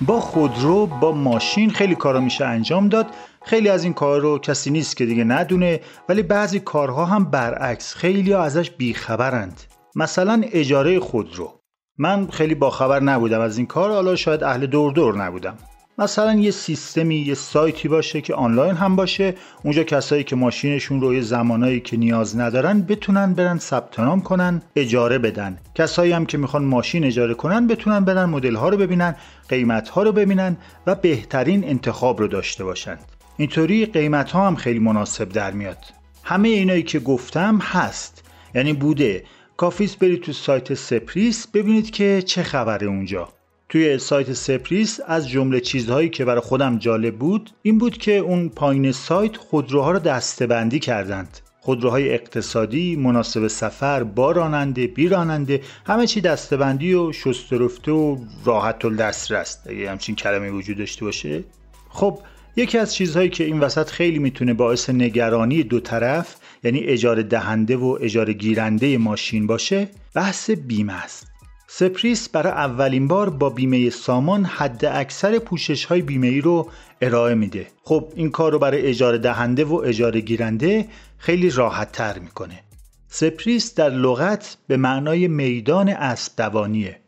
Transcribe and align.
با 0.00 0.20
خودرو 0.20 0.86
با 0.86 1.12
ماشین 1.12 1.70
خیلی 1.70 1.94
کارا 1.94 2.20
میشه 2.20 2.44
انجام 2.44 2.88
داد. 2.88 3.06
خیلی 3.44 3.68
از 3.68 3.84
این 3.84 3.92
کار 3.92 4.20
رو 4.20 4.38
کسی 4.38 4.70
نیست 4.70 4.96
که 4.96 5.06
دیگه 5.06 5.24
ندونه 5.24 5.80
ولی 6.08 6.22
بعضی 6.22 6.60
کارها 6.60 7.04
هم 7.04 7.24
برعکس 7.24 7.94
خیلی 7.94 8.32
ها 8.32 8.42
ازش 8.42 8.70
بیخبرند. 8.70 9.60
مثلا 9.96 10.42
اجاره 10.52 11.00
خودرو. 11.00 11.60
من 11.98 12.26
خیلی 12.26 12.54
باخبر 12.54 13.00
نبودم 13.00 13.40
از 13.40 13.58
این 13.58 13.66
کار 13.66 13.90
حالا 13.90 14.16
شاید 14.16 14.44
اهل 14.44 14.66
دور 14.66 14.92
دور 14.92 15.16
نبودم. 15.24 15.58
مثلا 15.98 16.34
یه 16.34 16.50
سیستمی 16.50 17.16
یه 17.16 17.34
سایتی 17.34 17.88
باشه 17.88 18.20
که 18.20 18.34
آنلاین 18.34 18.74
هم 18.74 18.96
باشه. 18.96 19.34
اونجا 19.62 19.84
کسایی 19.84 20.24
که 20.24 20.36
ماشینشون 20.36 21.00
رو 21.00 21.14
یه 21.14 21.20
زمانایی 21.20 21.80
که 21.80 21.96
نیاز 21.96 22.38
ندارن 22.38 22.82
بتونن 22.82 23.34
برن 23.34 23.58
ثبت 23.58 24.00
نام 24.00 24.20
کنن 24.20 24.62
اجاره 24.76 25.18
بدن. 25.18 25.58
کسایی 25.74 26.12
هم 26.12 26.26
که 26.26 26.38
می‌خوان 26.38 26.64
ماشین 26.64 27.04
اجاره 27.04 27.34
کنن 27.34 27.66
بتونن 27.66 28.00
برن 28.00 28.24
مدل 28.24 28.54
ها 28.54 28.68
رو 28.68 28.76
ببینن 28.76 29.16
قیمت 29.48 29.88
ها 29.88 30.02
رو 30.02 30.12
ببینن 30.12 30.56
و 30.86 30.94
بهترین 30.94 31.64
انتخاب 31.64 32.20
رو 32.20 32.28
داشته 32.28 32.64
باشن. 32.64 32.98
اینطوری 33.36 33.86
قیمت 33.86 34.30
ها 34.30 34.46
هم 34.46 34.56
خیلی 34.56 34.78
مناسب 34.78 35.28
در 35.28 35.50
میاد. 35.50 35.84
همه 36.22 36.48
اینایی 36.48 36.82
که 36.82 36.98
گفتم 36.98 37.58
هست. 37.62 38.24
یعنی 38.54 38.72
بوده. 38.72 39.24
کافیست 39.56 39.98
برید 39.98 40.22
تو 40.22 40.32
سایت 40.32 40.74
سپریس 40.74 41.46
ببینید 41.46 41.90
که 41.90 42.22
چه 42.26 42.42
خبره 42.42 42.86
اونجا. 42.86 43.28
توی 43.74 43.98
سایت 43.98 44.32
سپریس 44.32 45.00
از 45.06 45.28
جمله 45.28 45.60
چیزهایی 45.60 46.08
که 46.08 46.24
برای 46.24 46.40
خودم 46.40 46.78
جالب 46.78 47.16
بود 47.16 47.50
این 47.62 47.78
بود 47.78 47.98
که 47.98 48.12
اون 48.16 48.48
پایین 48.48 48.92
سایت 48.92 49.36
خودروها 49.36 49.90
رو 49.90 49.98
دسته‌بندی 49.98 50.78
کردند. 50.78 51.38
خودروهای 51.60 52.14
اقتصادی، 52.14 52.96
مناسب 52.96 53.46
سفر، 53.46 54.04
با 54.04 54.32
راننده، 54.32 54.86
بی 54.86 55.08
راننده 55.08 55.60
همه 55.86 56.06
چی 56.06 56.20
دستبندی 56.20 56.94
و 56.94 57.12
شسترفته 57.12 57.92
و 57.92 58.18
راحت 58.44 58.84
الدسترس 58.84 59.58
اگه 59.66 59.90
همچین 59.90 60.14
کلمه 60.14 60.50
وجود 60.50 60.78
داشته 60.78 61.04
باشه. 61.04 61.44
خب 61.88 62.18
یکی 62.56 62.78
از 62.78 62.94
چیزهایی 62.94 63.28
که 63.28 63.44
این 63.44 63.60
وسط 63.60 63.90
خیلی 63.90 64.18
می‌تونه 64.18 64.54
باعث 64.54 64.90
نگرانی 64.90 65.62
دو 65.62 65.80
طرف 65.80 66.36
یعنی 66.64 66.80
اجاره 66.80 67.22
دهنده 67.22 67.76
و 67.76 67.98
اجاره 68.00 68.32
گیرنده 68.32 68.98
ماشین 68.98 69.46
باشه 69.46 69.88
بحث 70.14 70.50
بیمه 70.50 71.04
است. 71.04 71.33
سپریس 71.76 72.28
برای 72.28 72.52
اولین 72.52 73.08
بار 73.08 73.30
با 73.30 73.50
بیمه 73.50 73.90
سامان 73.90 74.44
حد 74.44 74.84
اکثر 74.84 75.38
پوشش 75.38 75.84
های 75.84 76.02
بیمه 76.02 76.26
ای 76.26 76.40
رو 76.40 76.70
ارائه 77.00 77.34
میده. 77.34 77.66
خب 77.84 78.12
این 78.16 78.30
کار 78.30 78.52
رو 78.52 78.58
برای 78.58 78.86
اجاره 78.86 79.18
دهنده 79.18 79.64
و 79.64 79.74
اجاره 79.74 80.20
گیرنده 80.20 80.88
خیلی 81.18 81.50
راحت 81.50 81.92
تر 81.92 82.18
می‌کنه. 82.18 82.60
سپریس 83.08 83.74
در 83.74 83.90
لغت 83.90 84.56
به 84.66 84.76
معنای 84.76 85.28
میدان 85.28 85.88
اسب 85.88 86.32
دوانیه 86.36 87.00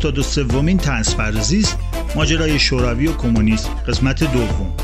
این 0.00 0.06
هفتاد 0.06 0.18
و 0.18 0.22
سومین 0.22 0.78
تنس 0.78 1.14
است 1.20 1.76
ماجرای 2.16 2.58
شوروی 2.58 3.06
و 3.06 3.12
کمونیسم. 3.16 3.68
قسمت 3.88 4.32
دوم. 4.32 4.74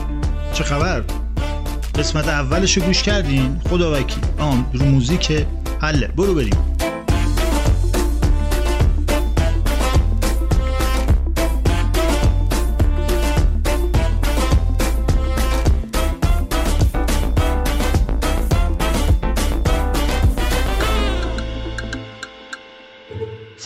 چه 0.52 0.64
خبر؟ 0.64 1.02
قسمت 1.98 2.28
اولش 2.28 2.76
رو 2.76 2.82
گوش 2.82 3.02
کردین؟ 3.02 3.60
خدا 3.70 3.92
وکیل 3.92 4.24
آم 4.38 4.70
رو 4.72 4.84
موزیک 4.84 5.46
حله. 5.80 6.06
برو 6.06 6.34
بریم. 6.34 6.75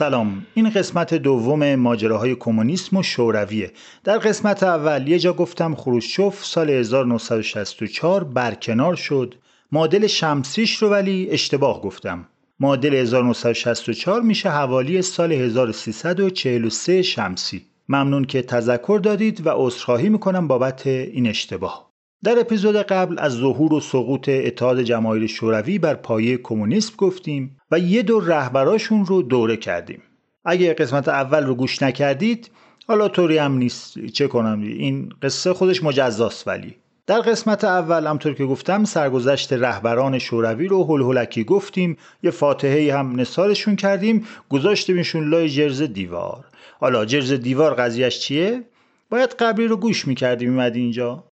سلام. 0.00 0.46
این 0.54 0.70
قسمت 0.70 1.14
دوم 1.14 1.74
ماجراهای 1.74 2.34
کمونیسم 2.34 2.96
و 2.96 3.02
شورویه. 3.02 3.72
در 4.04 4.18
قسمت 4.18 4.62
اول 4.62 5.08
یه 5.08 5.18
جا 5.18 5.32
گفتم 5.32 5.74
خروشچوف 5.74 6.44
سال 6.44 6.70
1964 6.70 8.24
برکنار 8.24 8.94
شد. 8.94 9.34
معادل 9.72 10.06
شمسیش 10.06 10.76
رو 10.76 10.88
ولی 10.88 11.28
اشتباه 11.30 11.82
گفتم. 11.82 12.26
معادل 12.60 12.94
1964 12.94 14.22
میشه 14.22 14.50
حوالی 14.50 15.02
سال 15.02 15.32
1343 15.32 17.02
شمسی. 17.02 17.62
ممنون 17.88 18.24
که 18.24 18.42
تذکر 18.42 19.00
دادید 19.02 19.46
و 19.46 19.50
عذرخواهی 19.54 20.08
می‌کنم 20.08 20.48
بابت 20.48 20.86
این 20.86 21.26
اشتباه. 21.26 21.89
در 22.24 22.38
اپیزود 22.38 22.76
قبل 22.76 23.18
از 23.18 23.32
ظهور 23.32 23.74
و 23.74 23.80
سقوط 23.80 24.28
اتحاد 24.28 24.82
جماهیر 24.82 25.26
شوروی 25.26 25.78
بر 25.78 25.94
پایه 25.94 26.36
کمونیسم 26.36 26.94
گفتیم 26.98 27.56
و 27.70 27.78
یه 27.78 28.02
دور 28.02 28.24
رهبراشون 28.24 29.06
رو 29.06 29.22
دوره 29.22 29.56
کردیم. 29.56 30.02
اگه 30.44 30.74
قسمت 30.74 31.08
اول 31.08 31.46
رو 31.46 31.54
گوش 31.54 31.82
نکردید 31.82 32.50
حالا 32.88 33.08
طوری 33.08 33.38
هم 33.38 33.52
نیست. 33.52 33.98
چه 34.06 34.28
کنم؟ 34.28 34.62
این 34.62 35.12
قصه 35.22 35.52
خودش 35.52 35.82
مجزاست 35.84 36.48
ولی. 36.48 36.74
در 37.06 37.20
قسمت 37.20 37.64
اول 37.64 38.06
همطور 38.06 38.34
که 38.34 38.44
گفتم 38.44 38.84
سرگذشت 38.84 39.52
رهبران 39.52 40.18
شوروی 40.18 40.68
رو 40.68 40.84
هل 40.84 41.02
هلکی 41.02 41.44
گفتیم. 41.44 41.96
یه 42.22 42.30
فاتحه 42.30 42.94
هم 42.94 43.20
نثارشون 43.20 43.76
کردیم. 43.76 44.26
گذاشتیمشون 44.48 45.28
لای 45.28 45.48
جرز 45.48 45.82
دیوار. 45.82 46.44
حالا 46.80 47.04
جرز 47.04 47.32
دیوار 47.32 47.74
قضیهش 47.74 48.18
چیه؟ 48.18 48.62
باید 49.10 49.30
قبلی 49.30 49.66
رو 49.66 49.76
گوش 49.76 50.08
می‌کردیم 50.08 50.50
اومدی 50.50 50.80
اینجا. 50.80 51.29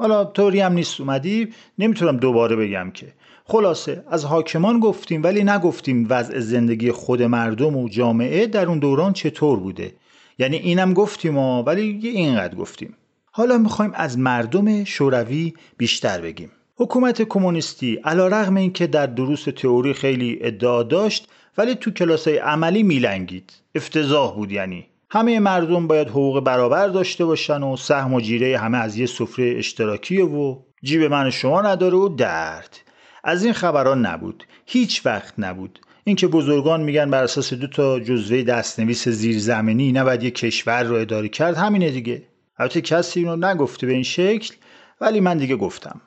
حالا 0.00 0.24
طوری 0.24 0.60
هم 0.60 0.72
نیست 0.72 1.00
اومدی 1.00 1.48
نمی‌تونم 1.78 2.16
دوباره 2.16 2.56
بگم 2.56 2.90
که. 2.90 3.06
خلاصه 3.44 4.04
از 4.10 4.24
حاکمان 4.24 4.80
گفتیم 4.80 5.22
ولی 5.22 5.44
نگفتیم 5.44 6.06
وضع 6.10 6.38
زندگی 6.38 6.92
خود 6.92 7.22
مردم 7.22 7.76
و 7.76 7.88
جامعه 7.88 8.46
در 8.46 8.66
اون 8.66 8.78
دوران 8.78 9.12
چطور 9.12 9.60
بوده. 9.60 9.92
یعنی 10.38 10.56
اینم 10.56 10.94
گفتیم 10.94 11.38
و 11.38 11.62
ولی 11.62 11.98
یه 12.02 12.10
اینقدر 12.10 12.54
گفتیم. 12.54 12.96
حالا 13.32 13.58
می‌خوایم 13.58 13.92
از 13.94 14.18
مردم 14.18 14.84
شوروی 14.84 15.54
بیشتر 15.76 16.20
بگیم. 16.20 16.50
حکومت 16.76 17.22
کمونیستی 17.22 17.94
علا 18.04 18.26
رغم 18.26 18.56
این 18.56 18.72
که 18.72 18.86
در 18.86 19.06
دروس 19.06 19.44
تئوری 19.44 19.92
خیلی 19.92 20.38
ادعا 20.40 20.82
داشت 20.82 21.28
ولی 21.58 21.74
تو 21.74 21.90
کلاس 21.90 22.28
عملی 22.28 22.82
میلنگید. 22.82 23.52
افتضاح 23.74 24.34
بود 24.34 24.52
یعنی. 24.52 24.86
همه 25.12 25.40
مردم 25.40 25.86
باید 25.86 26.08
حقوق 26.08 26.40
برابر 26.40 26.88
داشته 26.88 27.24
باشن 27.24 27.62
و 27.62 27.76
سهم 27.76 28.14
و 28.14 28.20
جیره 28.20 28.58
همه 28.58 28.78
از 28.78 28.96
یه 28.96 29.06
سفره 29.06 29.54
اشتراکیه 29.58 30.24
و 30.24 30.56
جیب 30.82 31.02
من 31.02 31.30
شما 31.30 31.62
نداره 31.62 31.96
و 31.96 32.08
درد. 32.08 32.76
از 33.24 33.44
این 33.44 33.52
خبران 33.52 34.06
نبود. 34.06 34.44
هیچ 34.66 35.06
وقت 35.06 35.34
نبود. 35.38 35.80
اینکه 36.04 36.26
بزرگان 36.26 36.82
میگن 36.82 37.10
بر 37.10 37.22
اساس 37.22 37.54
دو 37.54 37.66
تا 37.66 38.00
جزوه 38.00 38.42
دستنویس 38.42 39.08
زیرزمینی 39.08 39.92
نباید 39.92 40.22
یه 40.22 40.30
کشور 40.30 40.82
رو 40.82 40.96
اداره 40.96 41.28
کرد 41.28 41.56
همینه 41.56 41.90
دیگه. 41.90 42.22
البته 42.58 42.80
کسی 42.80 43.20
اینو 43.20 43.36
نگفته 43.36 43.86
به 43.86 43.92
این 43.92 44.02
شکل 44.02 44.54
ولی 45.00 45.20
من 45.20 45.38
دیگه 45.38 45.56
گفتم. 45.56 46.00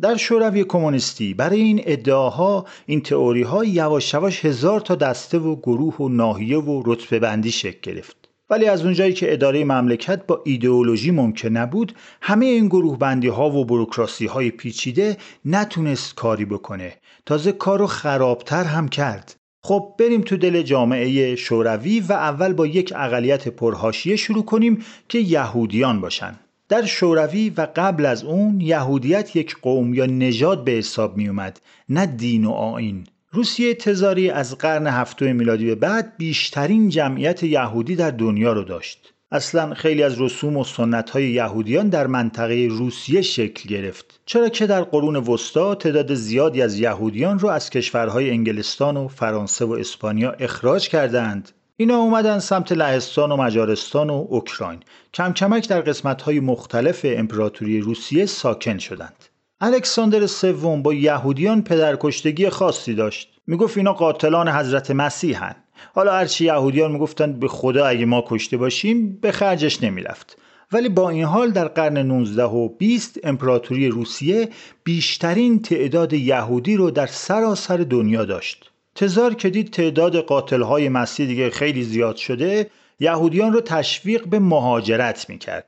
در 0.00 0.16
شوروی 0.16 0.64
کمونیستی 0.64 1.34
برای 1.34 1.60
این 1.60 1.82
ادعاها 1.84 2.66
این 2.86 3.00
تئوری 3.02 3.42
ها 3.42 3.64
یواش 3.64 4.14
یواش 4.14 4.44
هزار 4.44 4.80
تا 4.80 4.94
دسته 4.94 5.38
و 5.38 5.56
گروه 5.56 5.96
و 5.96 6.08
ناحیه 6.08 6.58
و 6.58 6.82
رتبه 6.86 7.18
بندی 7.18 7.50
شکل 7.50 7.92
گرفت. 7.92 8.19
ولی 8.50 8.66
از 8.66 8.84
اونجایی 8.84 9.12
که 9.12 9.32
اداره 9.32 9.64
مملکت 9.64 10.26
با 10.26 10.42
ایدئولوژی 10.44 11.10
ممکن 11.10 11.48
نبود 11.48 11.92
همه 12.20 12.46
این 12.46 12.66
گروه 12.66 12.98
بندی 12.98 13.28
ها 13.28 13.50
و 13.50 13.64
بروکراسی 13.64 14.26
های 14.26 14.50
پیچیده 14.50 15.16
نتونست 15.44 16.14
کاری 16.14 16.44
بکنه. 16.44 16.92
تازه 17.26 17.52
کارو 17.52 17.86
خرابتر 17.86 18.64
هم 18.64 18.88
کرد. 18.88 19.36
خب 19.62 19.94
بریم 19.98 20.20
تو 20.20 20.36
دل 20.36 20.62
جامعه 20.62 21.36
شوروی 21.36 22.00
و 22.00 22.12
اول 22.12 22.52
با 22.52 22.66
یک 22.66 22.92
اقلیت 22.96 23.48
پرهاشیه 23.48 24.16
شروع 24.16 24.44
کنیم 24.44 24.84
که 25.08 25.18
یهودیان 25.18 26.00
باشن. 26.00 26.38
در 26.68 26.84
شوروی 26.84 27.50
و 27.50 27.68
قبل 27.76 28.06
از 28.06 28.24
اون 28.24 28.60
یهودیت 28.60 29.36
یک 29.36 29.56
قوم 29.62 29.94
یا 29.94 30.06
نژاد 30.06 30.64
به 30.64 30.72
حساب 30.72 31.16
می 31.16 31.28
اومد 31.28 31.60
نه 31.88 32.06
دین 32.06 32.44
و 32.44 32.50
آین 32.50 33.04
روسیه 33.32 33.74
تزاری 33.74 34.30
از 34.30 34.58
قرن 34.58 34.86
هفتم 34.86 35.36
میلادی 35.36 35.66
به 35.66 35.74
بعد 35.74 36.16
بیشترین 36.16 36.88
جمعیت 36.88 37.42
یهودی 37.42 37.96
در 37.96 38.10
دنیا 38.10 38.52
رو 38.52 38.64
داشت. 38.64 39.14
اصلا 39.32 39.74
خیلی 39.74 40.02
از 40.02 40.20
رسوم 40.20 40.56
و 40.56 40.64
سنت 40.64 41.10
های 41.10 41.30
یهودیان 41.30 41.88
در 41.88 42.06
منطقه 42.06 42.68
روسیه 42.70 43.22
شکل 43.22 43.68
گرفت. 43.68 44.20
چرا 44.26 44.48
که 44.48 44.66
در 44.66 44.82
قرون 44.82 45.16
وسطا 45.16 45.74
تعداد 45.74 46.14
زیادی 46.14 46.62
از 46.62 46.78
یهودیان 46.78 47.38
رو 47.38 47.48
از 47.48 47.70
کشورهای 47.70 48.30
انگلستان 48.30 48.96
و 48.96 49.08
فرانسه 49.08 49.64
و 49.64 49.72
اسپانیا 49.72 50.30
اخراج 50.30 50.88
کردند. 50.88 51.50
اینا 51.76 51.96
اومدن 51.96 52.38
سمت 52.38 52.72
لهستان 52.72 53.32
و 53.32 53.36
مجارستان 53.36 54.10
و 54.10 54.26
اوکراین. 54.28 54.80
کم 55.14 55.32
کمک 55.32 55.68
در 55.68 55.80
قسمت‌های 55.80 56.40
مختلف 56.40 57.00
امپراتوری 57.04 57.80
روسیه 57.80 58.26
ساکن 58.26 58.78
شدند. 58.78 59.29
الکساندر 59.62 60.26
سوم 60.26 60.82
با 60.82 60.94
یهودیان 60.94 61.62
پدرکشتگی 61.62 62.48
خاصی 62.48 62.94
داشت. 62.94 63.28
می‌گفت 63.46 63.76
اینا 63.76 63.92
قاتلان 63.92 64.48
حضرت 64.48 64.90
مسیحن. 64.90 65.54
حالا 65.94 66.12
هرچی 66.12 66.44
یهودیان 66.44 66.92
می‌گفتند 66.92 67.40
به 67.40 67.48
خدا 67.48 67.86
اگه 67.86 68.04
ما 68.04 68.24
کشته 68.26 68.56
باشیم 68.56 69.18
به 69.22 69.32
خرجش 69.32 69.82
نمی‌رفت. 69.82 70.38
ولی 70.72 70.88
با 70.88 71.10
این 71.10 71.24
حال 71.24 71.50
در 71.50 71.68
قرن 71.68 71.98
19 71.98 72.44
و 72.44 72.68
20 72.68 73.18
امپراتوری 73.24 73.88
روسیه 73.88 74.48
بیشترین 74.84 75.62
تعداد 75.62 76.12
یهودی 76.12 76.76
رو 76.76 76.90
در 76.90 77.06
سراسر 77.06 77.76
دنیا 77.76 78.24
داشت. 78.24 78.70
تزار 78.94 79.34
که 79.34 79.50
دید 79.50 79.70
تعداد 79.70 80.16
قاتلهای 80.16 80.88
مسیح 80.88 81.26
دیگه 81.26 81.50
خیلی 81.50 81.82
زیاد 81.82 82.16
شده 82.16 82.70
یهودیان 83.00 83.52
رو 83.52 83.60
تشویق 83.60 84.28
به 84.28 84.38
مهاجرت 84.38 85.28
می‌کرد. 85.28 85.66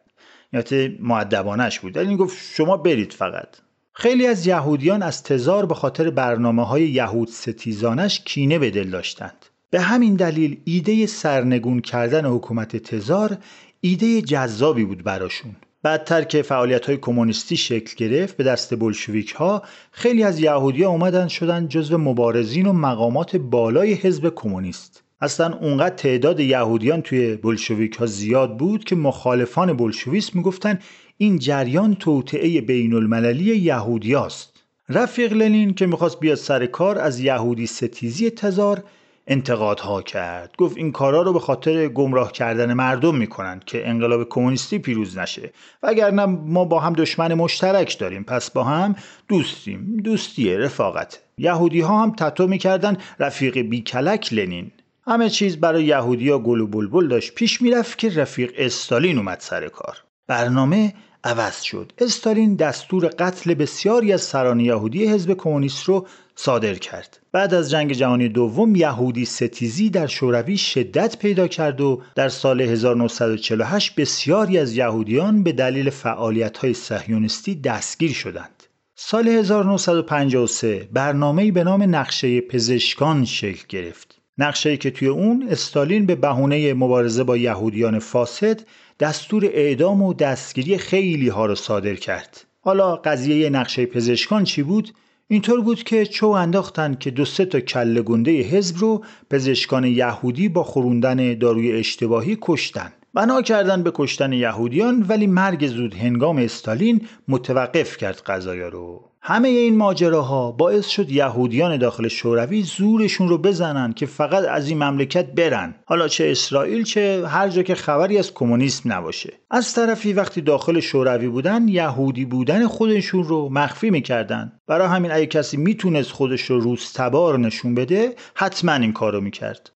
یعنی 0.53 0.99
معدبانش 1.01 1.81
بود. 1.81 1.97
ولی 1.97 2.17
گفت 2.17 2.39
شما 2.55 2.77
برید 2.77 3.13
فقط. 3.13 3.49
خیلی 3.95 4.27
از 4.27 4.47
یهودیان 4.47 5.03
از 5.03 5.23
تزار 5.23 5.67
به 5.67 5.75
خاطر 5.75 6.11
برنامه 6.11 6.67
های 6.67 6.89
یهود 6.89 7.29
ستیزانش 7.29 8.21
کینه 8.25 8.59
به 8.59 8.71
دل 8.71 8.91
داشتند. 8.91 9.47
به 9.71 9.81
همین 9.81 10.15
دلیل 10.17 10.61
ایده 10.65 11.07
سرنگون 11.07 11.81
کردن 11.81 12.25
حکومت 12.27 12.77
تزار 12.77 13.37
ایده 13.81 14.23
جذابی 14.23 14.85
بود 14.85 15.05
براشون. 15.05 15.57
بعدتر 15.83 16.25
که 16.25 16.43
فعالیت 16.43 16.87
های 16.87 16.97
کمونیستی 16.97 17.57
شکل 17.57 17.95
گرفت 17.97 18.37
به 18.37 18.45
دست 18.45 18.75
بلشویک 18.75 19.33
ها 19.33 19.63
خیلی 19.91 20.23
از 20.23 20.41
یهودی 20.41 20.83
ها 20.83 20.91
اومدن 20.91 21.29
شدن 21.29 21.69
جزو 21.69 21.99
مبارزین 21.99 22.67
و 22.67 22.73
مقامات 22.73 23.37
بالای 23.37 23.93
حزب 23.93 24.33
کمونیست. 24.35 25.03
اصلا 25.21 25.59
اونقدر 25.59 25.95
تعداد 25.95 26.41
یهودیان 26.41 27.03
توی 27.03 27.37
بلشویک 27.37 27.95
ها 27.95 28.07
زیاد 28.07 28.59
بود 28.59 28.85
که 28.85 28.97
مخالفان 28.97 29.73
بلشویسم 29.73 30.39
می‌گفتن 30.39 30.79
این 31.19 31.39
جریان 31.39 31.95
توطعه 31.95 32.61
بین 32.61 32.95
المللی 32.95 33.57
یهودیاست 33.57 34.63
رفیق 34.89 35.33
لنین 35.33 35.75
که 35.75 35.87
می‌خواست 35.87 36.21
بیاد 36.21 36.35
سر 36.35 36.67
کار 36.67 36.99
از 36.99 37.21
یهودی 37.21 37.67
ستیزی 37.67 38.31
تزار 38.31 38.85
انتقادها 39.27 40.03
کرد. 40.03 40.55
گفت 40.59 40.77
این 40.77 40.93
کارا 40.93 41.23
رو 41.23 41.33
به 41.33 41.39
خاطر 41.39 41.89
گمراه 41.89 42.33
کردن 42.33 42.73
مردم 42.73 43.17
می‌کنن 43.17 43.61
که 43.67 43.89
انقلاب 43.89 44.29
کمونیستی 44.29 44.79
پیروز 44.79 45.19
نشه. 45.19 45.51
وگرنه 45.83 46.27
ما 46.27 46.65
با 46.65 46.81
هم 46.81 46.93
دشمن 46.93 47.35
مشترک 47.35 47.99
داریم 47.99 48.23
پس 48.23 48.51
با 48.51 48.65
هم 48.65 48.97
دوستیم. 49.29 50.01
دوستیه 50.05 50.59
رفاقت. 50.59 51.21
یهودی 51.39 51.81
ها 51.81 52.03
هم 52.03 52.11
تتو 52.11 52.47
می‌کردن 52.47 52.97
رفیق 53.19 53.59
بیکلک 53.59 54.33
لنین. 54.33 54.71
همه 55.07 55.31
چیز 55.31 55.57
برای 55.57 55.85
یهودی 55.85 56.29
ها 56.29 56.39
گل 56.39 56.61
و 56.61 56.67
بلبل 56.67 57.09
داشت. 57.09 57.35
پیش 57.35 57.63
می‌رفت 57.63 57.99
که 57.99 58.09
رفیق 58.09 58.53
استالین 58.57 59.19
اومد 59.19 59.41
سر 59.41 59.69
کار. 59.69 59.97
برنامه 60.27 60.95
عوض 61.25 61.63
شد. 61.63 61.93
استالین 61.99 62.57
دستور 62.57 63.07
قتل 63.07 63.55
بسیاری 63.55 64.13
از 64.13 64.23
سران 64.23 64.61
یهودی 64.61 65.07
حزب 65.07 65.35
کمونیست 65.35 65.85
رو 65.85 66.07
صادر 66.37 66.75
کرد. 66.75 67.21
بعد 67.33 67.55
از 67.55 67.71
جنگ 67.71 67.93
جهانی 67.93 68.29
دوم 68.29 68.77
یهودی 68.77 69.25
ستیزی 69.25 69.91
در 69.91 70.07
شوروی 70.07 70.57
شدت 70.57 71.19
پیدا 71.19 71.49
کرد 71.49 71.81
و 71.81 72.03
در 72.15 72.29
سال 72.29 72.61
1948 72.61 73.95
بسیاری 73.95 74.59
از 74.59 74.77
یهودیان 74.77 75.43
به 75.43 75.53
دلیل 75.53 75.91
فعالیت 75.91 76.59
های 76.59 76.75
صهیونیستی 76.75 77.55
دستگیر 77.55 78.13
شدند. 78.13 78.63
سال 78.95 79.29
1953 79.29 80.89
برنامه‌ای 80.93 81.51
به 81.51 81.65
نام 81.65 81.97
نقشه 81.97 82.41
پزشکان 82.41 83.25
شکل 83.25 83.65
گرفت. 83.69 84.22
نقشه‌ای 84.39 84.77
که 84.77 84.91
توی 84.91 85.09
اون 85.09 85.47
استالین 85.51 86.07
به 86.07 86.15
بهونه 86.15 86.75
مبارزه 86.75 87.25
با 87.25 87.37
یهودیان 87.37 87.99
فاسد 87.99 88.61
دستور 89.01 89.45
اعدام 89.45 90.03
و 90.03 90.15
دستگیری 90.15 90.79
خیلی 90.79 91.29
ها 91.29 91.47
رو 91.47 91.55
صادر 91.55 91.95
کرد. 91.95 92.45
حالا 92.61 92.97
قضیه 92.97 93.51
نقشه 93.51 93.87
پزشکان 93.87 94.45
چی 94.45 94.63
بود؟ 94.63 94.95
اینطور 95.29 95.61
بود 95.61 95.83
که 95.83 96.07
چو 96.07 96.27
انداختن 96.27 96.95
که 96.95 97.11
دو 97.11 97.25
سه 97.25 97.45
تا 97.45 97.61
کله 97.61 98.03
گنده 98.03 98.43
حزب 98.43 98.77
رو 98.79 99.05
پزشکان 99.31 99.85
یهودی 99.85 100.49
با 100.49 100.65
خوروندن 100.65 101.35
داروی 101.35 101.73
اشتباهی 101.73 102.39
کشتن. 102.41 102.93
بنا 103.15 103.43
کردن 103.43 103.83
به 103.83 103.93
کشتن 103.95 104.33
یهودیان 104.33 105.07
ولی 105.09 105.27
مرگ 105.27 105.67
زود 105.67 105.95
هنگام 105.95 106.37
استالین 106.37 107.07
متوقف 107.29 107.97
کرد 107.97 108.23
قضایا 108.27 108.69
رو. 108.69 109.09
همه 109.25 109.49
این 109.49 109.77
ماجراها 109.77 110.53
باعث 110.53 110.87
شد 110.89 111.11
یهودیان 111.11 111.77
داخل 111.77 112.09
شوروی 112.09 112.63
زورشون 112.63 113.29
رو 113.29 113.39
بزنن 113.39 113.93
که 113.93 114.07
فقط 114.07 114.45
از 114.45 114.69
این 114.69 114.85
مملکت 114.85 115.27
برن. 115.27 115.75
حالا 115.87 116.09
چه 116.09 116.31
اسرائیل 116.31 116.85
چه 116.85 117.27
هر 117.27 117.49
جا 117.49 117.63
که 117.63 117.75
خبری 117.75 118.19
از 118.19 118.35
کمونیسم 118.35 118.93
نباشه. 118.93 119.33
از 119.51 119.75
طرفی 119.75 120.13
وقتی 120.13 120.41
داخل 120.41 120.81
شوروی 120.81 121.29
بودن 121.29 121.69
یهودی 121.69 122.25
بودن 122.25 122.67
خودشون 122.67 123.25
رو 123.25 123.49
مخفی 123.49 123.91
می‌کردن. 123.91 124.53
برای 124.67 124.89
همین 124.89 125.13
اگه 125.13 125.27
کسی 125.27 125.57
می‌تونست 125.57 126.11
خودش 126.11 126.43
رو 126.43 126.61
روزتبار 126.61 127.39
نشون 127.39 127.75
بده 127.75 128.15
حتما 128.35 128.73
این 128.73 128.93
کارو 128.93 129.21
می‌کرد. 129.21 129.73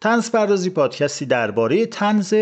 طنز 0.00 0.30
پردازی 0.30 0.70
پادکستی 0.70 1.26
درباره 1.26 1.86
طنز 1.86 2.34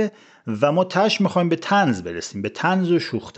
و 0.47 0.73
ما 0.73 0.85
تش 0.85 1.21
می‌خوایم 1.21 1.49
به 1.49 1.57
طنز 1.57 2.03
برسیم 2.03 2.43
به 2.43 2.49
طنز 2.49 2.91
و 2.91 2.99
شوخ 2.99 3.33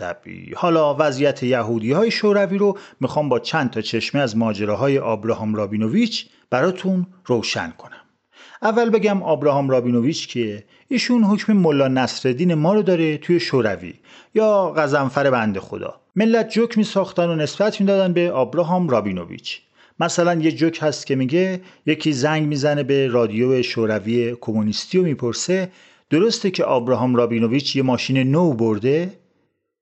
حالا 0.55 0.95
وضعیت 0.99 1.43
یهودی 1.43 1.91
های 1.91 2.11
شوروی 2.11 2.57
رو 2.57 2.77
می‌خوام 2.99 3.29
با 3.29 3.39
چند 3.39 3.69
تا 3.69 3.81
چشمه 3.81 4.21
از 4.21 4.37
ماجراهای 4.37 4.99
آبراهام 4.99 5.55
رابینوویچ 5.55 6.27
براتون 6.49 7.07
روشن 7.25 7.73
کنم. 7.77 8.01
اول 8.61 8.89
بگم 8.89 9.23
آبراهام 9.23 9.69
رابینوویچ 9.69 10.27
که 10.27 10.63
ایشون 10.87 11.23
حکم 11.23 11.53
ملا 11.53 11.87
نصرالدین 11.87 12.53
ما 12.53 12.73
رو 12.73 12.81
داره 12.81 13.17
توی 13.17 13.39
شوروی 13.39 13.93
یا 14.35 14.73
غزنفر 14.77 15.29
بنده 15.29 15.59
خدا. 15.59 16.01
ملت 16.15 16.49
جوک 16.49 16.77
می 16.77 16.83
ساختن 16.83 17.29
و 17.29 17.35
نسبت 17.35 17.81
می‌دادن 17.81 18.13
به 18.13 18.31
آبراهام 18.31 18.89
رابینوویچ. 18.89 19.61
مثلا 19.99 20.33
یه 20.33 20.51
جوک 20.51 20.79
هست 20.81 21.07
که 21.07 21.15
میگه 21.15 21.61
یکی 21.85 22.13
زنگ 22.13 22.47
می‌زنه 22.47 22.83
به 22.83 23.07
رادیو 23.07 23.61
شوروی 23.61 24.35
کمونیستی 24.41 24.97
و 24.97 25.03
می‌پرسه 25.03 25.71
درسته 26.09 26.51
که 26.51 26.63
آبراهام 26.63 27.15
رابینوویچ 27.15 27.75
یه 27.75 27.81
ماشین 27.81 28.17
نو 28.31 28.53
برده؟ 28.53 29.13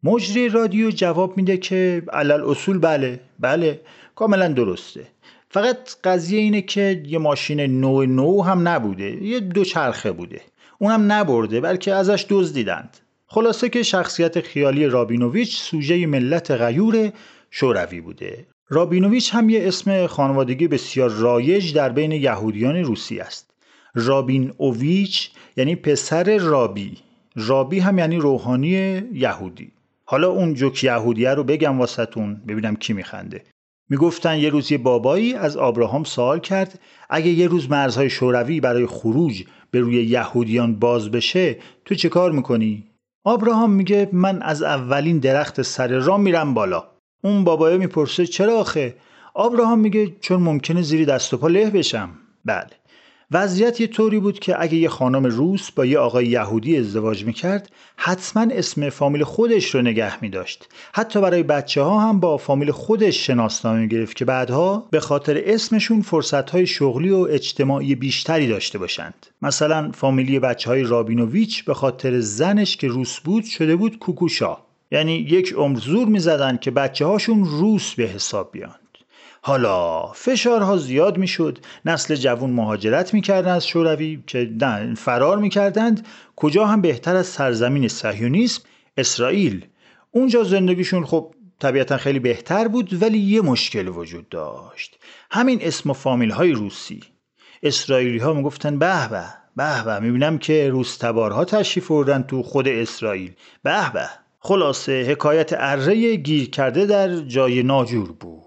مجری 0.04 0.50
رادیو 0.50 0.92
جواب 0.92 1.38
میده 1.38 1.58
که 1.58 2.04
علل 2.14 2.42
اصول 2.42 2.78
بله 2.78 3.20
بله 3.40 3.82
کاملا 4.16 4.48
درسته. 4.48 5.08
فقط 5.50 5.96
قضیه 6.04 6.40
اینه 6.40 6.62
که 6.62 7.04
یه 7.08 7.18
ماشین 7.18 7.60
نو 7.62 8.06
نو 8.06 8.42
هم 8.42 8.68
نبوده 8.68 9.24
یه 9.24 9.40
دو 9.40 9.64
چرخه 9.64 10.12
بوده. 10.12 10.42
اونم 10.80 11.12
نبرده 11.12 11.62
بلکه 11.62 11.94
ازش 11.94 12.26
دزدیدند. 12.30 12.98
خلاصه 13.28 13.70
که 13.70 13.84
شخصیت 13.84 14.42
خیالی 14.42 14.86
رابینوویچ 14.86 15.58
سوژه 15.58 16.06
ملت 16.06 16.52
غیور 16.52 17.12
شوروی 17.52 18.02
بوده. 18.02 18.46
رابینوویچ 18.70 19.34
هم 19.34 19.50
یه 19.50 19.68
اسم 19.68 20.08
خانوادگی 20.08 20.68
بسیار 20.68 21.10
رایج 21.10 21.74
در 21.74 21.90
بین 21.90 22.12
یهودیان 22.12 22.76
روسی 22.76 23.20
است. 23.20 23.55
رابین 23.96 24.54
اوویچ 24.58 25.32
یعنی 25.58 25.76
پسر 25.76 26.38
رابی. 26.38 26.98
رابی 27.36 27.80
هم 27.80 27.98
یعنی 27.98 28.18
روحانی 28.18 29.02
یهودی. 29.14 29.72
حالا 30.06 30.30
اون 30.30 30.54
جوک 30.54 30.84
یهودیه 30.84 31.30
رو 31.30 31.44
بگم 31.44 31.80
واسطون 31.80 32.42
ببینم 32.48 32.76
کی 32.76 32.94
میخنده. 32.94 33.44
می‌گفتن 33.90 34.38
یه 34.38 34.50
روز 34.50 34.72
یه 34.72 34.78
بابایی 34.78 35.34
از 35.34 35.58
آبراهام 35.58 36.04
سوال 36.04 36.40
کرد 36.40 36.80
اگه 37.10 37.28
یه 37.28 37.48
روز 37.48 37.70
مرزهای 37.70 38.10
شوروی 38.10 38.60
برای 38.60 38.86
خروج 38.86 39.44
به 39.72 39.80
روی 39.80 40.04
یهودیان 40.04 40.76
باز 40.76 41.12
بشه 41.12 41.58
تو 41.86 41.96
چه 41.96 42.10
کار 42.10 42.32
می‌کنی؟ 42.32 42.84
آبراهام 43.24 43.72
میگه 43.72 44.10
من 44.12 44.42
از 44.42 44.64
اولین 44.64 45.20
درخت 45.20 45.62
سر 45.62 45.88
راه 45.88 46.20
میرم 46.20 46.54
بالا. 46.54 46.84
اون 47.24 47.44
بابایه 47.44 47.78
می‌پرسه 47.78 48.26
چرا 48.26 48.60
آخه؟ 48.60 48.96
آبراهام 49.34 49.80
میگه 49.80 50.16
چون 50.22 50.42
ممکنه 50.42 50.82
زیری 50.82 51.06
دست 51.06 51.34
و 51.34 51.38
پا 51.38 51.48
له 51.48 51.70
بشم. 51.70 52.10
بله. 52.46 52.70
وضعیت 53.32 53.82
یه 53.82 53.88
طوری 53.88 54.20
بود 54.20 54.40
که 54.40 54.56
اگه 54.62 54.76
یه 54.76 54.90
خانم 54.90 55.26
روس 55.26 55.72
با 55.72 55.86
یه 55.86 56.00
آقای 56.00 56.26
یهودی 56.26 56.78
ازدواج 56.78 57.26
می‌کرد 57.26 57.72
حتما 57.98 58.48
اسم 58.52 58.90
فامیل 58.90 59.24
خودش 59.24 59.76
رو 59.76 59.82
نگه 59.82 60.22
میداشت. 60.22 60.70
حتی 60.94 61.22
برای 61.22 61.44
بچه 61.44 61.82
ها 61.82 62.00
هم 62.00 62.20
با 62.20 62.38
فامیل 62.38 62.72
خودش 62.72 63.28
شناسنامه 63.28 63.88
گرفت 63.88 64.16
که 64.16 64.26
بعدها 64.26 64.88
به 64.92 65.00
خاطر 65.00 65.42
اسمشون 65.46 66.02
فرصت 66.02 66.50
های 66.50 66.68
شغلی 66.68 67.10
و 67.10 67.28
اجتماعی 67.30 67.96
بیشتری 67.96 68.48
داشته 68.48 68.78
باشند. 68.78 69.28
مثلا 69.42 69.92
فامیلی 69.92 70.40
بچه 70.40 70.70
های 70.70 70.84
رابینوویچ 70.84 71.66
به 71.66 71.74
خاطر 71.74 72.20
زنش 72.20 72.78
که 72.78 72.88
روس 72.88 73.20
بود 73.20 73.44
شده 73.44 73.76
بود 73.76 74.00
کوکوشا. 74.00 74.58
یعنی 74.92 75.14
یک 75.14 75.54
عمر 75.54 75.80
زور 75.80 76.08
می‌زدن 76.08 76.58
که 76.58 76.72
بچه 76.72 77.06
هاشون 77.06 77.46
روس 77.46 77.94
به 77.94 78.04
حساب 78.04 78.52
بیان. 78.52 78.76
حالا 79.48 80.08
فشارها 80.08 80.78
زیاد 80.78 81.18
می‌شد 81.18 81.60
نسل 81.86 82.16
جوون 82.16 82.50
مهاجرت 82.50 83.14
می‌کردن 83.14 83.52
از 83.52 83.68
شوروی 83.68 84.24
که 84.28 84.52
فرار 84.98 85.38
می‌کردند. 85.38 86.08
کجا 86.36 86.66
هم 86.66 86.82
بهتر 86.82 87.16
از 87.16 87.28
سرزمین 87.28 87.88
صهیونیسم؟ 87.88 88.64
اسرائیل. 88.98 89.66
اونجا 90.12 90.44
زندگیشون 90.44 91.06
خب 91.06 91.34
طبیعتا 91.60 91.98
خیلی 91.98 92.20
بهتر 92.20 92.68
بود 92.68 93.02
ولی 93.02 93.18
یه 93.18 93.42
مشکل 93.42 93.88
وجود 93.88 94.30
داشت. 94.30 95.00
همین 95.32 95.60
اسم 95.62 95.90
و 95.90 95.94
فامیل 95.94 96.32
های 96.32 96.52
روسی. 96.52 97.00
اسرائیلی 97.64 98.18
ها 98.18 98.34
می‌گفتن 98.34 98.80
به 98.80 99.10
به 99.10 99.24
به 99.56 99.84
به. 99.86 100.00
می‌بینم 100.00 100.38
که 100.38 100.70
روس 100.70 100.98
تبارها 100.98 101.46
تشریف 101.46 101.88
بردن 101.88 102.22
تو 102.22 102.44
خود 102.44 102.68
اسرائیل. 102.68 103.32
به 103.64 103.92
به. 103.94 104.10
خلاصه 104.40 105.04
حکایت 105.04 105.54
اره 105.58 106.16
گیر 106.16 106.50
کرده 106.50 106.86
در 106.86 107.18
جای 107.18 107.64
ناجور 107.64 108.12
بود. 108.12 108.45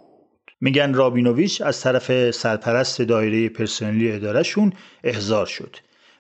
میگن 0.61 0.95
رابینوویچ 0.95 1.61
از 1.61 1.81
طرف 1.81 2.31
سرپرست 2.31 3.03
دایره 3.03 3.49
پرسنلی 3.49 4.13
ادارهشون 4.13 4.73
احضار 5.05 5.47
شد. 5.47 5.77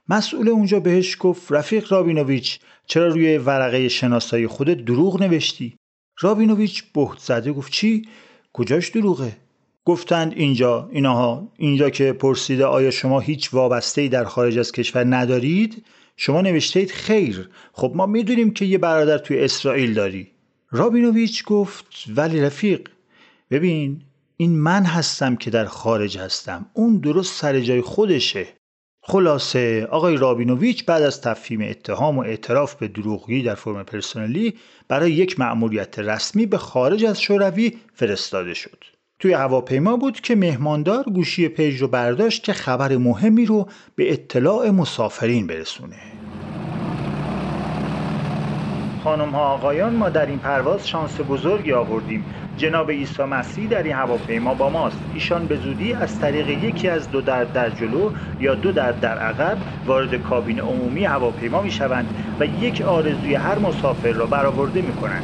مسئول 0.09 0.49
اونجا 0.49 0.80
بهش 0.80 1.16
گفت 1.21 1.52
رفیق 1.52 1.92
رابینوویچ 1.92 2.61
چرا 2.87 3.09
روی 3.09 3.38
ورقه 3.38 3.88
شناسایی 3.88 4.47
خودت 4.47 4.85
دروغ 4.85 5.23
نوشتی؟ 5.23 5.76
رابینوویچ 6.21 6.85
بهت 6.95 7.18
زده 7.18 7.52
گفت 7.52 7.73
چی؟ 7.73 8.09
کجاش 8.52 8.88
دروغه؟ 8.88 9.37
گفتند 9.85 10.33
اینجا 10.37 10.88
اینها 10.92 11.52
اینجا 11.57 11.90
که 11.90 12.12
پرسیده 12.12 12.64
آیا 12.64 12.90
شما 12.90 13.21
هیچ 13.21 13.54
وابسته 13.54 14.09
در 14.09 14.25
خارج 14.25 14.59
از 14.59 14.73
کشور 14.73 15.04
ندارید؟ 15.16 15.85
شما 16.16 16.40
نوشتید 16.40 16.90
خیر. 16.90 17.49
خب 17.73 17.92
ما 17.95 18.07
می‌دونیم 18.07 18.50
که 18.50 18.64
یه 18.64 18.78
برادر 18.78 19.18
توی 19.18 19.40
اسرائیل 19.40 19.95
داری. 19.95 20.30
رابینوویچ 20.71 21.45
گفت 21.45 22.04
ولی 22.16 22.40
رفیق 22.40 22.88
ببین 23.50 24.00
این 24.40 24.59
من 24.59 24.85
هستم 24.85 25.37
که 25.37 25.50
در 25.50 25.64
خارج 25.64 26.18
هستم. 26.18 26.66
اون 26.73 26.99
درست 26.99 27.35
سر 27.35 27.61
جای 27.61 27.80
خودشه. 27.80 28.47
خلاصه 29.02 29.85
آقای 29.90 30.16
رابینوویچ 30.16 30.85
بعد 30.85 31.02
از 31.02 31.21
تفهیم 31.21 31.61
اتهام 31.61 32.18
و 32.18 32.21
اعتراف 32.21 32.75
به 32.75 32.88
دروغی 32.88 33.42
در 33.42 33.54
فرم 33.54 33.83
پرسنلی 33.83 34.54
برای 34.88 35.12
یک 35.12 35.40
مأموریت 35.40 35.99
رسمی 35.99 36.47
به 36.47 36.59
خارج 36.59 37.04
از 37.04 37.21
شوروی 37.21 37.73
فرستاده 37.95 38.54
شد. 38.54 38.85
توی 39.18 39.33
هواپیما 39.33 39.97
بود 39.97 40.21
که 40.21 40.37
مهماندار 40.37 41.04
گوشی 41.04 41.49
page 41.49 41.83
رو 41.83 41.88
برداشت 41.88 42.45
که 42.45 42.52
خبر 42.52 42.97
مهمی 42.97 43.47
رو 43.47 43.68
به 43.97 44.12
اطلاع 44.12 44.71
مسافرین 44.71 45.47
برسونه. 45.47 46.18
خانم 49.05 49.31
ها 49.31 49.55
آقایان 49.55 49.95
ما 49.97 50.09
در 50.09 50.26
این 50.26 50.38
پرواز 50.38 50.88
شانس 50.88 51.21
بزرگی 51.28 51.73
آوردیم. 51.73 52.25
جناب 52.57 52.90
عیسی 52.90 53.23
مسیح 53.23 53.69
در 53.69 53.83
این 53.83 53.93
هواپیما 53.93 54.55
با 54.55 54.69
ماست. 54.69 54.99
ایشان 55.14 55.47
به 55.47 55.57
زودی 55.57 55.95
از 55.95 56.21
طریق 56.21 56.64
یکی 56.64 56.88
از 56.88 57.11
دو 57.11 57.21
در 57.21 57.45
در 57.45 57.71
جلو 57.71 58.11
یا 58.40 58.55
دو 58.55 58.73
در 58.73 58.93
در 58.93 59.19
عقب 59.19 59.59
وارد 59.87 60.23
کابین 60.23 60.61
عمومی 60.61 61.05
هواپیما 61.05 61.62
می 61.62 61.71
شوند 61.71 62.14
و 62.40 62.45
یک 62.45 62.81
آرزوی 62.81 63.35
هر 63.35 63.59
مسافر 63.59 64.12
را 64.12 64.26
برآورده 64.26 64.83
می 64.83 64.93
کنند 64.93 65.23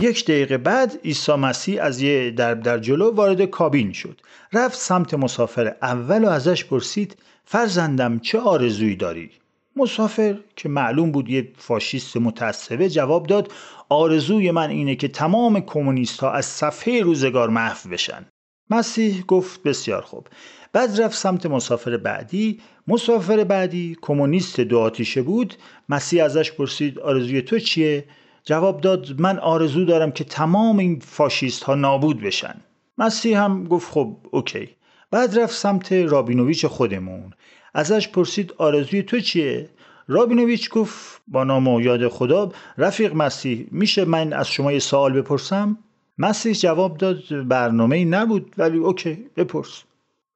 یک 0.00 0.24
دقیقه 0.24 0.58
بعد 0.58 0.92
عیسی 1.04 1.32
مسیح 1.32 1.82
از 1.82 2.02
یه 2.02 2.30
در 2.30 2.54
در 2.54 2.78
جلو 2.78 3.14
وارد 3.14 3.42
کابین 3.42 3.92
شد. 3.92 4.20
رفت 4.52 4.78
سمت 4.78 5.14
مسافر 5.14 5.74
اول 5.82 6.24
و 6.24 6.28
ازش 6.28 6.64
پرسید 6.64 7.16
فرزندم 7.44 8.18
چه 8.18 8.38
آرزویی 8.40 8.96
داری؟ 8.96 9.30
مسافر 9.76 10.38
که 10.56 10.68
معلوم 10.68 11.12
بود 11.12 11.30
یه 11.30 11.52
فاشیست 11.56 12.16
متعصبه 12.16 12.90
جواب 12.90 13.26
داد 13.26 13.52
آرزوی 13.88 14.50
من 14.50 14.70
اینه 14.70 14.96
که 14.96 15.08
تمام 15.08 15.60
کمونیست 15.60 16.20
ها 16.20 16.32
از 16.32 16.46
صفحه 16.46 17.02
روزگار 17.02 17.48
محو 17.48 17.90
بشن. 17.90 18.26
مسیح 18.70 19.24
گفت 19.26 19.62
بسیار 19.62 20.02
خوب. 20.02 20.28
بعد 20.72 21.00
رفت 21.00 21.16
سمت 21.16 21.46
مسافر 21.46 21.96
بعدی. 21.96 22.60
مسافر 22.86 23.44
بعدی 23.44 23.96
کمونیست 24.02 24.60
دو 24.60 24.78
آتیشه 24.78 25.22
بود. 25.22 25.54
مسیح 25.88 26.24
ازش 26.24 26.52
پرسید 26.52 26.98
آرزوی 26.98 27.42
تو 27.42 27.58
چیه؟ 27.58 28.04
جواب 28.44 28.80
داد 28.80 29.20
من 29.20 29.38
آرزو 29.38 29.84
دارم 29.84 30.12
که 30.12 30.24
تمام 30.24 30.78
این 30.78 31.00
فاشیست 31.00 31.62
ها 31.62 31.74
نابود 31.74 32.20
بشن. 32.20 32.54
مسیح 32.98 33.42
هم 33.42 33.64
گفت 33.64 33.92
خب 33.92 34.16
okay. 34.30 34.68
بعد 35.10 35.38
رفت 35.38 35.54
سمت 35.54 35.92
رابینوویچ 35.92 36.66
خودمون. 36.66 37.32
ازش 37.74 38.08
پرسید 38.08 38.54
آرزوی 38.58 39.02
تو 39.02 39.20
چیه؟ 39.20 39.68
رابینوویچ 40.08 40.70
گفت 40.70 41.22
با 41.28 41.44
نام 41.44 41.68
و 41.68 41.80
یاد 41.80 42.08
خدا 42.08 42.52
رفیق 42.78 43.14
مسیح 43.14 43.66
میشه 43.70 44.04
من 44.04 44.32
از 44.32 44.48
شما 44.48 44.72
یه 44.72 44.78
سوال 44.78 45.12
بپرسم؟ 45.12 45.78
مسیح 46.18 46.52
جواب 46.52 46.96
داد 46.96 47.48
برنامه 47.48 47.96
ای 47.96 48.04
نبود 48.04 48.54
ولی 48.58 48.78
okay 48.78 49.26
بپرس. 49.36 49.82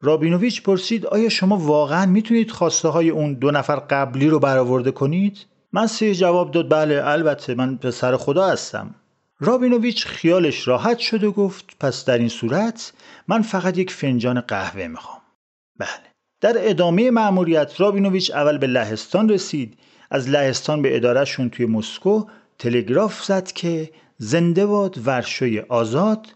رابینوویچ 0.01 0.63
پرسید 0.63 1.07
آیا 1.07 1.29
شما 1.29 1.57
واقعا 1.57 2.07
می‌تونید 2.07 2.51
خواسته 2.51 2.89
های 2.89 3.11
اون 3.11 3.35
دو 3.35 3.51
نفر 3.51 3.77
قبلی 3.77 4.29
رو 4.29 4.39
برآورده 4.39 4.91
کنید؟ 4.91 5.39
مسیح 5.73 6.13
جواب 6.13 6.51
داد 6.51 6.71
بله 6.71 7.03
البته 7.05 7.55
من 7.55 7.77
پسر 7.77 8.17
خدا 8.17 8.47
هستم. 8.47 8.95
رابینوویچ 9.41 10.07
خیالش 10.07 10.69
راحت 10.69 10.99
شد 10.99 11.25
و 11.25 11.33
گفت 11.33 11.77
پس 11.81 12.05
در 12.05 12.19
این 12.19 12.29
صورت 12.29 12.93
من 13.29 13.43
فقط 13.43 13.79
یک 13.79 13.91
فنجان 13.91 14.41
قهوه 14.41 14.87
می‌خوام. 14.89 15.21
بله. 15.79 16.14
در 16.45 16.71
ادامه 16.71 17.11
مأموریت 17.11 17.81
رابینوویچ 17.81 18.31
اول 18.31 18.59
به 18.59 18.67
لهستان 18.67 19.29
رسید. 19.29 19.79
از 20.11 20.29
لهستان 20.29 20.83
به 20.83 20.97
ادارهشون 20.97 21.51
توی 21.51 21.67
مسکو 21.67 22.25
تلگراف 22.59 23.25
زد 23.25 23.53
که 23.53 23.91
زنده 24.19 24.67
باد 24.67 24.99
ورشوی 25.07 25.61
آزاد 25.61 26.27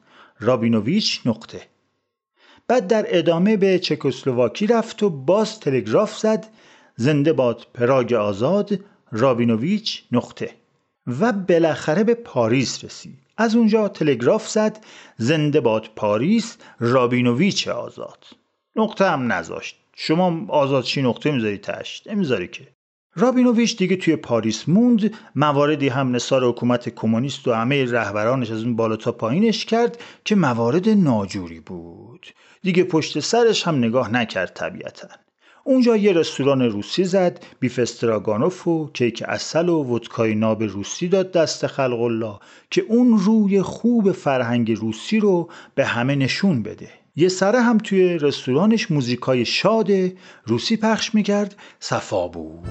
رابینوویچ 0.41 1.21
نقطه. 1.27 1.61
بعد 2.69 2.87
در 2.87 3.07
ادامه 3.09 3.57
به 3.57 3.79
چکسلواکی 3.79 4.67
رفت 4.67 5.03
و 5.03 5.11
باز 5.11 5.61
تلگراف 5.61 6.19
زد 6.19 6.47
زنده 6.97 7.33
باد 7.33 7.67
پراگ 7.75 8.13
آزاد 8.13 8.79
رابینوویچ 9.13 10.03
نقطه. 10.13 10.51
و 11.21 11.33
بالاخره 11.33 12.05
به 12.05 12.15
پاریس 12.15 12.85
رسید. 12.85 13.19
از 13.37 13.57
اونجا 13.57 13.89
تلگراف 13.89 14.49
زد 14.49 14.79
زنده 15.17 15.61
باد 15.61 15.89
پاریس 15.97 16.57
رابینوویچ 16.81 17.69
آزاد. 17.69 18.25
نقطه 18.77 19.11
هم 19.11 19.33
نذاشت. 19.33 19.77
شما 20.01 20.47
آزاد 20.49 20.85
چی 20.85 21.03
نقطه 21.03 21.31
می‌ذاری 21.31 21.59
تهش 21.59 22.09
نمی‌ذاری 22.09 22.49
که. 22.49 22.69
رابینوویچ 23.15 23.77
دیگه 23.77 23.97
توی 23.97 24.17
پاریس 24.17 24.69
موند 24.69 25.15
مواردی 25.35 25.89
هم 25.89 26.17
نثار 26.17 26.45
حکومت 26.45 26.89
کمونیست 26.89 27.49
و 27.49 27.53
همه 27.53 27.85
رهبرانش 27.85 28.51
از 28.51 28.63
اون 28.63 28.77
بالا 28.77 28.97
تا 28.97 29.13
پایینش 29.13 29.65
کرد 29.65 29.99
که 30.25 30.35
موارد 30.35 30.89
ناجوری 30.89 31.61
بود. 31.61 32.27
دیگه 32.63 32.85
پشت 32.85 33.21
سرش 33.21 33.67
هم 33.67 33.79
نگاه 33.79 34.13
نکرد 34.13 34.53
طبیعتا. 34.55 35.09
اونجا 35.65 35.97
یه 35.97 36.13
رستوران 36.13 36.63
روسی 36.63 37.05
زد 37.05 37.45
بیف 37.61 37.79
استراگانوف 37.79 38.69
و 38.69 38.91
کیک 38.95 39.23
اصل 39.27 39.69
و 39.69 39.85
ودکای 39.85 40.35
ناب 40.35 40.63
روسی 40.63 41.09
داد 41.09 41.33
دست 41.33 41.67
خلق 41.67 42.01
الله 42.01 42.39
که 42.71 42.85
اون 42.89 43.19
روی 43.19 43.63
خوب 43.63 44.13
فرهنگ 44.13 44.73
روسی 44.73 45.21
رو 45.21 45.51
به 45.75 45.85
همه 45.85 46.15
نشون 46.15 46.63
بده. 46.63 46.89
یه 47.19 47.29
سره 47.29 47.61
هم 47.61 47.79
توی 47.79 48.19
رستورانش 48.19 48.91
موزیکای 48.91 49.45
شاد 49.45 49.89
روسی 50.47 50.77
پخش 50.77 51.15
می‌کرد 51.15 51.57
صفا 51.81 52.29
بود. 52.29 52.69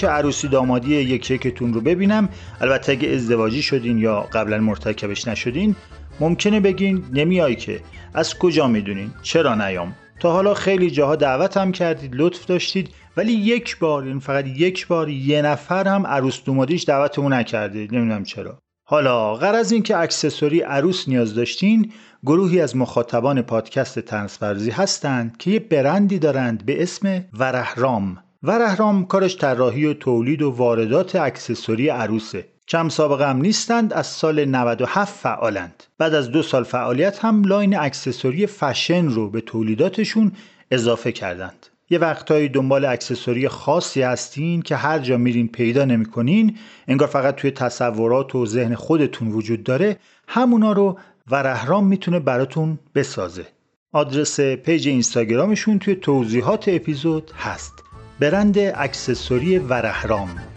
که 0.00 0.08
عروسی 0.08 0.48
دامادی 0.48 0.94
یک 0.94 1.30
یکی‌تون 1.30 1.74
رو 1.74 1.80
ببینم. 1.80 2.28
البته 2.60 2.92
اگه 2.92 3.08
ازدواجی 3.08 3.62
شدین 3.62 3.98
یا 3.98 4.20
قبلا 4.20 4.58
مرتکبش 4.58 5.28
نشدین 5.28 5.76
ممکنه 6.20 6.60
بگین 6.60 7.04
نمیای 7.12 7.56
که. 7.56 7.80
از 8.14 8.38
کجا 8.38 8.66
می‌دونین؟ 8.66 9.10
چرا 9.22 9.54
نیام؟ 9.54 9.94
تا 10.20 10.32
حالا 10.32 10.54
خیلی 10.54 10.90
جاها 10.90 11.16
دعوت 11.16 11.56
هم 11.56 11.72
کردید 11.72 12.14
لطف 12.14 12.46
داشتید 12.46 12.88
ولی 13.16 13.32
یک 13.32 13.78
بار 13.78 14.02
این 14.02 14.18
فقط 14.18 14.46
یک 14.46 14.86
بار 14.86 15.08
یه 15.08 15.42
نفر 15.42 15.88
هم 15.88 16.06
عروس 16.06 16.44
دومادیش 16.44 16.84
دعوتمون 16.84 17.32
نکردید. 17.32 17.94
نمی‌دونم 17.94 18.24
چرا. 18.24 18.58
حالا 18.84 19.34
غرض 19.34 19.72
این 19.72 19.82
که 19.82 19.96
اکسسوری 19.96 20.60
عروس 20.60 21.08
نیاز 21.08 21.34
داشتین 21.34 21.92
گروهی 22.22 22.60
از 22.60 22.76
مخاطبان 22.76 23.42
پادکست 23.42 23.98
طنزپردازی 23.98 24.70
هستند 24.70 25.36
که 25.36 25.50
یه 25.50 25.58
برندی 25.58 26.18
دارند 26.18 26.66
به 26.66 26.82
اسم 26.82 27.24
ورهرام. 27.38 28.18
ورهرام 28.42 29.06
کارش 29.06 29.36
طراحی 29.36 29.86
و 29.86 29.94
تولید 29.94 30.42
و 30.42 30.50
واردات 30.50 31.16
accessory 31.16 31.88
عروسه. 31.88 32.44
کم 32.68 32.88
سابقه 32.88 33.28
هم 33.28 33.36
نیستند 33.36 33.92
از 33.92 34.06
سال 34.06 34.44
97 34.44 35.18
فعالند. 35.18 35.82
بعد 35.98 36.14
از 36.14 36.30
دو 36.30 36.42
سال 36.42 36.64
فعالیت 36.64 37.24
هم 37.24 37.44
line 37.44 37.78
accessory 37.78 38.46
fashion 38.46 39.08
رو 39.08 39.30
به 39.30 39.40
تولیداتشون 39.40 40.32
اضافه 40.70 41.12
کردند. 41.12 41.66
یه 41.90 41.98
وقتهایی 41.98 42.48
دنبال 42.48 42.84
accessory 42.84 43.48
خاصی 43.48 44.02
هستین 44.02 44.62
که 44.62 44.76
هر 44.76 44.98
جا 44.98 45.16
میرین 45.16 45.48
پیدا 45.48 45.84
نمی‌کنین 45.84 46.56
انگار 46.88 47.08
فقط 47.08 47.34
توی 47.34 47.50
تصورات 47.50 48.34
و 48.34 48.46
ذهن 48.46 48.74
خودتون 48.74 49.28
وجود 49.28 49.64
داره 49.64 49.96
همونا 50.28 50.72
رو 50.72 50.98
ورهرام 51.30 51.86
می‌تونه 51.86 52.20
براتون 52.20 52.78
بسازه. 52.94 53.46
آدرس 53.92 54.40
page 54.40 54.88
اینستاگرامشون 54.88 55.78
توی 55.78 55.94
توضیحات 55.94 56.68
اپیزود 56.68 57.30
هست. 57.36 57.89
برند 58.20 58.58
accessory 58.58 59.58
ورهرام. 59.58 60.49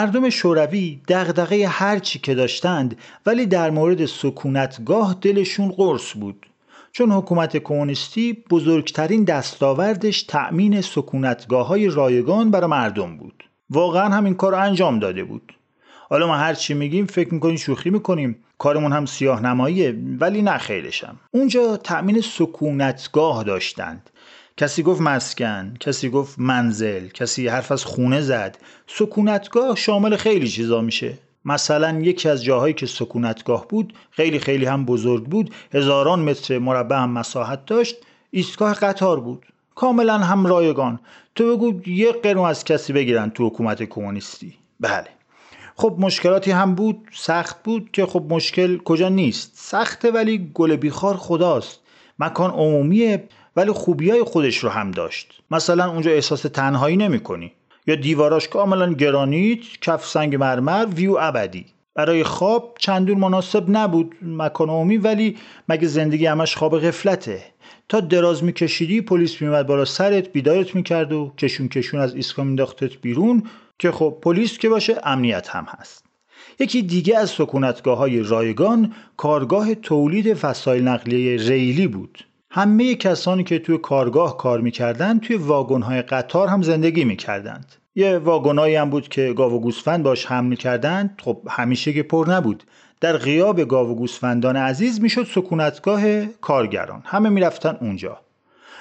مردم 0.00 0.30
شوروی 0.30 1.00
دغدغه 1.08 1.68
هر 1.68 1.98
چی 1.98 2.18
که 2.18 2.34
داشتند 2.34 2.96
ولی 3.26 3.46
در 3.46 3.70
مورد 3.70 4.06
سکونتگاه 4.06 5.16
دلشون 5.20 5.68
قرص 5.68 6.12
بود. 6.14 6.46
چون 6.92 7.12
حکومت 7.12 7.56
کمونیستی 7.56 8.44
بزرگترین 8.50 9.24
دستاوردش 9.24 10.22
تأمین 10.22 10.80
سکونتگاه 10.80 11.66
های 11.66 11.88
رایگان 11.88 12.50
برای 12.50 12.66
مردم 12.66 13.16
بود. 13.16 13.44
واقعا 13.70 14.08
همین 14.08 14.34
کار 14.34 14.54
انجام 14.54 14.98
داده 14.98 15.24
بود. 15.24 15.54
حالا 16.10 16.26
ما 16.26 16.36
هر 16.36 16.54
چی 16.54 16.74
میگیم 16.74 17.06
فکر 17.06 17.34
می‌کنیم 17.34 17.56
شوخی 17.56 17.90
می‌کنیم. 17.90 18.36
کارمون 18.58 18.92
هم 18.92 19.06
سیاه 19.06 19.42
نماییه 19.42 19.96
ولی 20.20 20.42
نه 20.42 20.58
خیلشم 20.58 21.16
اونجا 21.30 21.76
تأمین 21.76 22.20
سکونتگاه 22.20 23.44
داشتند. 23.44 24.10
کسی 24.60 24.82
گفت 24.82 25.00
مسکن 25.00 25.74
کسی 25.80 26.08
گفت 26.08 26.38
منزل 26.38 27.08
کسی 27.08 27.48
حرف 27.48 27.72
از 27.72 27.84
خونه 27.84 28.20
زد. 28.20 28.58
سکونتگاه 28.86 29.76
شامل 29.76 30.16
خیلی 30.16 30.48
چیزا 30.48 30.80
میشه. 30.80 31.18
مثلا 31.44 32.00
یکی 32.00 32.28
از 32.28 32.44
جاهایی 32.44 32.74
که 32.74 32.86
سکونتگاه 32.86 33.68
بود 33.68 33.94
خیلی 34.10 34.38
خیلی 34.38 34.64
هم 34.64 34.84
بزرگ 34.84 35.24
بود 35.24 35.54
هزاران 35.74 36.20
متر 36.20 36.58
مربع 36.58 36.96
هم 36.96 37.10
مساحت 37.10 37.66
داشت 37.66 37.96
ایستگاه 38.30 38.74
قطار 38.74 39.20
بود. 39.20 39.46
کاملا 39.74 40.18
هم 40.18 40.46
رایگان 40.46 41.00
تو 41.34 41.56
بگو 41.56 41.88
یه 41.88 42.12
قرون 42.12 42.48
از 42.48 42.64
کسی 42.64 42.92
بگیرن 42.92 43.30
تو 43.30 43.46
حکومت 43.46 43.82
کمونیستی. 43.82 44.54
بله. 44.80 45.08
خب 45.76 45.96
مشکلاتی 45.98 46.50
هم 46.50 46.74
بود 46.74 47.08
سخت 47.12 47.62
بود 47.62 47.90
که 47.92 48.06
خب 48.06 48.24
مشکل 48.28 48.78
کجا 48.78 49.08
نیست. 49.08 49.52
سخته 49.54 50.10
ولی 50.10 50.50
گل 50.54 50.76
بیخار 50.76 51.16
خداست. 51.16 51.80
مکان 52.18 52.50
عمومیه 52.50 53.28
ولی 53.56 53.72
خوبیای 53.72 54.22
خودش 54.22 54.56
رو 54.58 54.70
هم 54.70 54.90
داشت. 54.90 55.42
مثلا 55.50 55.90
اونجا 55.90 56.10
احساس 56.10 56.42
تنهایی 56.42 56.96
نمی‌کنی 56.96 57.52
یا 57.86 57.94
دیواراش 57.94 58.48
کاملا 58.48 58.92
گرانیت 58.92 59.60
کف 59.80 60.06
سنگ 60.06 60.36
مرمر 60.36 60.86
ویو 60.96 61.16
ابدی. 61.20 61.66
برای 61.94 62.24
خواب 62.24 62.74
چندون 62.78 63.18
مناسب 63.18 63.64
نبود 63.68 64.14
مکان 64.22 64.68
عمومی 64.68 64.96
ولی 64.96 65.36
مگه 65.68 65.88
زندگی 65.88 66.26
همش 66.26 66.56
خواب 66.56 66.78
غفلته؟ 66.78 67.42
تا 67.88 68.00
دراز 68.00 68.44
میکشیدی 68.44 69.00
پلیس 69.00 69.42
میومد 69.42 69.66
بالا 69.66 69.84
سرت 69.84 70.32
بیدارت 70.32 70.74
می‌کرد 70.74 71.12
و 71.12 71.32
کشون 71.38 71.68
کشون 71.68 72.00
از 72.00 72.14
ایستگاه 72.14 72.46
مینداختت 72.46 72.96
بیرون 72.96 73.42
که 73.78 73.90
خب 73.90 74.18
پلیس 74.22 74.58
که 74.58 74.68
باشه 74.68 75.00
امنیت 75.04 75.48
هم 75.48 75.66
هست. 75.68 76.04
یکی 76.58 76.82
دیگه 76.82 77.18
از 77.18 77.30
سکونتگاه 77.30 77.98
های 77.98 78.20
رایگان 78.20 78.94
کارگاه 79.16 79.74
تولید 79.74 80.38
وسایل 80.44 80.88
نقلیه 80.88 81.36
ریلی 81.48 81.86
بود. 81.86 82.24
همه 82.52 82.94
کسانی 82.94 83.44
که 83.44 83.58
توی 83.58 83.78
کارگاه 83.78 84.36
کار 84.36 84.60
می‌کردن 84.60 85.18
توی 85.18 85.36
واگن‌های 85.36 86.02
قطار 86.02 86.48
هم 86.48 86.62
زندگی 86.62 87.04
می‌کردند. 87.04 87.72
یه 87.94 88.18
واگنایی 88.18 88.74
هم 88.74 88.90
بود 88.90 89.08
که 89.08 89.32
گاو 89.32 89.52
و 89.52 89.58
گوسفند 89.60 90.02
باش 90.02 90.26
حمل 90.26 90.46
می‌کردند. 90.48 91.20
خب 91.24 91.40
همیشه 91.50 91.92
که 91.92 92.02
پر 92.02 92.26
نبود. 92.28 92.64
در 93.00 93.16
غیاب 93.16 93.60
گاو 93.60 93.90
و 93.90 93.94
گوسفندان 93.94 94.56
عزیز 94.56 95.00
می‌شد 95.00 95.26
سکونتگاه 95.26 96.26
کارگران. 96.26 97.02
همه 97.04 97.28
می‌رفتن 97.28 97.76
اونجا. 97.80 98.20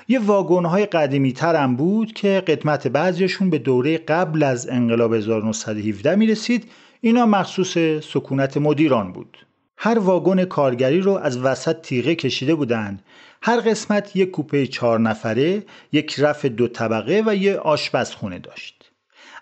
یه 0.07 0.19
واگن‌های 0.19 0.85
قدیمی 0.85 1.33
تر 1.33 1.55
هم 1.55 1.75
بود 1.75 2.13
که 2.13 2.43
قدمت 2.47 2.87
بعضیشون 2.87 3.49
به 3.49 3.57
دوره 3.57 3.97
قبل 3.97 4.43
از 4.43 4.69
انقلاب 4.69 5.13
1917 5.13 6.15
می‌رسید. 6.15 6.71
اینا 7.01 7.25
مخصوص 7.25 7.77
سکونت 8.13 8.57
مدیران 8.57 9.11
بود. 9.13 9.37
هر 9.81 9.99
واگن 9.99 10.45
کارگری 10.45 11.01
رو 11.01 11.11
از 11.11 11.37
وسط 11.37 11.81
تیغه 11.81 12.15
کشیده 12.15 12.55
بودند. 12.55 13.03
هر 13.41 13.59
قسمت 13.59 14.15
یک 14.15 14.31
کوپه 14.31 14.67
چهار 14.67 14.99
نفره 14.99 15.63
یک 15.91 16.15
رف 16.19 16.45
دو 16.45 16.67
طبقه 16.67 17.23
و 17.25 17.35
یه 17.35 17.57
آشپزخونه 17.57 18.39
داشت. 18.39 18.91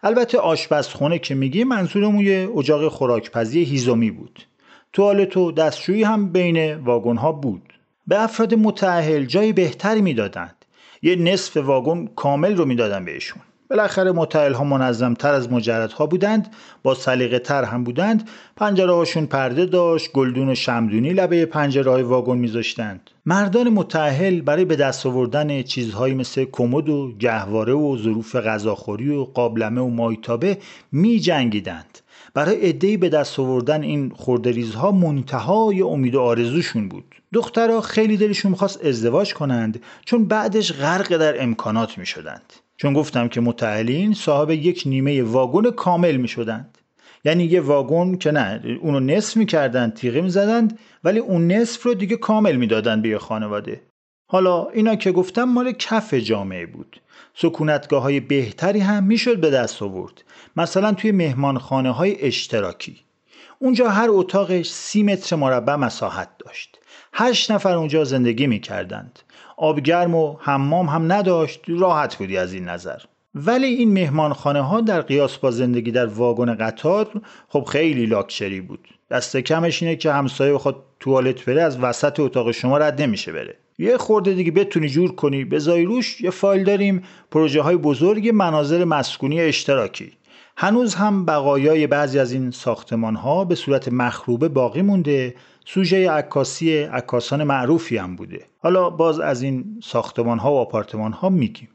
البته 0.04 0.38
آشپزخونه 0.38 1.20
که 1.20 1.36
میگی 1.36 1.64
منظورمون 1.64 2.26
یه 2.26 2.50
اجاق 2.58 2.88
خوراکپزی 2.88 3.64
هیزومی 3.64 4.12
بود. 4.12 4.46
توالت 4.94 5.38
و 5.38 5.52
دستشویی 5.52 6.04
هم 6.04 6.32
بین 6.32 6.76
واگن 6.76 7.18
ها 7.18 7.32
بود. 7.32 7.74
به 8.08 8.24
افراد 8.24 8.54
متعهل 8.54 9.26
جای 9.26 9.54
بهتری 9.54 10.02
می‌دادند. 10.02 10.66
یه 11.02 11.16
نصف 11.16 11.58
واگن 11.58 12.10
کامل 12.16 12.56
رو 12.56 12.66
می‌دادن 12.66 13.06
بهشون. 13.06 13.42
بالاخره 13.70 14.12
متعهل 14.12 14.54
ها 14.54 14.64
منظم 14.64 15.14
تر 15.14 15.34
از 15.34 15.52
مجرد 15.52 15.92
ها 15.92 16.06
بودند 16.06 16.54
با 16.84 16.96
سلیقه 16.96 17.40
تر 17.40 17.64
هم 17.64 17.84
بودند. 17.84 18.30
پنجره 18.56 18.94
هاشون 18.94 19.26
پرده 19.26 19.66
داشت 19.66 20.12
گلدون 20.12 20.50
و 20.50 20.56
شمدونی 20.56 21.14
لبه 21.14 21.46
پنجره 21.46 21.92
های 21.92 22.04
واگن 22.04 22.38
میذاشتند. 22.38 23.10
مردان 23.26 23.70
متعهل 23.70 24.42
برای 24.42 24.66
به 24.66 24.76
دست 24.76 25.06
آوردن 25.06 25.64
چیزهایی 25.64 26.14
مثل 26.14 26.46
کمد 26.52 26.90
و 26.90 27.12
گهواره 27.20 27.74
و 27.74 27.98
ظروف 27.98 28.36
غذاخوری 28.36 29.10
و 29.10 29.24
قابلمه 29.24 29.82
و 29.82 29.90
مایتابه 29.90 30.58
می 30.92 31.20
جنگیدند 31.20 32.00
برای 32.34 32.56
عدهای 32.56 32.98
به 32.98 33.10
دست 33.10 33.40
آوردن 33.40 33.84
این 33.84 34.10
خوردریزها 34.10 34.92
منتهای 34.92 35.82
امید 35.82 36.16
و 36.16 36.22
آرزوشون 36.22 36.90
بود. 36.90 37.16
دخترها 37.34 37.82
خیلی 37.82 38.18
دلشون 38.18 38.52
می‌خواست 38.52 38.86
ازدواج 38.86 39.34
کنند 39.34 39.82
چون 40.06 40.26
بعدش 40.26 40.72
غرق 40.72 41.18
در 41.18 41.44
امکانات 41.44 41.98
می‌شدند. 41.98 42.54
چون 42.78 42.94
گفتم 42.94 43.28
که 43.28 43.42
متعلین 43.42 44.14
صاحب 44.14 44.52
یک 44.52 44.84
نیمه 44.86 45.24
واگن 45.24 45.72
کامل 45.72 46.18
می 46.18 46.28
شدند 46.28 46.78
یعنی 47.26 47.44
یه 47.44 47.62
واگن 47.62 48.18
که 48.18 48.32
نه 48.32 48.62
اونو 48.82 49.00
نصف 49.00 49.38
می‌کردند 49.38 49.94
تیغه 49.94 50.22
می‌زدند 50.22 50.80
ولی 51.04 51.20
اون 51.20 51.52
نصف 51.52 51.84
رو 51.84 51.94
دیگه 51.94 52.16
کامل 52.16 52.56
می‌دادند 52.56 53.02
به 53.02 53.10
یه 53.10 53.18
خانواده. 53.18 53.82
حالا 54.32 54.68
اینا 54.70 54.96
که 54.96 55.12
گفتم 55.12 55.44
مال 55.44 55.72
کف 55.72 56.14
جامعه 56.14 56.66
بود. 56.66 57.02
سکونتگاه 57.34 58.02
های 58.02 58.20
بهتری 58.20 58.80
هم 58.80 59.04
می‌شد 59.04 59.40
به 59.40 59.50
دست 59.50 59.82
آورد. 59.84 60.24
مثلا 60.56 60.94
توی 60.94 61.12
مهمانخانه 61.12 61.92
های 61.92 62.22
اشتراکی. 62.22 62.96
اونجا 63.60 63.90
هر 63.90 64.08
اتاقش 64.10 64.70
سی 64.70 65.04
متر 65.04 65.36
مربع 65.36 65.76
مساحت 65.76 66.30
داشت. 66.46 66.80
هشت 67.14 67.52
نفر 67.52 67.76
اونجا 67.76 68.04
زندگی 68.04 68.48
می‌کردند. 68.48 69.20
آبگرم 69.58 70.16
و 70.16 70.36
حمام 70.40 70.86
هم 70.86 71.12
نداشت 71.12 71.62
راحت 71.68 72.16
بودی 72.16 72.38
از 72.38 72.54
این 72.54 72.66
نظر. 72.66 72.98
ولی 73.36 73.68
این 73.68 73.94
مهمانخانه 73.94 74.62
ها 74.62 74.82
در 74.82 75.02
قیاس 75.02 75.38
با 75.38 75.52
زندگی 75.52 75.92
در 75.92 76.06
واگن 76.06 76.56
قطار 76.56 77.22
خب 77.50 77.64
خیلی 77.64 78.06
لاکچری 78.06 78.62
بود. 78.62 78.88
دست 79.12 79.38
کمش 79.38 79.84
اینه 79.84 79.96
که 79.96 80.12
همسایه 80.12 80.54
بخواد 80.54 80.84
توالت 81.00 81.46
بره 81.46 81.62
از 81.62 81.80
وسط 81.80 82.20
اتاق 82.20 82.52
شما 82.52 82.78
رد 82.78 83.02
نمیشه 83.02 83.32
بره. 83.32 83.58
یه 83.78 83.98
خورده 83.98 84.34
دیگه 84.34 84.52
بتونی 84.52 84.90
جور 84.90 85.16
کنی. 85.16 85.46
بذاری 85.46 85.86
روش 85.86 86.22
یه 86.22 86.30
فایل 86.30 86.64
داریم 86.64 87.04
پروژه 87.32 87.62
های 87.62 87.76
بزرگ 87.76 88.30
مناظر 88.34 88.84
مسکونی 88.84 89.42
اشتراکی. 89.42 90.12
هنوز 90.58 90.96
هم 90.96 91.26
بقایای 91.26 91.88
بعضی 91.88 92.20
از 92.20 92.32
این 92.32 92.52
ساختمان 92.52 93.16
ها 93.16 93.46
به 93.46 93.56
صورت 93.56 93.88
مخروبه 93.88 94.48
باقی 94.48 94.82
مونده. 94.82 95.36
سوژه 95.70 96.12
عکاسی 96.12 96.78
عکاسان 96.78 97.44
معروفی 97.44 97.98
هم 97.98 98.16
بوده. 98.16 98.46
حالا 98.60 98.90
باز 98.90 99.20
از 99.20 99.42
این 99.42 99.80
ساختمان 99.84 100.40
ها 100.40 100.54
و 100.54 100.58
آپارتمان 100.58 101.12
ها 101.12 101.30
میگیم. 101.30 101.70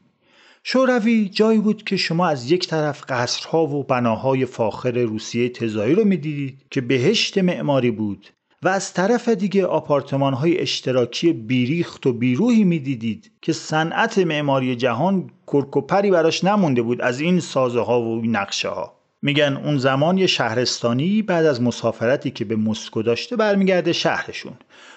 شوروی 0.63 1.29
جایی 1.29 1.59
بود 1.59 1.83
که 1.83 1.97
شما 1.97 2.27
از 2.27 2.51
یک 2.51 2.67
طرف 2.67 3.03
قصرها 3.09 3.65
و 3.65 3.83
بناهای 3.83 4.45
فاخر 4.45 4.91
روسیه 4.91 5.49
تزایی 5.49 5.95
رو 5.95 6.03
می‌دیدید 6.03 6.65
که 6.71 6.81
بهشت 6.81 7.37
معماری 7.37 7.91
بود 7.91 8.27
و 8.63 8.67
از 8.67 8.93
طرف 8.93 9.29
دیگه 9.29 9.65
آپارتمان 9.65 10.33
های 10.33 10.59
اشتراکی 10.59 11.33
بیریخت 11.33 12.07
و 12.07 12.13
بیروهی 12.13 12.63
می‌دیدید 12.63 13.31
که 13.41 13.53
صنعت 13.53 14.17
معماری 14.17 14.75
جهان 14.75 15.29
کرکوپری 15.47 16.11
براش 16.11 16.43
نمونده 16.43 16.81
بود 16.81 17.01
از 17.01 17.19
این 17.19 17.39
سازه 17.39 17.79
ها 17.79 18.01
و 18.01 18.21
نقشه 18.25 18.69
ها 18.69 19.02
میگن 19.25 19.57
اون 19.63 19.77
زمان 19.77 20.17
یه 20.17 20.27
شهرستانی 20.27 21.21
بعد 21.21 21.45
از 21.45 21.61
مسافرتی 21.61 22.31
که 22.31 22.45
به 22.45 22.55
مسکو 22.55 23.01
داشته 23.01 23.35
برمیگرده 23.35 23.93
شهرشون. 23.93 24.53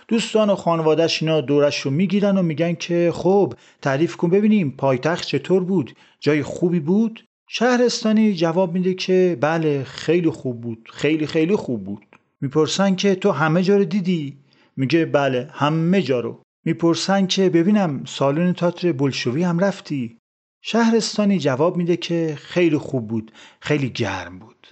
دوستان 0.09 0.51
و 0.51 0.55
خانوادهش 0.55 1.23
اینا 1.23 1.41
دورش 1.41 1.81
رو 1.81 1.91
می‌گیرن 1.91 2.39
و 2.39 2.43
میگن 2.43 2.75
که 2.75 3.13
خب 3.15 3.55
تعریف 3.83 4.17
کن 4.17 4.31
ببینیم 4.31 4.75
پایتخت 4.79 5.27
چطور 5.27 5.65
بود؟ 5.65 5.93
جای 6.21 6.43
خوبی 6.43 6.81
بود؟ 6.81 7.25
شهرستانی 7.49 8.35
جواب 8.35 8.75
میده 8.75 8.95
که 8.95 9.39
بله 9.41 9.85
خیلی 9.85 10.31
خوب 10.31 10.61
بود. 10.61 10.89
خیلی 10.93 11.27
خیلی 11.27 11.57
خوب 11.57 11.85
بود. 11.85 12.03
می‌پرسن 12.41 12.95
که 12.95 13.15
تو 13.15 13.31
همه 13.31 13.63
جا 13.63 13.77
رو 13.77 13.85
دیدی؟ 13.85 14.37
میگه 14.77 15.05
بله 15.05 15.49
همه 15.53 16.03
جا 16.03 16.21
رو. 16.21 16.43
می‌پرسن 16.65 17.27
که 17.27 17.51
ببینم 17.51 18.05
سالن 18.05 18.53
تاتر 18.53 18.93
بلشوی 18.93 19.43
هم 19.43 19.59
رفتی؟ 19.59 20.19
شهرستانی 20.69 21.39
جواب 21.39 21.77
میده 21.77 21.97
که 21.97 22.39
خیلی 22.41 22.79
خوب 22.79 23.09
بود 23.09 23.33
خیلی 23.61 23.91
گرم 23.91 24.39
بود. 24.39 24.67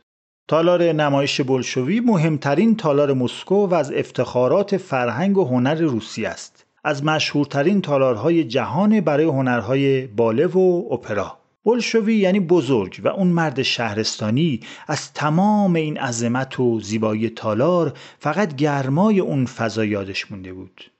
تالار 0.48 0.92
نمایش 0.92 1.40
بلشوی 1.40 2.00
مهمترین 2.00 2.76
تالار 2.76 3.12
مسکو 3.12 3.66
و 3.66 3.74
از 3.74 3.92
افتخارات 3.92 4.76
فرهنگ 4.76 5.38
و 5.38 5.44
هنر 5.44 5.74
روسی 5.74 6.26
است. 6.26 6.66
از 6.84 7.04
مشهورترین 7.04 7.80
تالارهای 7.80 8.44
جهان 8.44 9.00
برای 9.00 9.24
هنرهای 9.24 10.06
باله 10.06 10.46
و 10.46 10.82
اپرا. 10.90 11.38
بلشوی 11.64 12.14
یعنی 12.14 12.40
بزرگ 12.40 13.00
و 13.04 13.08
اون 13.08 13.26
مرد 13.26 13.62
شهرستانی 13.62 14.60
از 14.88 15.12
تمام 15.12 15.74
این 15.74 15.98
عظمت 15.98 16.60
و 16.60 16.80
زیبایی 16.80 17.30
تالار 17.30 17.92
فقط 18.18 18.56
گرمای 18.56 19.20
اون 19.20 19.46
فضا 19.46 19.84
یادش 19.84 20.30
مونده 20.30 20.52
بود. 20.52 20.90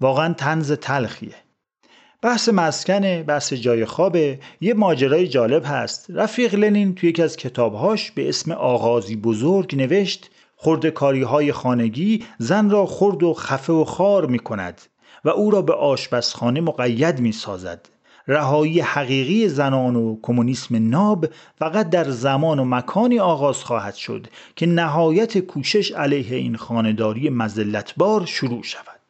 واقعا 0.00 0.34
تنز 0.34 0.72
تلخیه. 0.72 1.45
بحث 2.22 2.48
مسکنه 2.48 3.22
بحث 3.22 3.52
جای 3.52 3.84
خوابه. 3.84 4.38
یه 4.60 4.74
ماجرای 4.74 5.28
جالب 5.28 5.62
هست. 5.66 6.06
رفیق 6.08 6.54
لنین 6.54 6.94
توی 6.94 7.08
یکی 7.08 7.22
از 7.22 7.36
کتابهاش 7.36 8.10
به 8.10 8.28
اسم 8.28 8.52
آغازی 8.52 9.16
بزرگ 9.16 9.76
نوشت 9.76 10.30
خردکاری 10.56 11.22
های 11.22 11.52
خانگی 11.52 12.24
زن 12.38 12.70
را 12.70 12.86
خرد 12.86 13.22
و 13.22 13.34
خفه 13.34 13.72
و 13.72 13.84
خار 13.84 14.26
می 14.26 14.38
کند 14.38 14.80
و 15.24 15.28
او 15.28 15.50
را 15.50 15.62
به 15.62 15.72
آشپزخانه 15.72 16.60
مقید 16.60 17.20
می 17.20 17.32
سازد 17.32 17.88
رهایی 18.28 18.80
حقیقی 18.80 19.48
زنان 19.48 19.96
و 19.96 20.18
کمونیسم 20.22 20.88
ناب 20.88 21.26
فقط 21.58 21.90
در 21.90 22.10
زمان 22.10 22.58
و 22.58 22.64
مکانی 22.64 23.18
آغاز 23.18 23.64
خواهد 23.64 23.94
شد 23.94 24.26
که 24.56 24.66
نهایت 24.66 25.38
کوشش 25.38 25.92
علیه 25.92 26.36
این 26.36 26.56
خانداری 26.56 27.30
مزلتبار 27.30 28.26
شروع 28.26 28.62
شود. 28.62 29.00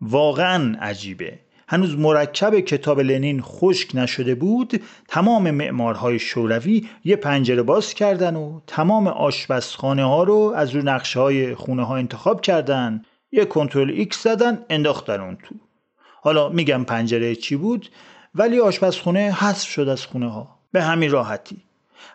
واقعا 0.00 0.76
عجیبه. 0.80 1.38
هنوز 1.68 1.98
مرکب 1.98 2.60
کتاب 2.60 3.00
لنین 3.00 3.42
خشک 3.42 3.90
نشده 3.94 4.34
بود 4.34 4.82
تمام 5.08 5.50
معمارهای 5.50 6.18
شوروی 6.18 6.88
یه 7.04 7.16
پنجره 7.16 7.62
باز 7.62 7.94
کردن 7.94 8.36
و 8.36 8.60
تمام 8.66 9.06
آشپزخانه 9.08 10.04
ها 10.04 10.22
رو 10.22 10.52
از 10.56 10.70
رو 10.70 10.82
نقشه 10.82 11.20
های 11.20 11.54
خونه 11.54 11.86
ها 11.86 11.96
انتخاب 11.96 12.40
کردن. 12.40 13.02
یه 13.32 13.44
Control 13.44 13.90
X 13.90 14.22
زدن 14.22 14.58
انداختن 14.70 15.20
اون 15.20 15.36
تو. 15.36 15.54
حالا 16.22 16.48
میگم 16.48 16.84
پنجره 16.84 17.34
چی 17.34 17.56
بود؟ 17.56 17.88
ولی 18.34 18.60
آشپزخونه 18.60 19.32
حذف 19.32 19.68
شد 19.68 19.88
از 19.88 20.06
خونه 20.06 20.30
ها 20.32 20.58
به 20.72 20.82
همین 20.82 21.10
راحتی. 21.10 21.56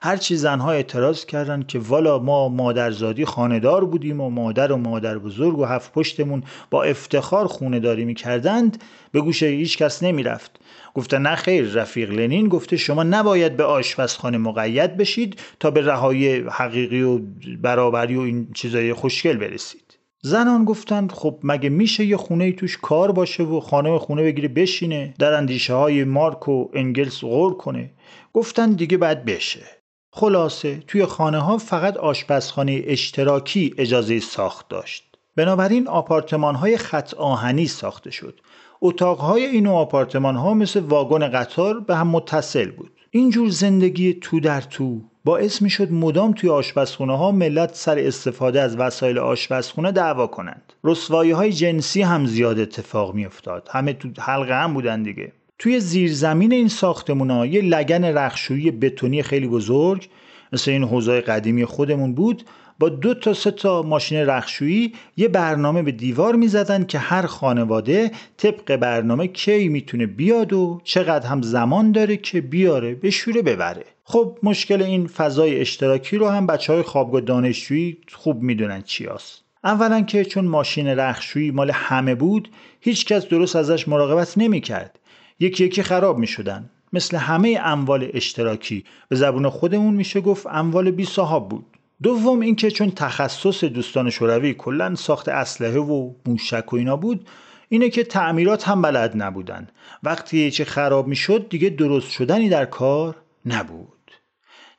هرچی 0.02 0.36
زنها 0.36 0.72
اعتراض 0.72 1.26
کردند 1.26 1.68
که 1.68 1.80
والا 1.80 2.20
ما 2.20 2.50
مادرزادی 2.50 3.26
خانه‌دار 3.26 3.86
بودیم 3.86 4.22
و 4.22 4.30
مادر 4.30 4.72
و 4.72 4.78
مادر 4.78 5.18
بزرگ 5.18 5.60
و 5.60 5.66
هفت 5.66 5.94
پشتمون 5.94 6.44
با 6.70 6.84
افتخار 6.84 7.48
خونه 7.48 7.80
داری 7.80 8.06
می‌کردند 8.06 8.84
به 9.12 9.22
گوش 9.22 9.46
هیچ 9.46 9.78
کس 9.78 10.04
نمی‌رفت. 10.04 10.60
گفته 10.94 11.18
نه 11.18 11.36
خیر 11.36 11.66
رفیق 11.66 12.12
لنین 12.12 12.48
گفته 12.48 12.78
شما 12.78 13.04
نباید 13.04 13.58
به 13.58 13.64
آشپزخانه 13.64 14.38
مقید 14.38 14.98
بشید 14.98 15.42
تا 15.60 15.72
به 15.72 15.82
رهایی 15.82 16.36
حقیقی 16.52 17.02
و 17.02 17.20
برابری 17.62 18.16
و 18.16 18.22
این 18.22 18.48
چیزای 18.54 18.94
خوشگل 18.94 19.38
برسید. 19.38 20.00
زنان 20.22 20.66
گفتند 20.66 21.12
خب 21.12 21.40
مگه 21.44 21.70
میشه 21.70 22.06
یه 22.06 22.18
خونه 22.18 22.52
توش 22.52 22.78
کار 22.78 23.12
باشه 23.12 23.44
و 23.44 23.60
خانم 23.60 23.98
خونه 23.98 24.24
بگیره 24.24 24.48
بشینه 24.48 25.14
در 25.20 25.34
اندیشه 25.34 25.74
های 25.74 26.04
مارک 26.04 26.48
و 26.50 26.70
انگلس 26.74 27.22
غور 27.22 27.58
کنه؟ 27.58 27.92
گفتن 28.34 28.72
دیگه 28.72 28.98
باید 28.98 29.26
بشه. 29.26 29.79
خلاصه 30.12 30.84
توی 30.88 31.06
خانه 31.06 31.40
ها 31.40 31.58
فقط 31.58 31.98
آشپزخانه 31.98 32.82
اشتراکی 32.86 33.74
اجازه 33.78 34.20
ساخت 34.20 34.70
داشت. 34.70 35.04
بنابراین 35.36 35.88
آپارتمان 35.88 36.56
های 36.56 36.78
خط 36.78 37.14
آهنی 37.14 37.68
ساخته 37.68 38.12
شد. 38.12 38.40
اتاقهای 38.82 39.46
این 39.46 39.68
آپارتمان 39.68 40.36
ها 40.36 40.54
مثل 40.54 40.80
واگن 40.80 41.28
قطار 41.28 41.80
به 41.80 41.96
هم 41.96 42.08
متصل 42.08 42.72
بود. 42.72 42.92
اینجور 43.12 43.50
زندگی 43.50 44.14
تو 44.14 44.40
در 44.40 44.62
تو 44.62 45.02
باعث 45.26 45.62
می 45.62 45.70
شد 45.70 45.92
مدام 45.92 46.34
توی 46.34 46.50
آشپزخونه 46.50 47.18
ها 47.18 47.32
ملت 47.32 47.76
سر 47.76 48.00
استفاده 48.00 48.62
از 48.62 48.78
وسایل 48.78 49.18
آشپزخونه 49.18 49.92
دعوا 49.92 50.28
کنند. 50.28 50.74
رسوایی 50.84 51.32
های 51.32 51.54
جنسی 51.54 52.02
هم 52.02 52.26
زیاد 52.26 52.60
اتفاق 52.60 53.14
می 53.14 53.26
افتاد 53.26 53.70
همه 53.72 53.94
تو 53.94 54.10
حلقه 54.20 54.64
هم 54.64 54.74
بودن 54.74 55.04
دیگه. 55.04 55.32
توی 55.60 55.80
زیرزمین 55.80 56.52
این 56.52 56.68
ساختمون 56.68 57.32
ها 57.32 57.46
یه 57.46 57.62
لگن 57.62 58.06
رخشویی 58.06 58.72
بتونی 58.72 59.24
خیلی 59.24 59.48
بزرگ 59.48 60.10
مثل 60.54 60.72
این 60.72 60.84
حوزای 60.84 61.22
قدیمی 61.22 61.66
خودمون 61.66 62.14
بود 62.14 62.44
با 62.80 62.90
دو 62.90 63.14
تا 63.14 63.34
سه 63.34 63.52
تا 63.52 63.82
ماشین 63.82 64.18
رخشویی 64.18 64.94
یه 65.18 65.28
برنامه 65.28 65.82
به 65.82 65.92
دیوار 65.92 66.36
می‌زدن 66.36 66.86
که 66.86 67.00
هر 67.00 67.26
خانواده 67.26 68.12
طبق 68.38 68.76
برنامه 68.76 69.28
کی 69.28 69.68
می‌تونه 69.68 70.06
بیاد 70.06 70.54
و 70.54 70.82
چقدر 70.84 71.28
هم 71.28 71.42
زمان 71.42 71.92
داره 71.92 72.18
که 72.18 72.42
بیاره 72.42 72.96
به 72.96 73.10
شوره 73.10 73.42
ببره 73.42 73.86
خب 74.04 74.38
مشکل 74.44 74.82
این 74.82 75.08
فضای 75.08 75.60
اشتراکی 75.60 76.18
رو 76.18 76.30
هم 76.30 76.48
بچه 76.48 76.74
های 76.74 76.82
خوابگاه 76.82 77.22
دانشجویی 77.22 77.98
خوب 78.12 78.42
می‌دونن 78.42 78.82
چی 78.82 79.06
هست. 79.06 79.44
اولا 79.64 80.02
که 80.02 80.26
چون 80.26 80.46
ماشین 80.46 80.88
رخشویی 80.88 81.52
مال 81.52 81.72
همه 81.72 82.16
بود 82.16 82.50
هیچکس 82.80 83.28
درست 83.28 83.56
ازش 83.56 83.88
مراقبت 83.88 84.38
نمی‌کرد 84.38 84.99
یکی 85.40 85.66
یکی 85.66 85.84
خراب 85.84 86.18
می 86.18 86.28
شدن. 86.28 86.70
مثل 86.94 87.18
همه 87.18 87.60
اموال 87.64 88.10
اشتراکی. 88.14 88.84
به 89.10 89.16
زبون 89.16 89.50
خودمون 89.50 89.94
میشه 89.94 90.22
گفت 90.22 90.48
اموال 90.48 90.92
بی 90.92 91.06
صاحب 91.06 91.50
بود. 91.50 91.66
دوم 92.04 92.40
اینکه 92.40 92.72
چون 92.72 92.92
تخصص 92.92 93.64
دوستان 93.64 94.10
شوروی 94.10 94.54
کلا 94.54 94.96
ساخت 94.96 95.30
اسلحه 95.30 95.80
و 95.80 96.14
موشک 96.26 96.74
و 96.74 96.76
اینا 96.76 96.96
بود 96.96 97.28
اینه 97.70 97.90
که 97.90 98.04
تعمیرات 98.04 98.68
هم 98.68 98.82
بلد 98.82 99.12
نبودن. 99.16 99.68
وقتی 100.04 100.52
چه 100.52 100.66
خراب 100.66 101.08
می‌شد 101.08 101.50
دیگه 101.50 101.70
درست 101.70 102.10
شدنی 102.10 102.50
در 102.50 102.66
کار 102.66 103.16
نبود. 103.46 104.12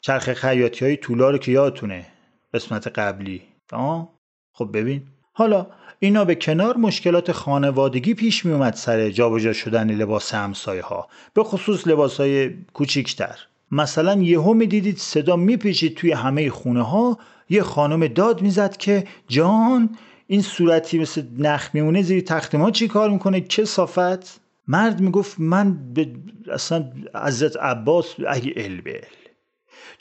چرخ 0.00 0.32
خیاطی 0.32 0.84
های 0.84 0.96
طولا 0.96 1.30
رو 1.30 1.38
که 1.38 1.52
یادتونه. 1.52 2.06
قسمت 2.54 2.88
قبلی. 2.88 3.42
آه؟ 3.72 4.08
خب 4.52 4.70
ببین. 4.72 5.02
حالا 5.32 5.66
اینا 6.02 6.24
به 6.24 6.34
کنار 6.34 6.76
مشکلات 6.76 7.32
خانوادگی 7.32 8.14
پیش 8.14 8.44
می 8.44 8.52
اومد 8.52 8.74
سر 8.74 9.10
جابجا 9.10 9.52
شدن 9.52 9.90
لباس 9.90 10.34
همسایه 10.34 10.82
ها 10.82 11.08
به 11.34 11.44
خصوص 11.44 11.86
لباس 11.86 12.20
های 12.20 12.50
کوچیکتر. 12.72 13.38
مثلا 13.70 14.22
یهو 14.22 14.54
می‌دیدید 14.54 14.98
صدا 14.98 15.36
میپیچید 15.36 15.94
توی 15.94 16.12
همه 16.12 16.50
خونه 16.50 16.82
ها 16.82 17.18
یه 17.50 17.62
خانم 17.62 18.06
داد 18.06 18.42
می‌زد 18.42 18.76
که 18.76 19.04
جان 19.28 19.96
این 20.26 20.42
صورتی 20.42 20.98
مثل 20.98 21.22
نخ 21.38 21.70
میمونه 21.74 22.02
زیر 22.02 22.20
تخت 22.20 22.54
ما 22.54 22.70
چی 22.70 22.88
کار 22.88 23.10
می‌کنه؟ 23.10 23.40
چه 23.40 23.64
صافت؟ 23.64 24.40
مرد 24.68 25.00
می‌گفت 25.00 25.40
من 25.40 25.92
به 25.94 26.08
اصلا 26.52 26.92
عزت 27.14 27.56
عباس 27.56 28.14
اگه 28.28 28.52
البل 28.56 29.00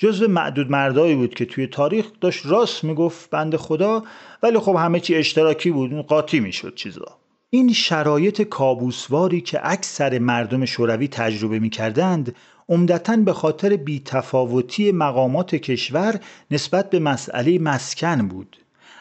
جزو 0.02 0.28
معدود 0.28 0.72
مردایی 0.72 1.16
بود 1.16 1.34
که 1.34 1.46
توی 1.46 1.68
تاریخ 1.68 2.06
داشت 2.22 2.46
راست 2.46 2.84
می‌گفت 2.84 3.30
بند 3.30 3.56
خدا 3.56 4.04
ولی 4.44 4.60
خب 4.60 4.76
همه 4.76 5.00
چی 5.00 5.16
اشتراکی 5.16 5.72
بود 5.72 5.94
قاطی 5.94 6.40
می‌شد 6.40 6.76
چیزا. 6.76 7.18
این 7.50 7.74
شرایط 7.74 8.42
کابوسواری 8.42 9.42
که 9.42 9.60
اکثر 9.64 10.20
مردم 10.20 10.66
شوروی 10.66 11.08
تجربه 11.08 11.60
می‌کردند 11.60 12.36
عمدتا 12.70 13.18
به 13.18 13.34
خاطر 13.34 13.76
بیتفاوتی 13.76 14.92
مقامات 14.92 15.56
کشور 15.56 16.20
نسبت 16.52 16.90
به 16.90 17.00
مسئله 17.00 17.60
مسکن 17.60 18.28
بود. 18.28 18.58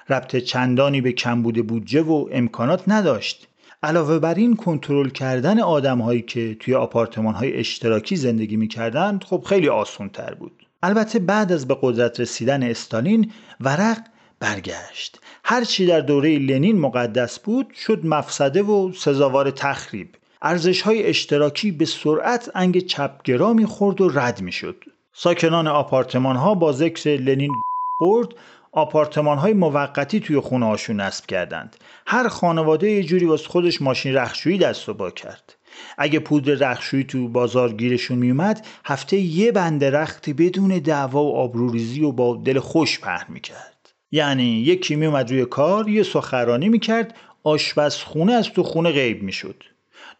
ربط 0.08 0.36
چندانی 0.36 1.00
به 1.00 1.12
کمبود 1.12 1.66
بودجه 1.66 2.02
و 2.02 2.28
امکانات 2.32 2.82
نداشت. 2.86 3.48
علاوه 3.82 4.18
بر 4.18 4.34
این 4.34 4.56
کنترل 4.56 5.08
کردن 5.08 5.60
آدم 5.60 5.98
هایی 5.98 6.22
که 6.22 6.56
توی 6.60 6.74
آپارتمان 6.74 7.34
های 7.34 7.56
اشتراکی 7.56 8.16
زندگی 8.16 8.56
می‌کردند 8.56 9.24
خب 9.24 9.44
خیلی 9.46 9.68
آسون 9.68 10.08
تر 10.08 10.34
بود. 10.34 10.67
البته 10.82 11.18
بعد 11.18 11.52
از 11.52 11.68
به 11.68 11.76
قدرت 11.82 12.20
رسیدن 12.20 12.62
استالین 12.62 13.32
ورق 13.60 13.98
برگشت. 14.40 15.20
هرچی 15.44 15.86
در 15.86 16.00
دوره 16.00 16.38
لنین 16.38 16.78
مقدس 16.78 17.38
بود 17.38 17.74
شد 17.74 18.06
مفسده 18.06 18.62
و 18.62 18.92
سزاوار 18.92 19.50
تخریب. 19.50 20.08
ارزش 20.42 20.82
های 20.82 21.06
اشتراکی 21.06 21.70
به 21.70 21.84
سرعت 21.84 22.50
انگ 22.54 22.78
چپگرا 22.78 23.52
می‌خورد 23.52 24.00
و 24.00 24.08
رد 24.08 24.40
می‌شد. 24.40 24.84
ساکنان 25.12 25.66
آپارتمان 25.66 26.36
ها 26.36 26.54
با 26.54 26.72
ذکر 26.72 27.10
لنین 27.10 27.50
خورد 27.98 28.28
آپارتمان 28.72 29.38
های 29.38 29.52
موقتی 29.52 30.20
توی 30.20 30.40
خونه 30.40 30.66
هاشون 30.66 31.00
نصب 31.00 31.26
کردند. 31.26 31.76
هر 32.06 32.28
خانواده 32.28 32.90
یه 32.90 33.02
جوری 33.02 33.26
واسه 33.26 33.48
خودش 33.48 33.82
ماشین 33.82 34.14
رخشویی 34.14 34.58
دست 34.58 34.88
و 34.88 34.94
با 34.94 35.10
کرد. 35.10 35.57
اگه 35.98 36.18
پودر 36.18 36.70
رخشویی 36.70 37.04
تو 37.04 37.28
بازار 37.28 37.72
گیرشون 37.72 38.18
میومد 38.18 38.66
هفته 38.84 39.16
یه 39.16 39.52
بند 39.52 39.84
رختی 39.84 40.32
بدون 40.32 40.78
دعوا 40.78 41.24
و 41.24 41.36
آبروریزی 41.36 42.02
و 42.02 42.12
با 42.12 42.42
دل 42.44 42.58
خوش 42.58 43.00
پهن 43.00 43.26
می‌کرد. 43.28 43.92
یعنی 44.10 44.44
یکی 44.44 44.96
میومد 44.96 45.30
روی 45.30 45.44
کار 45.44 45.88
یه 45.88 46.02
سخرانی 46.02 46.68
می‌کرد 46.68 47.14
آشپزخونه 47.42 48.32
از 48.32 48.52
تو 48.52 48.62
خونه 48.62 48.90
غیب 48.90 49.22
می‌شد. 49.22 49.62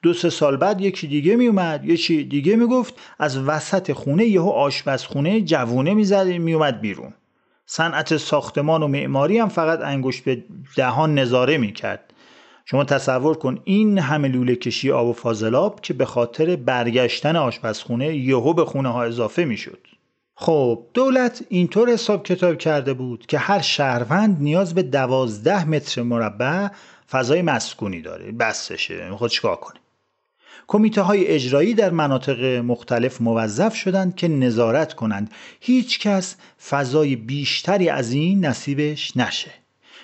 دو 0.03 0.15
سه 0.15 0.31
سال 0.31 0.57
بعد 0.57 0.81
یکی 0.81 1.07
دیگه 1.07 1.37
میومد 1.37 1.85
یکی 1.85 2.25
دیگه 2.25 2.57
می‌گفت 2.57 2.95
از 3.19 3.39
وسط 3.39 3.93
خونه 3.93 4.25
یهو 4.25 4.49
آشپزخونه 4.49 5.41
جوونه 5.41 5.95
می‌زد 5.95 6.27
میومد 6.27 6.81
بیرون. 6.81 7.15
صنعت 7.67 8.17
ساختمان 8.17 8.83
و 8.83 8.89
معماری 8.89 9.39
هم 9.39 9.49
فقط 9.49 9.81
انگشت 9.81 10.25
به 10.25 10.45
دهان 10.77 11.19
نظاره 11.19 11.59
می‌کرد. 11.59 12.15
شما 12.71 12.85
تصور 12.85 13.37
کن 13.37 13.59
این 13.65 13.99
همه 13.99 14.29
لوله 14.29 14.57
کشی 14.57 14.91
آب 14.91 15.07
و 15.07 15.13
فاضلاب 15.13 15.81
که 15.81 15.95
به 15.95 16.05
خاطر 16.05 16.57
برگشتن 16.57 17.37
آشپزخونه 17.37 18.17
یهو 18.17 18.53
به 18.53 18.65
خونه 18.65 18.89
ها 18.89 19.05
اضافه 19.05 19.45
می‌شد. 19.45 19.79
خب 20.35 20.83
دولت 20.95 21.45
اینطور 21.49 21.91
حساب 21.91 22.23
کتاب 22.23 22.59
کرده 22.59 22.93
بود 22.95 23.27
که 23.27 23.39
هر 23.39 23.61
شهروند 23.61 24.37
نیاز 24.41 24.75
به 24.75 24.83
دوازده 24.83 25.65
متر 25.65 26.03
مربع 26.03 26.69
فضای 27.11 27.43
مسکونی 27.43 28.03
داره. 28.03 28.33
بسشه. 28.33 29.11
خود 29.11 29.31
چیکار 29.31 29.57
کنه؟ 29.57 29.81
کمیته 30.67 31.03
های 31.03 31.27
اجرایی 31.27 31.75
در 31.75 31.91
مناطق 31.91 32.45
مختلف 32.45 33.21
موظف 33.21 33.75
شدند 33.75 34.17
که 34.17 34.29
نظارت 34.29 34.95
کنند. 34.95 35.31
هیچ 35.61 36.01
کس 36.01 36.37
فضای 36.69 37.17
بیشتری 37.17 37.89
از 37.89 38.13
این 38.13 38.47
نصیبش 38.47 39.17
نشه. 39.17 39.51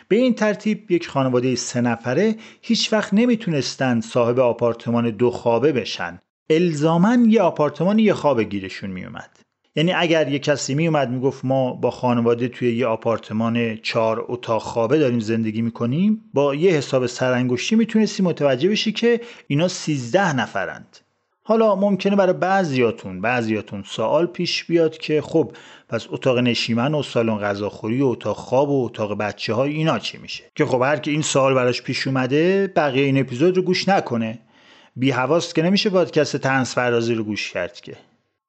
به 0.09 0.17
این 0.17 0.35
ترتیب 0.35 0.91
یک 0.91 1.09
خانواده 1.09 1.55
سه 1.55 1.81
نفره 1.81 2.35
هیچ 2.63 2.93
وقت 2.93 3.15
نمی‌تونستند 3.15 4.03
صاحب 4.03 4.39
آپارتمان 4.39 5.11
دو 5.11 5.31
خوابه 5.31 5.73
بشن. 5.73 6.21
الزامن 6.51 7.27
یه 7.31 7.41
آپارتمان 7.41 7.99
یه 7.99 8.15
خوابه 8.15 8.45
گیرشون 8.45 8.91
میومد. 8.91 9.31
یعنی 9.77 9.93
اگر 9.93 10.29
یه 10.29 10.39
کسی 10.39 10.75
می 10.75 10.87
اومد 10.87 11.11
می‌گفت 11.11 11.45
ما 11.45 11.73
با 11.73 11.91
خانواده 11.91 12.49
توی 12.49 12.77
یه 12.77 12.87
آپارتمان 12.87 13.77
چهار 13.77 14.25
اتاق 14.29 14.63
خوابه 14.63 14.99
داریم 14.99 15.21
زندگی 15.21 15.63
می‌کنیم 15.63 16.31
با 16.35 16.55
یه 16.55 16.71
حساب 16.71 17.07
سرانگشتی 17.07 17.77
می‌تونستی 17.77 18.23
متوجه 18.23 18.69
بشی 18.69 18.93
که 18.93 19.21
اینا 19.47 19.69
سیزده 19.69 20.37
نفرند. 20.37 20.99
حالا 21.47 21.77
ممکنه 21.77 22.17
برای 22.17 22.33
بعضیاتون 22.33 23.21
بعضیاتون 23.21 23.83
سوال 23.87 24.27
پیش 24.27 24.65
بیاد 24.65 24.99
که 24.99 25.21
خب 25.21 25.53
پس 25.89 26.07
اتاق 26.11 26.39
نشیمن 26.39 26.95
و 26.95 27.03
سالن 27.03 27.39
غذاخوری 27.39 28.01
و 28.01 28.07
اتاق 28.07 28.37
خواب 28.37 28.71
و 28.71 28.85
اتاق 28.85 29.19
بچه 29.19 29.55
های 29.55 29.73
اینا 29.73 29.99
چی 29.99 30.19
میشه؟ 30.19 30.45
که 30.55 30.67
خب 30.67 30.83
هر 30.83 30.97
که 30.97 31.11
این 31.11 31.23
سوال 31.23 31.55
براش 31.55 31.83
پیش 31.83 32.07
اومده 32.07 32.73
بقیه 32.77 33.05
این 33.05 33.21
اپیزود 33.21 33.57
رو 33.57 33.63
گوش 33.63 33.89
نکنه. 33.89 34.39
بی 34.97 35.11
حواست 35.11 35.55
که 35.55 35.63
نمیشه 35.63 35.91
پادکست 35.91 36.37
تنس 36.37 36.75
فرازی 36.75 37.15
رو 37.15 37.25
گوش 37.25 37.53
کرد 37.53 37.81
که. 37.81 37.97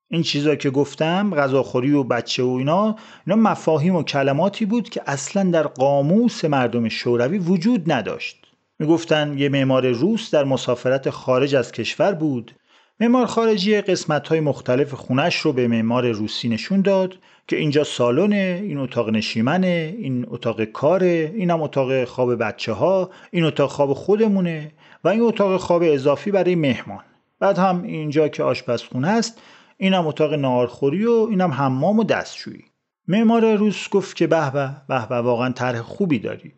این 0.10 0.24
چیزا 0.24 0.56
که 0.56 0.70
گفتم 0.70 1.36
غذاخوری 1.36 1.92
و 1.92 2.04
بچه 2.04 2.44
و 2.44 2.50
اینا 2.50 2.96
اینا 3.28 3.50
مفاهیم 3.50 3.96
و 3.96 4.04
کلماتی 4.04 4.66
بود 4.66 4.90
که 4.90 5.02
اصلا 5.06 5.52
در 5.52 5.64
قاموس 5.68 6.46
مردم 6.46 6.90
شوروی 6.90 7.38
وجود 7.38 7.92
نداشت. 7.92 8.38
می‌گفتن 8.80 9.38
یه 9.38 9.50
معمار 9.50 9.88
روس 9.88 10.32
در 10.32 10.44
مسافرت 10.44 11.10
خارج 11.10 11.56
از 11.56 11.72
کشور 11.72 12.12
بود. 12.12 12.52
معمار 13.00 13.26
خارجی 13.26 13.82
قسمت 13.82 14.28
های 14.28 14.40
مختلف 14.40 14.94
خونش 14.94 15.36
رو 15.36 15.54
به 15.54 15.68
معمار 15.68 16.12
روسی 16.12 16.50
نشون 16.50 16.82
داد 16.82 17.14
که 17.48 17.58
اینجا 17.58 17.84
سالنه 17.84 18.62
این 18.64 18.78
اتاق 18.78 19.10
نشیمنه 19.10 19.96
این 19.98 20.26
اتاق 20.30 20.64
کاره 20.64 21.34
اینم 21.36 21.62
اتاق 21.62 22.04
خواب 22.04 22.36
بچه 22.36 22.74
ها 22.74 23.10
این 23.32 23.44
اتاق 23.44 23.70
خواب 23.70 23.94
خودمونه 23.94 24.72
و 25.04 25.08
این 25.08 25.22
اتاق 25.22 25.58
خواب 25.58 25.82
اضافی 25.86 26.32
برای 26.32 26.56
مهمان. 26.56 27.04
بعد 27.40 27.58
هم 27.58 27.84
اینجا 27.84 28.28
که 28.28 28.44
آشپزخونه 28.44 29.08
است 29.08 29.42
اینم 29.78 30.08
اتاق 30.08 30.34
نارخوری 30.34 31.06
و 31.06 31.28
اینم 31.30 31.52
حمام 31.52 32.00
و 32.00 32.04
دستشویی. 32.04 32.64
معمار 33.08 33.56
روس 33.56 33.90
گفت 33.90 34.16
که 34.16 34.28
به 34.28 34.52
به 34.88 35.16
واقعا 35.16 35.52
طرح 35.52 35.82
خوبی 35.82 36.20
داری. 36.20 36.54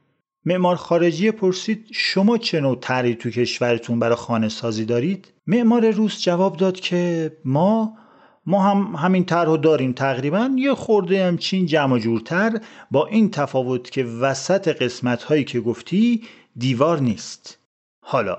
معمار 0.47 0.75
خارجی 0.75 1.31
پرسید 1.31 1.87
شما 1.91 2.37
چه 2.37 2.59
نوع 2.59 2.77
طرحی 2.81 3.15
تو 3.15 3.29
کشورتون 3.29 3.99
برای 3.99 4.15
خانه 4.15 4.49
سازی 4.49 4.85
دارید؟ 4.85 5.27
معمار 5.47 5.89
روس 5.91 6.21
جواب 6.21 6.57
داد 6.57 6.79
که 6.79 7.31
ما 7.45 7.97
ما 8.45 8.63
هم 8.63 8.95
همین 8.95 9.25
طرح 9.25 9.57
داریم 9.57 9.93
تقریبا. 9.93 10.49
یه 10.57 10.73
خورده 10.73 11.25
همچین 11.25 11.65
جمع 11.65 11.99
جورتر. 11.99 12.59
با 12.91 13.07
این 13.07 13.31
تفاوت 13.31 13.89
که 13.89 14.03
وسط 14.03 14.67
قسمت 14.67 15.23
هایی 15.23 15.43
که 15.43 15.59
گفتی 15.59 16.23
دیوار 16.57 16.99
نیست. 16.99 17.59
حالا 18.01 18.37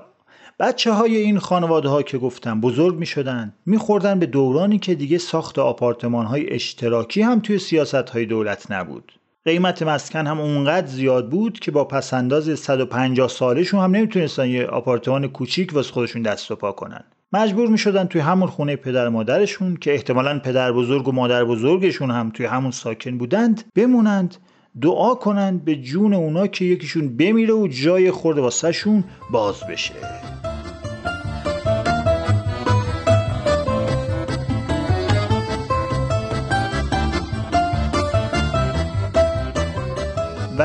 بچه 0.59 0.91
های 0.91 1.17
این 1.17 1.39
خانواده 1.39 1.89
ها 1.89 2.03
که 2.03 2.17
گفتم 2.17 2.61
بزرگ 2.61 2.95
می 2.95 3.05
شدن 3.05 3.53
می 3.65 3.77
خوردن 3.77 4.19
به 4.19 4.25
دورانی 4.25 4.79
که 4.79 4.95
دیگه 4.95 5.17
ساخت 5.17 5.59
آپارتمان 5.59 6.25
های 6.25 6.53
اشتراکی 6.53 7.21
هم 7.21 7.39
توی 7.39 7.59
سیاست 7.59 8.09
های 8.09 8.25
دولت 8.25 8.71
نبود. 8.71 9.18
قیمت 9.49 9.83
مسکن 9.83 10.27
هم 10.27 10.39
اونقدر 10.39 10.87
زیاد 10.87 11.29
بود 11.29 11.59
که 11.59 11.71
با 11.71 11.85
پسنداز 11.85 12.59
150 12.59 13.27
سالشون 13.27 13.79
هم 13.79 13.95
نمی‌تونستن 13.95 14.49
یه 14.49 14.65
آپارتمان 14.65 15.27
کوچیک 15.27 15.73
واسه 15.73 15.93
خودشون 15.93 16.21
دست 16.21 16.51
و 16.51 16.55
پا 16.55 16.71
کنن. 16.71 17.03
مجبور 17.33 17.67
می 17.67 17.77
شدن 17.77 18.05
توی 18.05 18.21
همون 18.21 18.49
خونه 18.49 18.75
پدر 18.75 19.09
مادرشون 19.09 19.77
که 19.77 19.93
احتمالا 19.93 20.39
پدر 20.39 20.71
بزرگ 20.71 21.07
و 21.07 21.11
مادر 21.11 21.45
بزرگشون 21.45 22.11
هم 22.11 22.29
توی 22.29 22.45
همون 22.45 22.71
ساکن 22.71 23.17
بودند 23.17 23.63
بمونند 23.75 24.35
دعا 24.81 25.15
کنند 25.15 25.65
به 25.65 25.75
جون 25.75 26.13
اونا 26.13 26.47
که 26.47 26.65
یکیشون 26.65 27.17
بمیره 27.17 27.53
و 27.53 27.67
جای 27.67 28.11
خورده 28.11 28.41
واسه 28.41 28.71
شون 28.71 29.03
باز 29.31 29.63
بشه. 29.69 29.93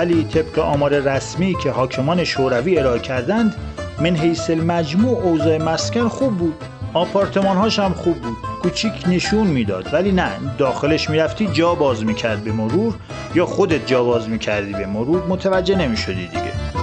ولی 0.05 0.25
طبق 0.25 0.59
آمار 0.59 0.99
رسمی 0.99 1.55
که 1.63 1.71
حاکمان 1.71 2.25
شوروی 2.25 2.79
ارائه 2.79 2.99
کردند 3.01 3.55
من 4.01 4.17
حیث 4.17 4.51
المجموع 4.51 5.23
اوضاع 5.23 5.59
مسکن 5.59 6.09
خوب 6.09 6.37
بود. 6.37 6.55
آپارتمان 6.95 7.57
هاش 7.57 7.79
هم 7.79 7.93
خوب 7.93 8.17
بود. 8.17 8.37
کوچیک 8.63 8.93
نشون 9.09 9.47
می‌داد. 9.47 9.95
ولی 9.95 10.13
نه 10.13 10.29
داخلش 10.59 11.11
می‌رفتی 11.11 11.47
جا 11.47 11.75
باز 11.75 12.05
می‌کرد 12.05 12.45
به 12.45 12.53
مرور 12.53 12.95
یا 13.35 13.47
خودت 13.47 13.87
جا 13.87 14.05
باز 14.05 14.29
می‌کردی 14.29 14.73
به 14.73 14.87
مرور؟ 14.87 15.23
متوجه 15.29 15.77
نمی‌شدی 15.77 16.27
دیگه. 16.27 16.74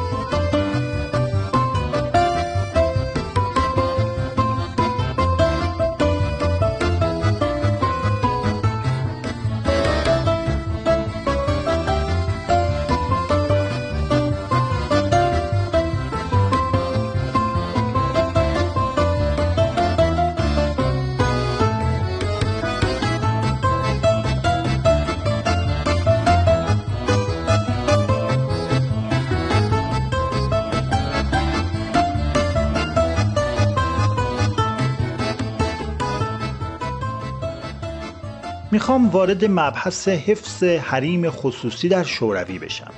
می‌خوام 38.82 39.10
وارد 39.10 39.46
مبحث 39.46 40.08
حفظ 40.08 40.64
حریم 40.64 41.30
خصوصی 41.30 41.90
در 41.90 42.04
شوروی 42.04 42.60
بشم. 42.60 42.92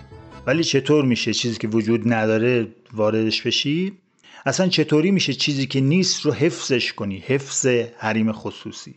ولی 0.47 0.63
چطور 0.63 1.05
میشه 1.05 1.33
چیزی 1.33 1.57
که 1.57 1.67
وجود 1.67 2.13
نداره 2.13 2.67
واردش 2.93 3.41
بشی؟ 3.41 3.93
اصلا 4.45 4.67
چطوری 4.67 5.11
میشه 5.11 5.33
چیزی 5.33 5.67
که 5.67 5.81
نیست 5.81 6.21
رو 6.21 6.31
حفظش 6.33 6.93
کنی؟ 6.93 7.23
حفظ 7.27 7.67
حریم 7.97 8.31
خصوصی. 8.31 8.95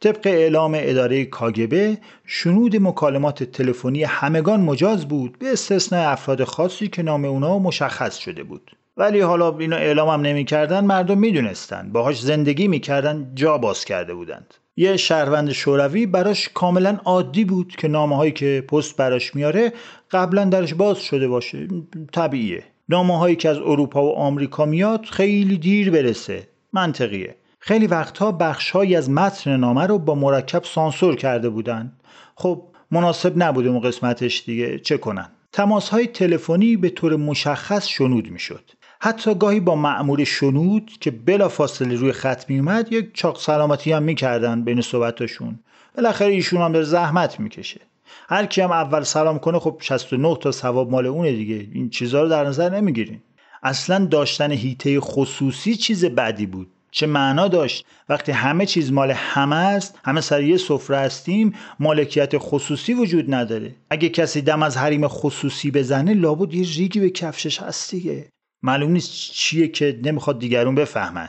طبق 0.00 0.26
اعلام 0.26 0.72
اداره 0.76 1.24
کاگبه 1.24 1.98
شنود 2.26 2.76
مکالمات 2.76 3.42
تلفنی 3.42 4.04
همگان 4.04 4.60
مجاز 4.60 5.08
بود 5.08 5.38
به 5.38 5.52
استثناء 5.52 6.12
افراد 6.12 6.44
خاصی 6.44 6.88
که 6.88 7.02
نام 7.02 7.24
اونا 7.24 7.58
مشخص 7.58 8.18
شده 8.18 8.42
بود. 8.42 8.76
ولی 8.96 9.20
حالا 9.20 9.58
اینا 9.58 9.76
اعلام 9.76 10.08
هم 10.08 10.20
نمی‌کردن 10.20 10.84
مردم 10.84 11.18
می‌دونستند 11.18 11.92
باهاش 11.92 12.20
زندگی 12.20 12.68
می‌کردن 12.68 13.32
جا 13.34 13.58
باز 13.58 13.84
کرده 13.84 14.14
بودند. 14.14 14.54
یه 14.76 14.96
شهروند 14.96 15.52
شوروی 15.52 16.06
براش 16.06 16.48
کاملا 16.48 16.98
عادی 17.04 17.44
بود 17.44 17.76
که 17.76 17.88
نامه 17.88 18.16
هایی 18.16 18.32
که 18.32 18.64
پست 18.68 18.96
براش 18.96 19.34
میاره 19.34 19.72
قبلا 20.10 20.44
درش 20.44 20.74
باز 20.74 20.98
شده 20.98 21.28
باشه. 21.28 21.68
طبیعیه. 22.12 22.64
نامه 22.88 23.18
هایی 23.18 23.36
که 23.36 23.48
از 23.48 23.58
اروپا 23.58 24.04
و 24.04 24.16
آمریکا 24.16 24.64
میاد 24.64 25.04
خیلی 25.04 25.58
دیر 25.58 25.90
برسه. 25.90 26.48
منطقیه. 26.72 27.36
خیلی 27.60 27.86
وقتها 27.86 28.32
بخشهایی 28.32 28.96
از 28.96 29.10
متن 29.10 29.56
نامه 29.56 29.86
رو 29.86 29.98
با 29.98 30.14
مرکب 30.14 30.64
سانسور 30.64 31.16
کرده 31.16 31.48
بودن. 31.48 31.92
خب 32.34 32.62
مناسب 32.90 33.32
نبوده 33.36 33.68
اون 33.68 33.80
قسمتش 33.80 34.42
دیگه. 34.46 34.78
چه 34.78 34.98
کنن؟ 34.98 35.28
تماس 35.52 35.88
های 35.88 36.06
تلفنی 36.06 36.76
به 36.76 36.88
طور 36.88 37.16
مشخص 37.16 37.88
شنود 37.88 38.30
می‌شد. 38.30 38.70
حتی 39.04 39.34
گاهی 39.34 39.60
با 39.60 39.74
معمور 39.74 40.24
شنود 40.24 40.90
که 41.00 41.10
بلا 41.10 41.48
فاصله 41.48 41.94
روی 41.94 42.12
خط 42.12 42.50
می 42.50 42.58
اومد 42.58 42.92
یک 42.92 43.14
چاق 43.14 43.40
سلامتی 43.40 43.92
هم 43.92 44.02
می‌کردن 44.02 44.64
بین 44.64 44.80
صحبتاشون. 44.80 45.58
بالاخره 45.96 46.32
ایشون 46.32 46.62
هم 46.62 46.72
به 46.72 46.82
زحمت 46.82 47.40
می‌کشه. 47.40 47.80
هر 48.28 48.46
کی 48.46 48.60
هم 48.60 48.72
اول 48.72 49.02
سلام 49.02 49.38
کنه 49.38 49.58
خب 49.58 49.76
69 49.80 50.36
تا 50.36 50.52
ثواب 50.52 50.90
مال 50.90 51.06
اونه 51.06 51.32
دیگه. 51.32 51.68
این 51.72 51.90
چیزها 51.90 52.22
رو 52.22 52.28
در 52.28 52.44
نظر 52.44 52.70
نمی‌گیرین 52.70 53.20
اصلا 53.62 54.04
داشتن 54.06 54.50
هیته 54.50 55.00
خصوصی 55.00 55.76
چیز 55.76 56.04
بدی 56.04 56.46
بود. 56.46 56.66
چه 56.90 57.06
معنا 57.06 57.48
داشت؟ 57.48 57.86
وقتی 58.08 58.32
همه 58.32 58.66
چیز 58.66 58.92
مال 58.92 59.10
همه 59.10 59.56
است 59.56 59.98
همه 60.04 60.20
سر 60.20 60.42
یه 60.42 60.56
سفره 60.56 60.98
هستیم 60.98 61.54
مالکیت 61.80 62.32
خصوصی 62.38 62.94
وجود 62.94 63.34
نداره. 63.34 63.74
اگه 63.90 64.08
کسی 64.08 64.42
دم 64.42 64.62
از 64.62 64.76
حریم 64.76 65.08
خصوصی 65.08 65.70
بزنه 65.70 66.14
لابد 66.14 66.54
یه 66.54 66.66
ریگی 66.76 67.00
به 67.00 67.10
کفشش 67.10 67.62
هست 67.62 67.90
دیگه. 67.90 68.33
معلوم 68.64 68.90
نیست 68.90 69.10
چیه 69.10 69.68
که 69.68 70.00
نمی‌خواد 70.02 70.38
دیگرون 70.38 70.74
بفهمن. 70.74 71.28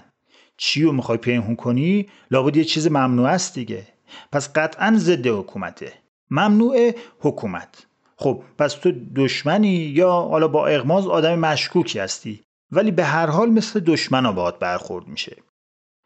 چی 0.58 0.84
رو 0.84 0.92
می‌خوای 0.92 1.18
پنهون 1.18 1.56
کنی؟ 1.56 2.08
لابد 2.32 2.58
یه 2.58 2.64
چیز 2.64 2.88
ممنوع 2.88 3.30
است 3.30 3.56
دیگه. 3.56 3.88
پس 4.32 4.50
قطعا 4.56 4.94
ضد 4.98 5.28
حکومته. 5.28 5.94
ممنوع 6.32 6.92
حکومت. 7.20 7.86
خب 8.18 8.44
پس 8.58 8.74
تو 8.74 8.92
دشمنی 9.16 9.76
یا 9.76 10.12
حالا 10.12 10.48
با 10.48 10.68
اغماز 10.68 11.08
آدم 11.08 11.40
مشکوکی 11.40 12.00
هستی؟ 12.00 12.42
ولی 12.72 12.92
به 12.92 13.04
هر 13.04 13.28
حال 13.28 13.50
مثل 13.50 13.80
دشمنا 13.80 14.32
باهات 14.32 14.60
برخورد 14.60 15.08
میشه. 15.08 15.36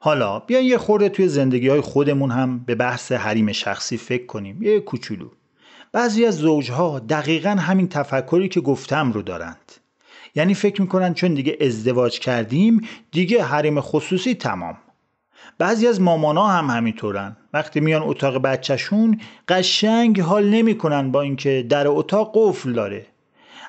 حالا 0.01 0.39
بیا 0.39 0.59
یه 0.59 0.77
خورده 0.77 1.09
توی 1.09 1.27
زندگی 1.27 1.67
های 1.67 1.81
خودمون 1.81 2.31
هم 2.31 2.59
به 2.59 2.75
بحث 2.75 3.11
حریم 3.11 3.51
شخصی 3.51 3.97
فکر 3.97 4.25
کنیم. 4.25 4.63
یه 4.63 4.79
کوچولو. 4.79 5.29
بعضی 5.91 6.25
از 6.25 6.35
زوجها 6.35 6.99
دقیقا 6.99 7.49
همین 7.49 7.87
تفکری 7.87 8.49
که 8.49 8.61
گفتم 8.61 9.11
رو 9.11 9.21
دارند. 9.21 9.78
یعنی 10.39 10.53
فکر 10.53 10.81
می‌کنن 10.81 11.13
چون 11.13 11.33
دیگه 11.33 11.57
ازدواج 11.61 12.19
کردیم 12.19 12.87
دیگه 13.11 13.43
حریم 13.43 13.81
خصوصی 13.81 14.35
تمام. 14.35 14.77
بعضی 15.57 15.87
از 15.87 16.01
مامانا 16.01 16.47
هم 16.47 16.65
همینطورن. 16.65 17.37
وقتی 17.53 17.79
میان 17.79 18.03
اتاق 18.03 18.37
بچهشون 18.37 19.21
قشنگ 19.47 20.21
حال 20.21 20.49
نمی‌کنن 20.49 21.11
با 21.11 21.21
اینکه 21.21 21.65
در 21.69 21.87
اتاق 21.87 22.31
قفل 22.33 22.73
داره. 22.73 23.05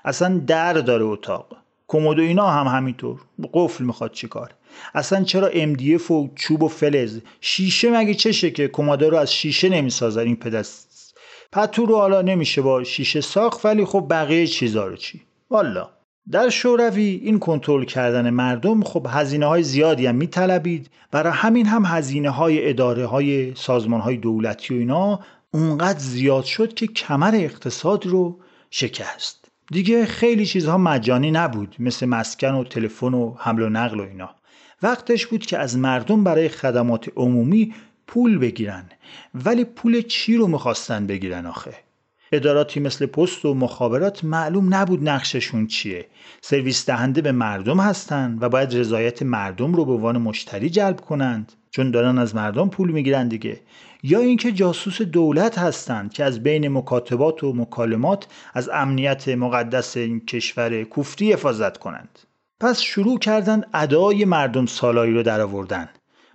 اصلا 0.05 0.39
در 0.47 0.73
داره 0.73 1.05
اتاق. 1.05 1.57
کمد 1.89 2.19
و 2.19 2.23
اینا 2.23 2.51
هم 2.51 2.67
همینطور. 2.67 3.21
قفل 3.53 3.85
می‌خواد 3.85 4.13
چیکار 4.13 4.55
اصلا 4.95 5.25
چرا 5.25 5.51
MDF 5.51 6.11
و 6.11 6.29
چوب 6.35 6.63
و 6.63 6.69
فلز؟ 6.69 7.21
شیشه 7.41 7.91
مگه 7.91 8.15
چشه 8.15 8.51
که 8.51 8.69
کماده 8.69 9.09
رو 9.09 9.17
از 9.17 9.33
شیشه 9.35 9.69
نمی‌سازن 9.69 10.21
این 10.21 10.37
پدست 10.37 11.15
پتو 11.53 11.87
رو 11.87 11.97
حالا 11.97 12.23
نمیشه 12.23 12.63
با 12.63 12.85
شیشه 12.85 13.21
ساخت 13.21 13.65
ولی 13.67 13.85
خب 13.85 14.07
بقیه 14.11 14.47
چیزا 14.47 14.87
رو 14.87 14.97
چی؟ 14.97 15.21
والا 15.51 15.89
در 16.31 16.49
شوروی 16.49 17.21
این 17.25 17.39
کنترل 17.39 17.85
کردن 17.85 18.31
مردم 18.31 18.83
خب 18.83 19.07
هزینه 19.11 19.47
های 19.47 19.63
زیادی 19.63 20.07
هم 20.07 20.15
میطلبید. 20.15 20.91
برای 21.11 21.33
همین 21.33 21.67
هم 21.67 21.85
هزینه 21.87 22.31
های 22.31 22.69
اداره 22.69 23.07
های 23.07 23.55
سازمان 23.55 24.01
های 24.01 24.17
دولتی 24.17 24.75
و 24.75 24.79
اینا 24.79 25.21
اونقدر 25.51 25.99
زیاد 25.99 26.45
شد 26.45 26.75
که 26.75 26.87
کمر 26.87 27.35
اقتصاد 27.35 28.07
رو 28.07 28.39
شکست. 28.71 29.45
دیگه 29.73 30.07
خیلی 30.07 30.47
چیزها 30.47 30.79
مجانی 30.79 31.31
نبود 31.31 31.77
مثل 31.79 32.07
مسکن 32.07 32.55
و 32.55 32.65
تلفن 32.65 33.15
و 33.15 33.35
حمل 33.39 33.63
و 33.63 33.69
نقل 33.69 34.01
و 34.01 34.03
اینا. 34.03 34.31
وقتش 34.83 35.27
بود 35.27 35.47
که 35.47 35.59
از 35.59 35.79
مردم 35.79 36.25
برای 36.25 36.49
خدمات 36.49 37.09
عمومی 37.17 37.75
پول 38.07 38.39
بگیرن. 38.39 38.89
ولی 39.35 39.65
پول 39.65 40.03
چی 40.03 40.37
رو 40.37 40.47
می‌خواستن 40.47 41.07
بگیرن 41.07 41.47
آخه؟ 41.47 41.90
اداراتی 42.33 42.81
مثل 42.81 43.07
پست 43.07 43.45
و 43.45 43.55
مخابرات 43.55 44.25
معلوم 44.25 44.75
نبود 44.75 45.09
نقششون 45.09 45.67
چیه. 45.67 46.07
سرویس 46.41 46.87
دهنده 46.87 47.21
به 47.21 47.33
مردم 47.33 47.81
هستند 47.81 48.43
و 48.43 48.49
باید 48.49 48.77
رضایت 48.77 49.23
مردم 49.23 49.75
رو 49.75 49.85
به 49.85 49.93
عنوان 49.93 50.19
مشتری 50.19 50.71
جلب 50.71 51.01
کنند 51.01 51.53
چون 51.71 51.91
دارن 51.91 52.19
از 52.19 52.35
مردم 52.35 52.69
پول 52.69 52.91
می‌گیرن 52.91 53.29
دیگه. 53.29 53.61
یا 54.03 54.19
اینکه 54.19 54.53
جاسوس 54.53 55.03
دولت 55.03 55.59
هستند 55.59 56.13
که 56.13 56.25
از 56.25 56.43
بین 56.43 56.69
مکاتبات 56.69 57.45
و 57.45 57.53
مکالمات 57.53 58.27
از 58.55 58.69
امنیت 58.69 59.29
مقدس 59.29 59.97
این 59.97 60.21
کشور 60.21 60.85
کوفتی 60.85 61.33
حفاظت 61.33 61.79
کنند. 61.79 62.19
پس 62.61 62.81
شروع 62.81 63.19
کردند 63.19 63.67
ادای 63.75 64.25
مردم 64.25 64.67
سالایی 64.67 65.15
رو 65.15 65.23
درآوردن. 65.23 65.89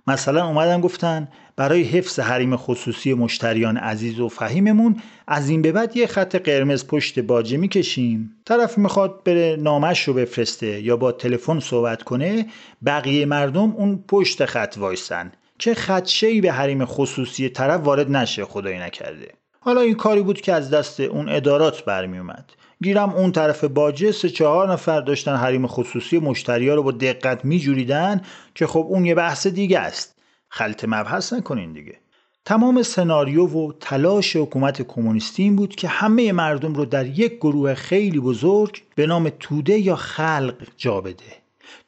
مثلا 0.06 0.46
اومدن 0.46 0.80
گفتن 0.80 1.28
برای 1.56 1.82
حفظ 1.82 2.20
حریم 2.20 2.56
خصوصی 2.56 3.14
مشتریان 3.14 3.76
عزیز 3.76 4.20
و 4.20 4.28
فهیممون 4.28 4.96
از 5.26 5.48
این 5.48 5.62
به 5.62 5.72
بعد 5.72 5.96
یه 5.96 6.06
خط 6.06 6.36
قرمز 6.36 6.86
پشت 6.86 7.18
باجه 7.18 7.56
می‌کشیم. 7.56 8.30
طرف 8.44 8.78
می‌خواد 8.78 9.24
بره 9.24 9.56
نامش 9.60 10.08
رو 10.08 10.14
بفرسته 10.14 10.80
یا 10.80 10.96
با 10.96 11.12
تلفن 11.12 11.60
صحبت 11.60 12.02
کنه 12.02 12.46
بقیه 12.86 13.26
مردم 13.26 13.72
اون 13.72 14.04
پشت 14.08 14.44
خط 14.44 14.74
وایسن. 14.78 15.32
که 15.58 15.74
خدشه‌ای 15.74 16.40
به 16.40 16.52
حریم 16.52 16.84
خصوصی 16.84 17.48
طرف 17.48 17.80
وارد 17.80 18.10
نشه 18.10 18.44
خدایی 18.44 18.78
نکرده. 18.78 19.28
حالا 19.60 19.80
این 19.80 19.94
کاری 19.94 20.22
بود 20.22 20.40
که 20.40 20.52
از 20.52 20.70
دست 20.70 21.00
اون 21.00 21.28
ادارات 21.28 21.84
برمی 21.84 22.18
اومد 22.18 22.50
گیرم 22.82 23.10
اون 23.10 23.32
طرف 23.32 23.64
باجه 23.64 24.12
سه 24.12 24.28
چهار 24.28 24.72
نفر 24.72 25.00
داشتن 25.00 25.36
حریم 25.36 25.66
خصوصی 25.66 26.18
مشتریا 26.18 26.74
رو 26.74 26.82
با 26.82 26.92
دقت 26.92 27.44
میجوریدن 27.44 28.20
که 28.54 28.66
خب 28.66 28.86
اون 28.90 29.04
یه 29.04 29.14
بحث 29.14 29.46
دیگه 29.46 29.78
است. 29.78 30.15
خلط 30.48 30.84
مبحث 30.88 31.32
نکنین 31.32 31.72
دیگه. 31.72 31.96
تمام 32.44 32.82
سناریو 32.82 33.46
و 33.46 33.72
تلاش 33.80 34.36
حکومت 34.36 34.82
کمونیستی 34.82 35.42
این 35.42 35.56
بود 35.56 35.76
که 35.76 35.88
همه 35.88 36.32
مردم 36.32 36.74
رو 36.74 36.84
در 36.84 37.06
یک 37.06 37.36
گروه 37.36 37.74
خیلی 37.74 38.20
بزرگ 38.20 38.82
به 38.94 39.06
نام 39.06 39.30
توده 39.40 39.78
یا 39.78 39.96
خلق 39.96 40.54
جا 40.76 41.00
بده. 41.00 41.24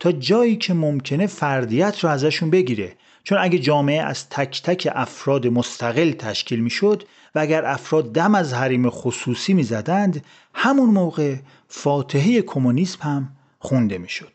تا 0.00 0.12
جایی 0.12 0.56
که 0.56 0.74
ممکنه 0.74 1.26
فردیت 1.26 2.04
رو 2.04 2.10
ازشون 2.10 2.50
بگیره. 2.50 2.96
چون 3.24 3.38
اگه 3.40 3.58
جامعه 3.58 4.02
از 4.02 4.28
تک 4.28 4.62
تک 4.62 4.88
افراد 4.94 5.46
مستقل 5.46 6.12
تشکیل 6.12 6.60
می‌شد 6.60 7.02
و 7.34 7.38
اگر 7.38 7.64
افراد 7.64 8.12
دم 8.12 8.34
از 8.34 8.54
حریم 8.54 8.90
خصوصی 8.90 9.54
می‌زدند 9.54 10.24
همون 10.54 10.90
موقع 10.90 11.36
فاتحه 11.68 12.42
کمونیسم 12.42 12.98
هم 13.02 13.28
خونده 13.58 13.98
می‌شد. 13.98 14.32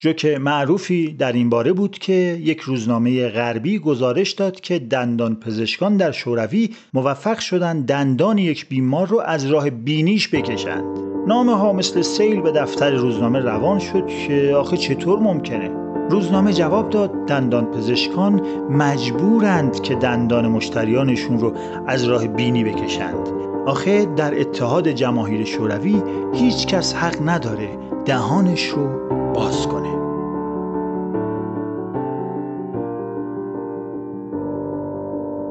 جوک 0.00 0.24
معروفی 0.24 1.12
در 1.12 1.32
این 1.32 1.50
باره 1.50 1.72
بود 1.72 1.98
که 1.98 2.12
یک 2.42 2.60
روزنامه 2.60 3.28
غربی 3.28 3.78
گزارش 3.78 4.32
داد 4.32 4.60
که 4.60 4.78
دندان 4.78 5.34
پزشکان 5.36 5.96
در 5.96 6.12
شوروی 6.12 6.70
موفق 6.94 7.38
شدند 7.38 7.86
دندان 7.86 8.38
یک 8.38 8.68
بیمار 8.68 9.08
رو 9.08 9.20
از 9.20 9.46
راه 9.46 9.70
بینیش 9.70 10.28
بکشند. 10.28 10.84
نامه 11.26 11.56
ها 11.56 11.72
مثل 11.72 12.02
سیل 12.02 12.40
به 12.40 12.52
دفتر 12.52 12.90
روزنامه 12.90 13.38
روان 13.38 13.78
شد 13.78 14.06
که 14.06 14.54
آخه 14.56 14.76
چطور 14.76 15.18
ممکنه؟ 15.18 15.70
روزنامه 16.10 16.52
جواب 16.52 16.90
داد 16.90 17.26
دندان 17.26 17.64
پزشکان 17.64 18.40
مجبورند 18.70 19.82
که 19.82 19.94
دندان 19.94 20.48
مشتریانشون 20.48 21.38
رو 21.38 21.52
از 21.86 22.04
راه 22.04 22.26
بینی 22.26 22.64
بکشند. 22.64 23.28
آخه 23.66 24.04
در 24.04 24.40
اتحاد 24.40 24.88
جماهیر 24.88 25.44
شوروی 25.44 26.02
هیچ 26.34 26.66
کس 26.66 26.94
حق 26.94 27.28
نداره 27.28 27.78
دهانش 28.04 28.68
رو 28.68 29.06
باز 29.34 29.66
کنه. 29.66 29.95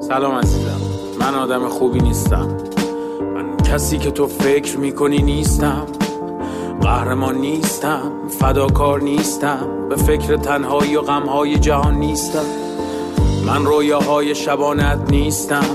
سلام 0.07 0.35
عزیزم. 0.35 0.81
من 1.19 1.35
آدم 1.35 1.67
خوبی 1.67 1.99
نیستم. 1.99 2.47
من 3.35 3.57
کسی 3.57 3.97
که 3.97 4.11
تو 4.11 4.27
فکر 4.27 4.77
می‌کنی 4.77 5.21
نیستم. 5.21 5.85
قهرمان 6.81 7.35
نیستم. 7.35 8.11
فداکار 8.39 9.01
نیستم. 9.01 9.89
به 9.89 9.95
فکر 9.95 10.35
تنهایی 10.35 10.95
و 10.95 11.01
غمهای 11.01 11.59
جهان 11.59 11.95
نیستم. 11.95 12.45
من 13.47 13.65
رویاهای 13.65 14.35
شبانت 14.35 14.99
نیستم. 15.11 15.65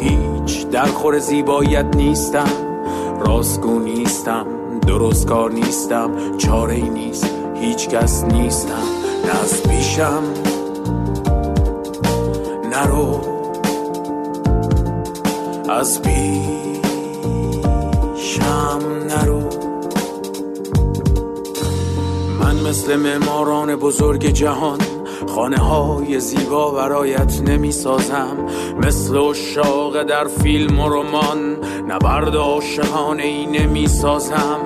هیچ 0.00 0.66
درخور 0.66 1.18
زیباییت 1.18 1.96
نیستم. 1.96 2.50
راستگو 3.20 3.78
نیستم. 3.78 4.46
درست 4.86 5.26
کار 5.26 5.52
نیستم. 5.52 6.10
چاره 6.38 6.74
ای 6.74 6.88
نیست. 6.88 7.26
هیچ 7.54 7.88
کس 7.88 8.24
نیستم. 8.24 8.82
نه 9.24 9.42
از 9.42 9.62
پیشم. 9.62 10.22
نرو 12.72 13.39
از 15.70 16.02
پیشم 16.02 16.80
نرو. 19.08 19.40
من 22.40 22.68
مثل 22.68 22.96
معماران 22.96 23.76
بزرگ 23.76 24.26
جهان 24.26 24.78
خانه 25.28 25.58
های 25.58 26.20
زیبا 26.20 26.70
برایت 26.70 27.40
نمی 27.40 27.72
سازم 27.72 28.36
مثل 28.82 29.32
شاق 29.32 30.02
در 30.02 30.24
فیلم 30.24 30.80
و 30.80 30.88
رمان 30.88 31.56
نبرد 31.88 32.36
عاشقانه 32.36 33.22
ای 33.22 33.46
نمی 33.46 33.88
سازم 33.88 34.60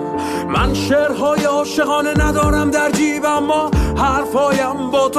من 0.48 0.74
شعرهای 0.74 1.44
عاشقانه 1.44 2.10
ندارم 2.20 2.70
در 2.70 2.90
جیب 2.90 3.24
اما 3.24 3.70
حرفایم 3.96 4.90
با 4.90 5.08
تو 5.08 5.18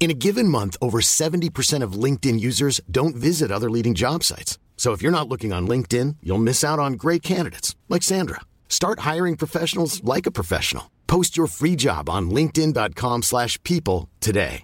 In 0.00 0.10
a 0.10 0.20
given 0.26 0.48
month, 0.48 0.76
over 0.82 1.00
70% 1.00 1.82
of 1.82 1.98
LinkedIn 2.04 2.38
users 2.38 2.78
don't 2.90 3.16
visit 3.16 3.50
other 3.50 3.70
leading 3.70 3.94
job 3.94 4.22
sites. 4.22 4.58
So 4.76 4.92
if 4.92 5.00
you're 5.00 5.18
not 5.18 5.30
looking 5.30 5.50
on 5.54 5.66
LinkedIn, 5.66 6.16
you'll 6.22 6.46
miss 6.50 6.62
out 6.62 6.78
on 6.78 7.00
great 7.04 7.22
candidates 7.22 7.74
like 7.88 8.02
Sandra. 8.02 8.40
Start 8.68 8.98
hiring 9.00 9.36
professionals 9.36 10.04
like 10.04 10.26
a 10.26 10.30
professional. 10.30 10.90
Post 11.06 11.38
your 11.38 11.46
free 11.46 11.74
job 11.74 12.10
on 12.10 12.28
linkedin.com/people 12.28 13.22
slash 13.22 13.58
people 13.62 14.10
today. 14.20 14.62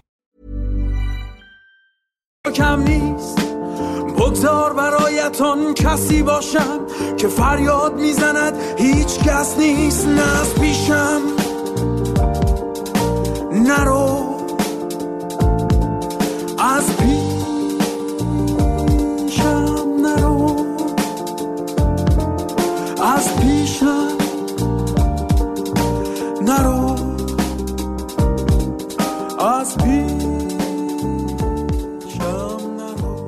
کم 2.55 2.83
نیست 2.83 3.39
بگذار 4.21 4.73
برایتان 4.73 5.73
کسی 5.73 6.23
باشم 6.23 6.79
که 7.17 7.27
فریاد 7.27 7.99
میزند 7.99 8.53
هیچ 8.77 9.19
کس 9.19 9.57
نیست 9.57 10.07
نه 10.07 10.39
از 10.41 10.55
پیشم 10.55 11.21
نرو 13.51 14.24
از 16.68 16.96
پیشم 16.96 17.26
نرو. 20.02 20.66
از 23.02 23.40
پیشم 23.40 24.08
نرو. 26.42 26.96
از 29.38 29.78
پیشم 29.78 30.16
نرو. 32.76 33.26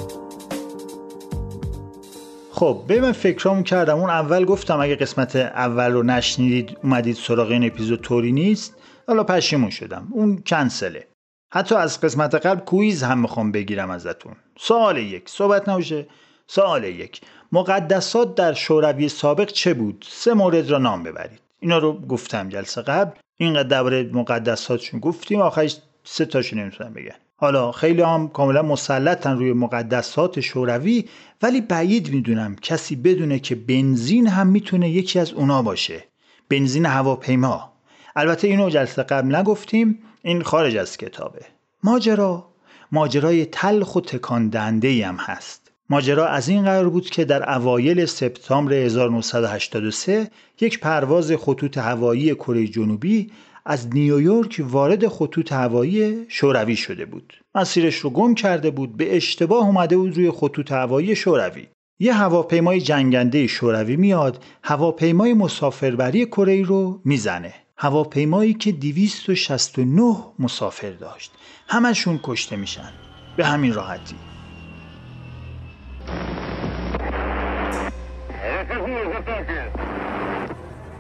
خب 2.53 2.83
به 2.87 3.01
من 3.01 3.13
فکرامو 3.13 3.63
کردم. 3.63 3.99
اون 3.99 4.11
اول 4.11 4.45
گفتم 4.45 4.81
اگه 4.81 4.97
قسمت 4.97 5.37
اول 5.37 5.93
رو 5.93 6.03
نشنیدید 6.03 6.79
اومدید 6.83 7.17
سراغ 7.17 7.51
این 7.51 7.65
اپیزود 7.65 8.01
طوری 8.01 8.33
نیست. 8.33 8.75
حالا 9.07 9.25
پشیمون 9.25 9.71
شدم. 9.71 10.09
اون 10.11 10.43
کنسله. 10.47 11.18
حتی 11.51 11.75
از 11.75 12.01
قسمت 12.01 12.35
قبل 12.35 12.61
کویز 12.61 13.03
هم 13.03 13.19
می‌خوام 13.19 13.53
بگیرم 13.53 13.91
ازتون. 13.91 14.37
سوال 14.59 14.99
یک. 14.99 15.29
صحبت 15.29 15.69
نباشه. 15.69 16.07
سوال 16.47 16.85
یک. 16.85 17.21
مقدسات 17.53 18.35
در 18.35 18.53
شوروی 18.53 19.09
سابق 19.09 19.47
چه 19.47 19.75
بود؟ 19.75 20.05
سه 20.09 20.35
مورد 20.35 20.71
را 20.71 20.79
نام 20.79 21.03
ببرید. 21.03 21.41
اینا 21.61 21.79
رو 21.79 22.01
گفتم 22.01 22.49
جلسه 22.49 22.83
قبل. 22.83 23.11
اینقدر 23.37 23.69
درباره 23.69 24.11
مقدساتشون 24.13 25.01
گفتیم. 25.01 25.41
آخرش 25.41 25.77
سه 26.05 26.25
تاشو 26.25 26.57
نمی‌تونم 26.57 26.93
بگن 26.93 27.15
حالا 27.37 27.73
خیلی 27.73 28.03
هم 28.03 28.29
کاملا 28.29 28.63
مسلطن 28.63 29.37
روی 29.37 29.53
مقدسات 29.53 30.41
شوروی 30.41 31.05
ولی 31.43 31.61
بعید 31.61 32.11
می‌دونم 32.11 32.57
کسی 32.57 32.97
بدونه 32.97 33.39
که 33.39 33.55
بنزین 33.55 34.27
هم 34.27 34.47
می‌تونه 34.47 34.91
یکی 34.91 35.19
از 35.19 35.33
اونا 35.33 35.63
باشه. 35.63 36.05
بنزین 36.49 36.87
هواپیما. 36.87 37.73
البته 38.17 38.49
اینو 38.49 38.71
جلسه 38.71 39.03
قبل 39.03 39.37
نگفتیم. 39.37 39.99
این 40.23 40.43
خارج 40.43 40.77
از 40.77 40.97
کتابه. 40.97 41.41
ماجرا 41.85 42.47
ماجرای 42.93 43.47
تلخ 43.47 43.97
و 43.97 44.01
تکان 44.01 44.49
دهنده 44.49 45.07
هم 45.07 45.17
هست. 45.17 45.71
ماجرا 45.91 46.27
از 46.27 46.49
این 46.49 46.63
قرار 46.63 46.89
بود 46.89 47.11
که 47.11 47.25
در 47.25 47.55
اوایل 47.55 48.07
سپتامبر 48.07 48.73
1983 48.73 50.31
یک 50.61 50.81
پرواز 50.81 51.33
خطوط 51.33 51.79
هوایی 51.79 52.35
کره 52.35 52.67
جنوبی 52.67 53.31
از 53.65 53.89
نیویورک 53.95 54.65
وارد 54.69 55.09
خطوط 55.09 55.53
هوایی 55.53 56.25
شوروی 56.29 56.77
شده 56.77 57.05
بود. 57.05 57.35
مسیرش 57.55 57.97
رو 57.97 58.11
گم 58.11 58.35
کرده 58.35 58.71
بود 58.71 58.97
به 58.97 59.17
اشتباه 59.17 59.67
اومده 59.67 59.97
بود 59.97 60.17
روی 60.17 60.31
خطوط 60.31 60.73
هوایی 60.73 61.17
شوروی. 61.17 61.67
یه 62.01 62.15
هواپیمای 62.15 62.81
جنگنده 62.81 63.47
شوروی 63.47 63.97
میاد 63.97 64.45
هواپیمای 64.63 65.35
مسافربری 65.35 66.27
کره 66.27 66.63
رو 66.63 67.01
می‌زنه. 67.05 67.55
هواپیمایی 67.81 68.55
که 68.55 68.73
269 68.73 70.17
مسافر 70.39 70.91
داشت. 70.91 71.33
همشون 71.69 72.21
کشته 72.23 72.57
میشن. 72.57 72.93
به 73.37 73.47
همین 73.47 73.75
راحتی. 73.75 74.17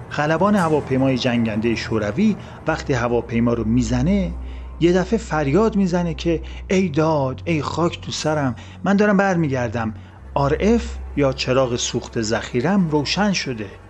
خلبان 0.08 0.54
هواپیمای 0.56 1.18
جنگنده 1.18 1.74
شوروی 1.74 2.36
وقتی 2.66 2.92
هواپیما 2.92 3.52
رو 3.52 3.64
می‌زنه 3.64 4.34
یه 4.80 4.92
دفعه 4.92 5.18
فریاد 5.18 5.76
می‌زنه 5.76 6.14
که 6.14 6.42
ای 6.70 6.88
داد 6.88 7.42
ای 7.44 7.62
خاک 7.62 8.00
تو 8.00 8.12
سرم 8.12 8.54
من 8.84 8.96
دارم 8.96 9.16
برمیگردم. 9.16 9.94
RF 10.38 10.82
یا 11.16 11.32
چراغ 11.32 11.76
سوخت 11.76 12.22
ذخیرم 12.22 12.88
روشن 12.88 13.32
شده. 13.32 13.87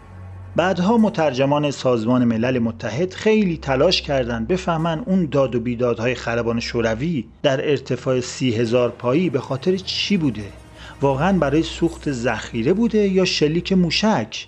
بعدها 0.57 0.97
مترجمان 0.97 1.71
سازمان 1.71 2.25
ملل 2.25 2.59
متحد 2.59 3.13
خیلی 3.15 3.57
تلاش 3.57 4.03
کردند 4.03 4.49
بفهمن 4.49 4.99
اون 5.07 5.27
داد 5.27 5.55
و 5.55 5.61
بیدادهای 5.61 6.15
خلبان 6.15 6.61
شوروی 6.61 7.25
در 7.43 7.71
ارتفاع 7.71 8.21
سی 8.21 8.55
هزار 8.55 8.91
پایی 8.91 9.31
به 9.31 9.41
خاطر 9.41 9.77
چی 9.77 10.17
بوده؟ 10.17 10.45
واقعا 11.01 11.39
برای 11.39 11.63
سوخت 11.63 12.13
ذخیره 12.13 12.73
بوده 12.73 13.09
یا 13.09 13.25
شلیک 13.25 13.73
موشک؟ 13.73 14.47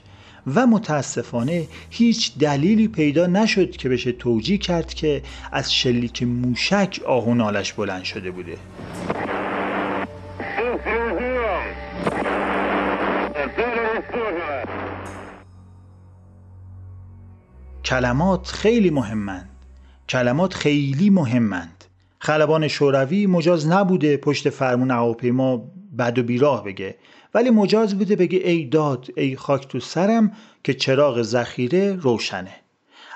و 0.55 0.67
متاسفانه 0.67 1.67
هیچ 1.91 2.39
دلیلی 2.39 2.89
پیدا 2.89 3.27
نشد 3.27 3.71
که 3.71 3.89
بشه 3.89 4.13
توجیه 4.13 4.59
کرد 4.59 4.95
که 4.95 5.23
از 5.53 5.75
شلیک 5.75 6.23
موشک 6.23 7.01
آه 7.07 7.25
بلند 7.77 8.05
شده 8.05 8.31
بوده. 8.31 8.57
کلمات 17.91 18.47
خیلی 18.47 18.91
مهمند. 18.91 19.49
کلمات 20.09 20.55
خیلی 20.55 21.11
مهمند. 21.11 21.85
خلبان 22.19 22.69
شوروی 22.69 23.27
مجاز 23.27 23.69
نبوده 23.69 24.17
پشت 24.17 24.51
فرمون 24.51 24.91
هواپیما 24.91 25.65
بد 25.99 26.19
و 26.19 26.23
بیراه 26.23 26.65
بگه. 26.65 26.95
ولی 27.35 27.51
مجاز 27.51 27.99
بوده 27.99 28.17
بگه 28.17 28.39
ای 28.39 28.65
داد 28.65 29.07
ای 29.17 29.37
خاک 29.37 29.69
تو 29.69 29.81
سرم 29.81 30.33
که 30.65 30.75
چراغ 30.75 31.23
ذخیره 31.23 31.93
روشنه. 31.93 32.55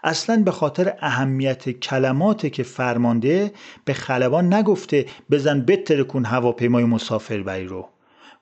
اصلا 0.04 0.42
به 0.42 0.50
خاطر 0.50 0.94
اهمیت 1.00 1.70
کلماته 1.70 2.50
که 2.50 2.62
فرمانده 2.62 3.52
به 3.84 3.92
خلبان 3.92 4.54
نگفته 4.54 5.06
بزن 5.30 5.60
بتر 5.60 6.02
کن 6.02 6.24
هواپیمای 6.24 6.84
مسافربری 6.84 7.66
رو. 7.66 7.88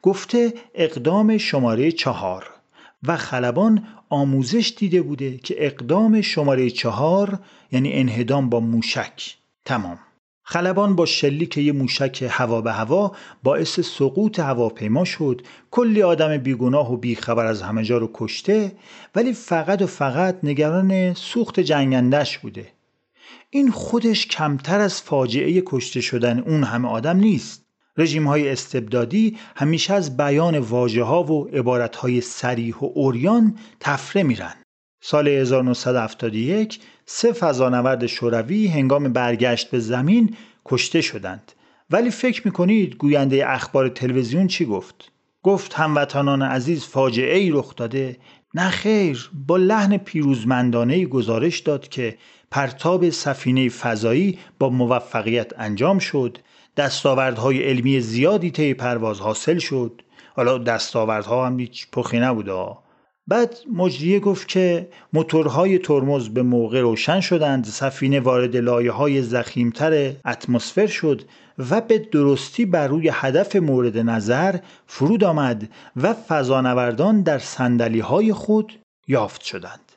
گفته 0.03 0.55
اقدام 0.75 1.39
شماره 1.39 1.93
چهار. 1.93 2.62
و 3.03 3.17
خلبان 3.17 3.85
آموزش 4.09 4.75
دیده 4.77 5.03
بوده 5.03 5.39
که 5.39 5.55
اقدام 5.59 6.21
شماره 6.21 6.71
چهار 6.71 7.39
یعنی 7.73 7.93
انهدام 7.93 8.49
با 8.49 8.61
موشک 8.61 9.37
تمام. 9.65 9.99
خلبان 10.45 10.97
با 10.97 11.07
شلیک 11.07 11.59
یه 11.59 11.73
موشک 11.73 12.29
هوا 12.31 12.61
به 12.61 12.73
هوا 12.73 13.13
باعث 13.43 13.81
سقوط 13.81 14.41
هواپیما 14.41 15.05
شد. 15.05 15.43
کلی 15.71 16.03
آدم 16.03 16.39
بیگناه 16.39 16.93
و 16.93 16.97
بیخبر 16.97 17.47
از 17.47 17.63
همه 17.63 17.85
جا 17.85 17.99
رو 17.99 18.11
کشته 18.15 18.73
ولی 19.15 19.33
فقط 19.33 19.83
و 19.83 19.87
فقط 19.87 20.39
نگران 20.43 21.15
سوخت 21.15 21.61
جنگندش 21.61 22.39
بوده. 22.39 22.73
این 23.51 23.71
خودش 23.71 24.27
کمتر 24.27 24.81
از 24.81 25.03
فاجعه 25.03 25.63
کشته 25.67 26.01
شدن 26.01 26.39
اون 26.39 26.65
همه 26.65 26.89
آدم 26.89 27.17
نیست. 27.17 27.62
رژیم 27.97 28.27
های 28.27 28.49
استبدادی 28.49 29.39
همیشه 29.57 29.95
از 29.95 30.17
بیان 30.17 30.59
واجه 30.59 31.03
ها 31.03 31.23
و 31.23 31.49
عبارت 31.49 31.97
های 31.97 32.21
سریح 32.21 32.77
و 32.77 32.91
اوریان 32.95 33.59
تفره 33.81 34.23
میرن. 34.23 34.55
سال 35.03 35.29
1971 35.29 36.81
سه 37.07 37.33
فضانورد 37.33 38.07
شوروی 38.07 38.67
هنگام 38.67 39.13
برگشت 39.13 39.71
به 39.71 39.79
زمین 39.79 40.37
کشته 40.65 41.01
شدند. 41.01 41.53
ولی 41.91 42.11
فکر 42.11 42.43
می‌کنید 42.45 42.97
گوینده 42.97 43.51
اخبار 43.51 43.89
تلویزیون 43.89 44.47
چی 44.47 44.65
گفت؟ 44.65 45.13
گفت 45.43 45.75
هموطنان 45.75 46.43
عزیز 46.43 46.85
فاجعه 46.85 47.39
ای 47.39 47.51
رخ 47.51 47.77
داده. 47.77 48.17
نه 48.55 48.71
خیر 48.71 49.31
با 49.47 49.57
لحن 49.57 49.97
پیروزمندانه 49.97 51.07
گزارش 51.07 51.59
داد 51.59 51.89
که 51.89 52.19
پرتاب 52.51 53.11
سفینه 53.11 53.69
فضایی 53.69 54.39
با 54.59 54.69
موفقیت 54.71 55.53
انجام 55.59 55.99
شد 55.99 56.39
دستاوردهای 56.77 57.63
علمی 57.63 58.01
زیادی 58.01 58.51
طی 58.51 58.75
پرواز 58.75 59.21
حاصل 59.21 59.59
شد. 59.59 60.03
حالا 60.37 60.59
دستاوردها 60.59 61.47
هم 61.47 61.59
هیچ 61.59 61.91
پخی 61.91 62.21
نبوده. 62.21 62.77
بعد 63.27 63.57
مجریه 63.73 64.21
گفت 64.21 64.49
که 64.49 64.89
موتورهای 65.13 65.79
ترمز 65.79 66.29
به 66.29 66.43
موقع 66.43 66.81
روشن 66.81 67.21
شدند 67.21 67.65
سفینه 67.65 68.21
وارد 68.21 68.57
لایه 68.57 68.93
های 68.93 69.23
زخیمتر 69.23 70.13
اتمسفر 70.27 70.87
شد 70.87 71.23
و 71.71 71.81
به 71.81 71.99
درستی 71.99 72.65
بر 72.65 72.87
روی 72.87 73.11
هدف 73.13 73.57
مورد 73.57 73.99
نظر 73.99 74.59
فرود 74.87 75.25
آمد 75.25 75.69
و 75.97 76.15
فضانوردان 76.15 77.23
در 77.23 77.39
سندلی 77.39 78.01
های 78.01 78.33
خود 78.33 78.73
یافت 79.09 79.43
شدند. 79.43 79.92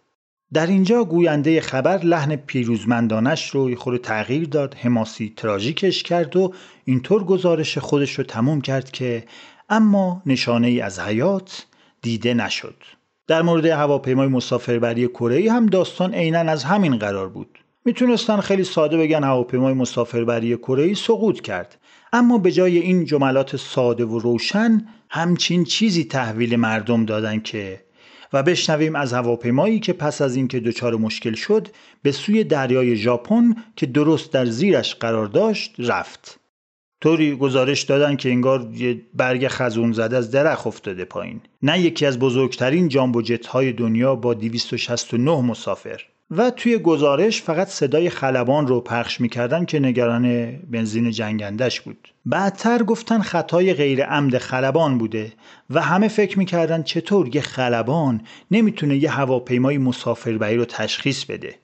در 0.53 0.67
اینجا 0.67 1.03
گوینده 1.03 1.61
خبر 1.61 1.97
لحن 1.97 2.35
پیروزمندانش 2.35 3.49
رو 3.49 3.75
خود 3.75 4.01
تغییر 4.01 4.47
داد 4.47 4.73
حماسی 4.73 5.33
تراژیکش 5.37 6.03
کرد 6.03 6.35
و 6.35 6.53
اینطور 6.85 7.23
گزارش 7.23 7.77
خودش 7.77 8.13
رو 8.13 8.23
تموم 8.23 8.61
کرد 8.61 8.91
که 8.91 9.23
اما 9.69 10.21
نشانه 10.25 10.67
ای 10.67 10.81
از 10.81 10.99
حیات 10.99 11.65
دیده 12.01 12.33
نشد. 12.33 12.75
در 13.27 13.41
مورد 13.41 13.65
هواپیمای 13.65 14.27
مسافربری 14.27 15.07
کره 15.07 15.51
هم 15.51 15.65
داستان 15.65 16.13
عینا 16.13 16.39
از 16.39 16.63
همین 16.63 16.97
قرار 16.97 17.29
بود. 17.29 17.59
می‌تونستن 17.85 18.39
خیلی 18.39 18.63
ساده 18.63 18.97
بگن 18.97 19.23
هواپیمای 19.23 19.73
مسافربری 19.73 20.57
کره 20.57 20.93
سقوط 20.93 21.41
کرد 21.41 21.77
اما 22.13 22.37
به 22.37 22.51
جای 22.51 22.77
این 22.77 23.05
جملات 23.05 23.55
ساده 23.55 24.05
و 24.05 24.19
روشن 24.19 24.87
همچین 25.09 25.63
چیزی 25.63 26.03
تحویل 26.03 26.55
مردم 26.55 27.05
دادن 27.05 27.39
که 27.39 27.84
و 28.35 28.43
بشنویم 28.43 28.95
از 28.95 29.13
هواپیمایی 29.13 29.79
که 29.79 29.93
پس 29.93 30.21
از 30.21 30.35
اینکه 30.35 30.59
دچار 30.59 30.95
مشکل 30.95 31.33
شد 31.33 31.67
به 32.01 32.11
سوی 32.11 32.43
دریای 32.43 32.95
ژاپن 32.95 33.55
که 33.75 33.85
درست 33.85 34.31
در 34.31 34.45
زیرش 34.45 34.95
قرار 34.95 35.25
داشت 35.25 35.75
رفت. 35.79 36.39
طوری 37.01 37.35
گزارش 37.35 37.81
دادن 37.81 38.15
که 38.15 38.29
انگار 38.29 38.67
یه 38.73 39.01
برگ 39.13 39.47
خزون 39.47 39.91
زده 39.91 40.17
از 40.17 40.31
درخ 40.31 40.67
افتاده 40.67 41.05
پایین. 41.05 41.41
نه 41.61 41.79
یکی 41.79 42.05
از 42.05 42.19
بزرگترین 42.19 42.87
جامبو 42.87 43.21
جت 43.21 43.47
های 43.47 43.73
دنیا 43.73 44.15
با 44.15 44.33
269 44.33 45.41
مسافر. 45.41 46.01
و 46.31 46.51
توی 46.51 46.77
گزارش 46.77 47.41
فقط 47.41 47.67
صدای 47.67 48.09
خلبان 48.09 48.67
رو 48.67 48.81
پخش 48.81 49.21
می‌کردن 49.21 49.65
که 49.65 49.79
نگران 49.79 50.51
بنزین 50.51 51.11
جنگندش 51.11 51.81
بود. 51.81 52.13
بعدتر 52.25 52.83
گفتن 52.83 53.21
خطای 53.21 53.73
غیر 53.73 54.03
عمد 54.03 54.37
خلبان 54.37 54.97
بوده 54.97 55.33
و 55.69 55.81
همه 55.81 56.07
فکر 56.07 56.39
می‌کردن 56.39 56.83
چطور 56.83 57.35
یه 57.35 57.41
خلبان 57.41 58.21
نمی‌تونه 58.51 58.97
یه 58.97 59.11
هواپیمای 59.11 59.77
مسافربری 59.77 60.57
رو 60.57 60.65
تشخیص 60.65 61.25
بده. 61.25 61.55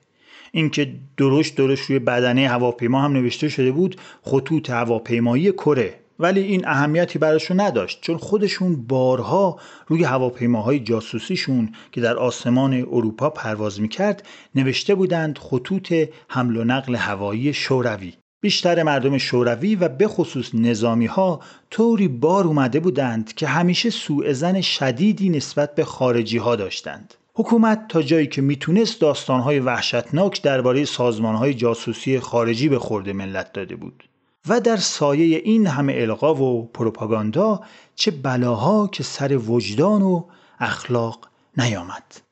اینکه 0.52 0.94
درشت 1.16 1.56
درشت 1.56 1.84
روی 1.84 1.98
بدنه 1.98 2.48
هواپیما 2.48 3.00
هم 3.00 3.12
نوشته 3.12 3.48
شده 3.48 3.72
بود 3.72 3.96
خطوط 4.22 4.70
هواپیمایی 4.70 5.52
کره. 5.52 5.94
ولی 6.18 6.40
این 6.40 6.68
اهمیتی 6.68 7.18
براشون 7.18 7.60
نداشت 7.60 7.98
چون 8.00 8.16
خودشون 8.16 8.86
بارها 8.86 9.58
روی 9.86 10.04
هواپیماهای 10.04 10.80
جاسوسیشون 10.80 11.72
که 11.92 12.00
در 12.00 12.16
آسمان 12.16 12.74
اروپا 12.74 13.30
پرواز 13.30 13.80
می‌کرد 13.80 14.26
نوشته 14.54 14.94
بودند 14.94 15.38
خطوط 15.38 15.94
حمل 16.28 16.56
و 16.56 16.64
نقل 16.64 16.96
هوایی 16.96 17.52
شوروی. 17.52 18.12
بیشتر 18.42 18.82
مردم 18.82 19.18
شوروی 19.18 19.74
و 19.74 19.88
به 19.88 20.08
خصوص 20.08 20.54
نظامی 20.54 21.06
ها 21.06 21.40
طوری 21.70 22.08
بار 22.08 22.44
اومده 22.44 22.80
بودند 22.80 23.34
که 23.34 23.46
همیشه 23.46 23.90
سوء 23.90 24.60
شدیدی 24.60 25.28
نسبت 25.28 25.74
به 25.74 25.84
خارجی 25.84 26.38
ها 26.38 26.56
داشتند. 26.56 27.14
حکومت 27.34 27.88
تا 27.88 28.02
جایی 28.02 28.26
که 28.26 28.42
می‌تونست 28.42 29.00
داستانهای 29.00 29.60
وحشتناک 29.60 30.42
درباره 30.42 30.84
سازمانهای 30.84 31.54
جاسوسی 31.54 32.20
خارجی 32.20 32.68
به 32.68 32.78
خورده 32.78 33.12
ملت 33.12 33.52
داده 33.52 33.76
بود. 33.76 34.04
و 34.48 34.60
در 34.60 34.76
سایه 34.76 35.38
این 35.38 35.66
همه 35.66 35.92
القا 35.96 36.34
و 36.34 36.66
پروپاگاندا 36.66 37.60
چه 37.94 38.10
بلاها 38.10 38.86
که 38.86 39.02
سر 39.02 39.36
وجدان 39.36 40.02
و 40.02 40.24
اخلاق 40.58 41.28
نیامد. 41.56 42.31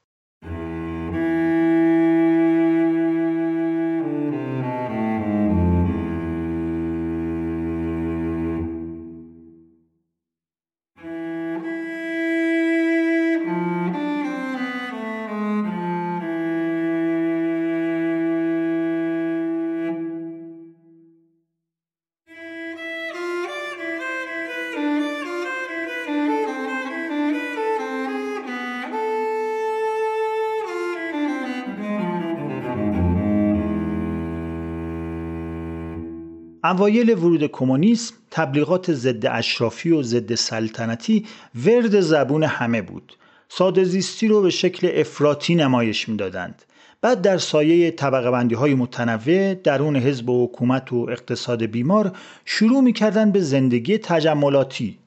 اوایل 36.71 37.11
ورود 37.11 37.47
کمونیسم 37.47 38.15
تبلیغات 38.31 38.93
ضد 38.93 39.27
اشرافی 39.27 39.91
و 39.91 40.03
ضد 40.03 40.35
سلطنتی 40.35 41.27
ورد 41.67 42.01
زبون 42.01 42.43
همه 42.43 42.83
بود. 42.83 43.17
ساده 43.49 43.85
زیستی 43.85 44.29
رو 44.29 44.43
به 44.43 44.51
شکل 44.51 44.91
افراطی 44.95 45.55
نمایش 45.55 46.09
می‌دادند. 46.09 46.63
بعد 47.03 47.23
در 47.23 47.39
سایه 47.39 47.91
طبقه 47.91 48.31
بندی 48.31 48.55
های 48.55 48.75
متنوع 48.75 49.55
درون 49.55 49.97
حزب 49.97 50.31
و 50.31 50.47
حکومت 50.47 50.93
و 50.93 51.07
اقتصاد 51.11 51.63
بیمار 51.63 52.13
شروع 52.45 52.81
می‌کردن 52.81 53.31
به 53.31 53.41
زندگی 53.41 53.99
تجملاتی. 53.99 54.99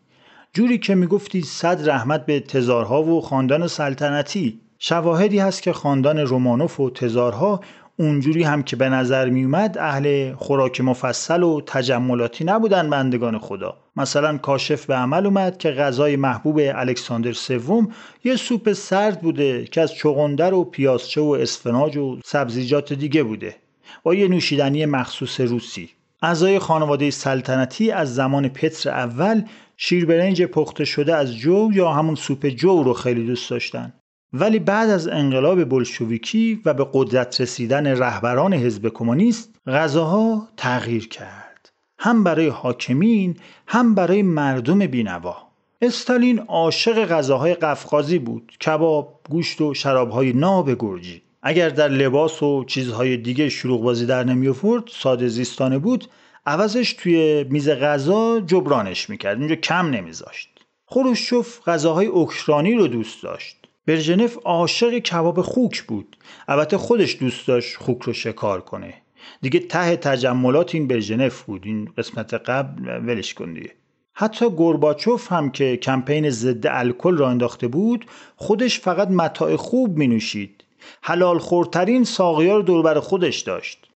جوری 0.54 0.78
که 0.78 0.96
می‌گفتی 0.96 1.42
صد 1.42 1.90
رحمت 1.90 2.26
به 2.26 2.40
تزارها 2.40 3.04
و 3.04 3.22
خاندان 3.22 3.68
سلطنتی. 3.68 4.60
شواهدی 4.80 5.40
هست 5.40 5.62
که 5.62 5.74
خاندان 5.74 6.20
رومانوف 6.20 6.80
و 6.80 6.90
تزارها 6.90 7.62
اونجوری 7.98 8.44
هم 8.44 8.64
که 8.64 8.76
به 8.76 8.90
نظر 8.90 9.30
می 9.30 9.44
اومد 9.44 9.78
اهل 9.78 10.34
خوراک 10.34 10.82
مفصل 10.82 11.44
و 11.44 11.62
تجملاتی 11.66 12.44
نبودن 12.44 12.90
بندگان 12.90 13.40
خدا. 13.40 13.78
مثلا 13.96 14.38
کاشف 14.38 14.86
به 14.86 14.96
عمل 14.96 15.26
اومد 15.26 15.58
که 15.58 15.72
غذای 15.72 16.16
محبوب 16.16 16.60
الکساندر 16.60 17.34
سوم 17.34 17.88
یه 18.24 18.36
سوپ 18.36 18.74
سرد 18.74 19.22
بوده 19.22 19.66
که 19.66 19.82
از 19.82 19.94
چغندر 19.94 20.54
و 20.54 20.64
پیازچه 20.64 21.22
و 21.22 21.38
اسفناج 21.42 21.98
و 21.98 22.20
سبزیجات 22.26 22.94
دیگه 22.94 23.24
بوده 23.24 23.56
با 24.04 24.16
یه 24.16 24.28
نوشیدنی 24.28 24.86
مخصوص 24.86 25.42
روسی. 25.42 25.90
اعضای 26.22 26.60
خانواده 26.60 27.12
سلطنتی 27.12 27.92
از 27.92 28.16
زمان 28.16 28.50
پتر 28.50 28.90
اول 28.90 29.44
شیربرنج 29.78 30.44
پخته 30.44 30.86
شده 30.86 31.16
از 31.16 31.36
جو 31.36 31.70
یا 31.74 31.92
همون 31.92 32.16
سوپ 32.16 32.48
جو 32.48 32.84
رو 32.84 32.94
خیلی 32.94 33.26
دوست 33.26 33.50
داشتن. 33.50 33.94
ولی 34.34 34.60
بعد 34.60 34.90
از 34.90 35.08
انقلاب 35.08 35.64
بلشویکی 35.64 36.62
و 36.66 36.74
به 36.74 36.88
قدرت 36.94 37.42
رسیدن 37.42 37.88
رهبران 37.88 38.54
حزب 38.54 38.90
کمونیست 38.90 39.56
غذاها 39.68 40.48
تغییر 40.58 41.08
کرد. 41.08 41.72
هم 42.00 42.24
برای 42.24 42.48
حاکمین 42.48 43.38
هم 43.68 43.96
برای 43.96 44.22
مردم 44.22 44.80
بینوا. 44.88 45.38
استالین 45.82 46.40
عاشق 46.40 47.06
غذاهای 47.06 47.54
قفقازی 47.54 48.20
بود 48.20 48.52
کباب 48.66 49.20
گوشت 49.30 49.62
و 49.62 49.74
شرابهای 49.74 50.34
ناب 50.34 50.76
گرجی. 50.80 51.22
اگر 51.42 51.70
در 51.70 51.88
لباس 51.88 52.44
و 52.44 52.64
چیزهای 52.64 53.18
دیگه 53.18 53.50
شروع 53.50 53.82
بازی 53.82 54.06
در 54.06 54.24
نمی 54.24 54.48
آورد 54.48 54.84
ساده 54.88 55.28
زیستانه 55.28 55.78
بود. 55.78 56.06
عوضش 56.46 56.94
توی 56.94 57.44
میز 57.44 57.70
غذا 57.70 58.40
جبرانش 58.40 59.10
می‌کرد 59.10 59.40
اینجا 59.40 59.56
کم 59.56 59.90
نمیذاشت. 59.90 60.50
خروشچوف 60.86 61.60
غذاهای 61.68 62.08
اوکراینی 62.08 62.74
رو 62.74 62.88
دوست 62.88 63.24
داشت. 63.24 63.63
برژنف 63.86 64.38
عاشق 64.46 65.00
کباب 65.00 65.42
خوک 65.42 65.84
بود. 65.84 66.18
البته 66.48 66.78
خودش 66.78 67.18
دوست 67.20 67.48
داشت 67.48 67.78
خوک 67.78 68.02
رو 68.02 68.14
شکار 68.14 68.62
کنه. 68.62 68.94
دیگه 69.42 69.60
ته 69.60 69.96
تجملات 69.96 70.76
این 70.76 70.88
برژنف 70.88 71.42
بود. 71.42 71.62
این 71.66 71.90
قسمت 71.98 72.34
قبل 72.34 72.88
ولش 72.88 73.34
کن 73.34 73.54
دیگه. 73.54 73.72
حتی 74.14 74.50
گورباچوف 74.50 75.32
هم 75.32 75.52
که 75.52 75.78
کمپین 75.78 76.30
ضد 76.30 76.68
الکل 76.68 77.18
را 77.18 77.30
انداخته 77.30 77.68
بود 77.68 78.06
خودش 78.36 78.80
فقط 78.80 79.08
متاع 79.08 79.56
خوب 79.56 79.98
می 79.98 80.08
نوشید 80.08 80.64
حلال 81.02 81.40
خورترین 81.40 82.04
ساقیار 82.04 82.62
دوربر 82.62 83.00
خودش 83.00 83.40
داشت. 83.40 83.88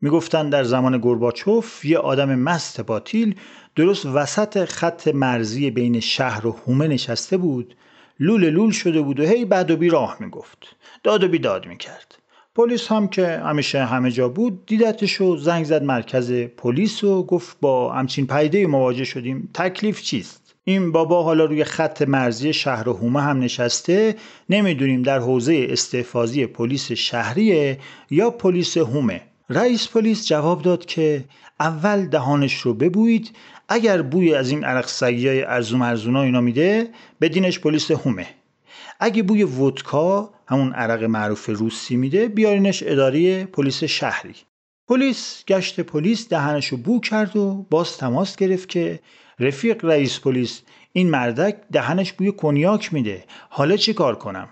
می‌گفتند 0.00 0.52
در 0.52 0.64
زمان 0.64 0.98
گورباچوف 0.98 1.84
یه 1.84 1.98
آدم 1.98 2.34
مست 2.34 2.80
پاتیل 2.80 3.34
درست 3.76 4.06
وسط 4.06 4.64
خط 4.64 5.08
مرزی 5.08 5.70
بین 5.70 6.00
شهر 6.00 6.46
و 6.46 6.56
هومه 6.66 6.88
نشسته 6.88 7.36
بود. 7.36 7.76
لول 8.20 8.50
لول 8.50 8.70
شده 8.70 9.00
بود 9.00 9.20
و 9.20 9.24
هی 9.24 9.44
بد 9.44 9.70
و 9.70 9.76
بی 9.76 9.88
راه 9.88 10.16
می‌گفت. 10.20 10.76
داد 11.02 11.24
و 11.24 11.28
بیداد 11.28 11.66
می‌کرد. 11.66 12.18
پلیس 12.54 12.92
هم 12.92 13.08
که 13.08 13.26
همیشه 13.26 13.84
همه 13.84 14.10
جا 14.10 14.28
بود 14.28 14.66
دیدتش 14.66 15.20
و 15.20 15.36
زنگ 15.36 15.64
زد 15.64 15.82
مرکز 15.82 16.32
پلیس 16.32 17.04
و 17.04 17.22
گفت 17.22 17.56
با 17.60 17.92
همچین 17.92 18.26
پیده 18.26 18.66
مواجه 18.66 19.04
شدیم. 19.04 19.50
تکلیف 19.54 20.02
چیست؟ 20.02 20.54
این 20.64 20.92
بابا 20.92 21.22
حالا 21.22 21.44
روی 21.44 21.64
خط 21.64 22.02
مرزی 22.02 22.52
شهر 22.52 22.88
هومه 22.88 23.20
هم 23.20 23.40
نشسته. 23.40 24.16
نمی‌دونیم 24.50 25.02
در 25.02 25.18
حوزه 25.18 25.66
استحفاظی 25.70 26.46
پلیس 26.46 26.92
شهریه 26.92 27.78
یا 28.10 28.30
پلیس 28.30 28.76
هومه. 28.76 29.20
رئیس 29.50 29.88
پلیس 29.88 30.26
جواب 30.26 30.62
داد 30.62 30.84
که 30.84 31.24
اول 31.60 32.06
دهانش 32.06 32.54
رو 32.54 32.74
ببویید 32.74 33.30
اگر 33.68 34.02
بوی 34.02 34.34
از 34.34 34.50
این 34.50 34.64
عرق 34.64 34.86
سگی 34.86 35.28
های 35.28 35.42
ارزو 35.42 35.76
مرزونا 35.76 36.22
اینا 36.22 36.40
میده 36.40 36.88
بدینش 37.20 37.60
پلیس 37.60 37.90
هومه. 37.90 38.26
اگه 39.00 39.22
بوی 39.22 39.44
ودکا 39.44 40.34
همون 40.48 40.72
عرق 40.72 41.02
معروف 41.04 41.48
روسی 41.48 41.96
میده 41.96 42.28
بیارینش 42.28 42.82
اداره 42.86 43.44
پلیس 43.44 43.84
شهری. 43.84 44.34
پلیس 44.88 45.44
گشت 45.48 45.80
پلیس 45.80 46.28
دهنش 46.28 46.66
رو 46.66 46.76
بو 46.76 47.00
کرد 47.00 47.36
و 47.36 47.66
باز 47.70 47.96
تماس 47.96 48.36
گرفت 48.36 48.68
که 48.68 49.00
رفیق 49.38 49.84
رئیس 49.84 50.20
پلیس 50.20 50.62
این 50.92 51.10
مردک 51.10 51.56
دهنش 51.72 52.12
بوی 52.12 52.32
کنیاک 52.32 52.94
میده. 52.94 53.24
حالا 53.48 53.76
چی 53.76 53.94
کار 53.94 54.14
کنم؟ 54.14 54.48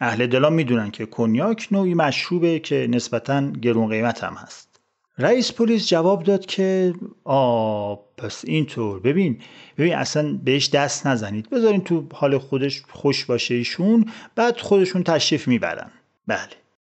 اهل 0.00 0.26
دلا 0.26 0.50
می‌دونن 0.50 0.90
که 0.90 1.06
کنیاک 1.06 1.68
نوعی 1.70 1.94
مشروبه 1.94 2.58
که 2.58 2.86
نسبتا 2.90 3.50
گرون 3.50 3.88
قیمت 3.88 4.24
هم 4.24 4.34
هست. 4.34 4.65
رئیس 5.18 5.52
پلیس 5.52 5.88
جواب 5.88 6.22
داد 6.22 6.46
که 6.46 6.94
آ 7.24 7.94
پس 7.94 8.44
اینطور. 8.46 9.00
ببین 9.00 9.38
ببین 9.78 9.94
اصلا 9.94 10.38
بهش 10.44 10.70
دست 10.70 11.06
نزنید. 11.06 11.50
بذارین 11.50 11.80
تو 11.80 12.06
حال 12.12 12.38
خودش 12.38 12.82
خوش 12.88 13.24
باشه 13.24 13.54
ایشون 13.54 14.12
بعد 14.34 14.60
خودشون 14.60 15.02
تشریف 15.02 15.48
می‌برن. 15.48 15.90
بله. 16.26 16.48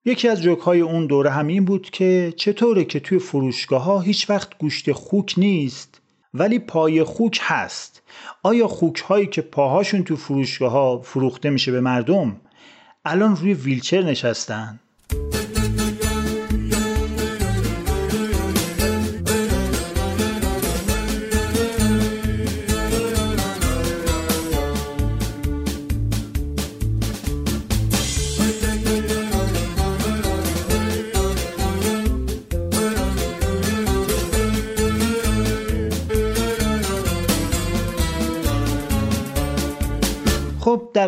یکی 0.05 0.28
از 0.28 0.41
جوک 0.41 0.59
های 0.59 0.82
اون 0.82 1.07
دوره 1.07 1.30
هم 1.30 1.47
این 1.47 1.65
بود 1.65 1.89
که 1.89 2.34
چطوره 2.38 2.86
که 2.86 2.99
توی 2.99 3.19
فروشگاه 3.19 3.84
ها 3.84 3.99
هیچ 3.99 4.30
وقت 4.30 4.57
گوشت 4.57 4.91
خوک 4.91 5.34
نیست 5.38 6.01
ولی 6.34 6.59
پای 6.59 7.03
خوک 7.03 7.39
هست. 7.41 8.01
آیا 8.43 8.67
خوک 8.67 8.97
هایی 8.97 9.28
که 9.28 9.41
پاهاشون 9.41 10.03
تو 10.03 10.15
فروشگاه 10.15 10.71
ها 10.71 11.01
فروخته 11.01 11.49
میشه 11.49 11.71
به 11.71 11.82
مردم 11.82 12.41
الان 13.05 13.36
روی 13.36 13.53
ویلچر 13.53 14.01
نشستن؟ 14.01 14.80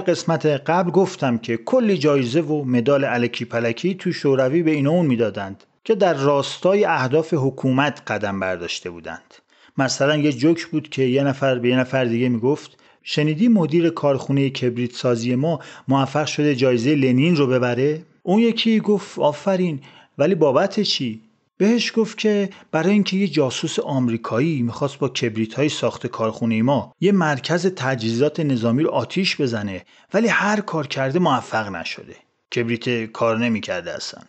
قسمت 0.08 0.46
قبل 0.46 0.92
گفتم 0.92 1.38
که 1.38 1.58
کلی 1.58 1.98
جایزه 1.98 2.42
و 2.42 2.64
مدال 2.64 3.04
الکی 3.04 3.46
پلکی 3.46 3.94
تو 3.94 4.12
شوروی 4.12 4.64
به 4.64 4.72
این 4.72 4.88
اون 4.88 5.06
می‌دادند 5.06 5.64
که 5.84 5.96
در 5.96 6.14
راستای 6.14 6.86
اهداف 6.86 7.34
حکومت 7.38 8.02
قدم 8.08 8.40
برداشته 8.40 8.90
بودند. 8.90 9.36
مثلا 9.78 10.18
یه 10.18 10.32
جوک 10.32 10.66
بود 10.66 10.90
که 10.90 11.04
یه 11.04 11.24
نفر 11.24 11.60
به 11.60 11.70
یه 11.70 11.80
نفر 11.80 12.06
دیگه 12.06 12.30
می‌گفت 12.30 12.78
شنیدی 13.04 13.48
مدیر 13.48 13.90
کارخونه 13.90 14.50
کبریت 14.50 14.92
سازی 14.92 15.36
ما 15.36 15.60
موفق 15.88 16.26
شده 16.26 16.56
جایزه 16.56 16.96
لنین 16.96 17.36
رو 17.36 17.48
ببره؟ 17.48 18.02
اون 18.24 18.40
یکی 18.40 18.80
گفت 18.80 19.20
آفرین 19.20 19.80
ولی 20.18 20.36
بابت 20.36 20.80
چی؟ 20.80 21.22
بهش 21.58 21.92
گفت 21.96 22.18
که 22.18 22.50
برای 22.72 22.92
اینکه 22.92 23.18
یه 23.18 23.28
جاسوس 23.28 23.80
آمریکایی 23.80 24.62
می‌خواست 24.62 25.00
با 25.00 25.10
کبریت 25.10 25.54
های 25.54 25.70
ساخت 25.70 26.08
کارخونه 26.08 26.62
ما 26.62 26.94
یه 27.00 27.12
مرکز 27.12 27.68
تجهیزات 27.76 28.40
نظامی 28.40 28.84
رو 28.84 28.92
آتیش 28.92 29.42
بزنه 29.42 29.86
ولی 30.14 30.28
هر 30.28 30.62
کار 30.62 30.88
کرده 30.88 31.20
موفق 31.20 31.76
نشده. 31.76 32.16
کبریت 32.56 33.12
کار 33.12 33.38
نمی‌کرده 33.38 33.92
اصلا. 33.92 34.24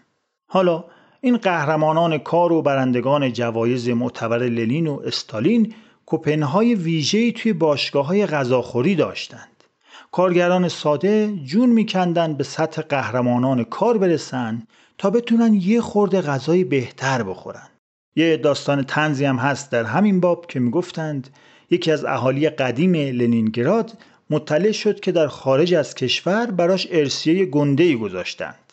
حالا 0.47 0.85
این 1.21 1.37
قهرمانان 1.37 2.19
کار 2.19 2.53
و 2.53 2.63
برندگان 2.63 3.33
جوایز 3.33 3.89
معتبر 3.89 4.39
لنین 4.39 4.87
و 4.87 5.01
استالین 5.05 5.75
کپنهای 6.07 6.75
ویژه‌ای 6.75 7.33
توی 7.33 7.53
باشگاه 7.53 8.07
های 8.07 8.27
غذاخوری 8.27 8.95
داشتند. 8.95 9.65
کارگران 10.13 10.69
ساده 10.69 11.33
جون 11.45 11.69
میکندن 11.69 12.35
به 12.35 12.45
سطح 12.45 12.83
قهرمانان 12.83 13.65
کار 13.65 13.99
برسن 13.99 14.67
تا 14.99 15.11
بتونن 15.11 15.55
یه 15.55 15.81
خورده 15.81 16.21
غذای 16.21 16.65
بهتر 16.65 17.23
بخورن. 17.23 17.69
یه 18.17 18.37
داستان 18.37 18.83
تنزی 18.83 19.25
هم 19.25 19.37
هست 19.37 19.71
در 19.71 19.85
همین 19.85 20.21
باب 20.21 20.47
که 20.47 20.61
می‌گفتند. 20.61 21.29
یکی 21.71 21.93
از 21.93 22.05
اهالی 22.05 22.51
قدیم 22.51 22.95
لنینگراد 22.95 23.99
مطلع 24.31 24.73
شد 24.73 25.01
که 25.01 25.13
در 25.13 25.29
خارج 25.29 25.75
از 25.75 25.95
کشور 25.95 26.47
براش 26.47 26.89
ارسیه 26.91 27.47
گنده‌ای 27.47 27.97
گذاشتند. 27.97 28.73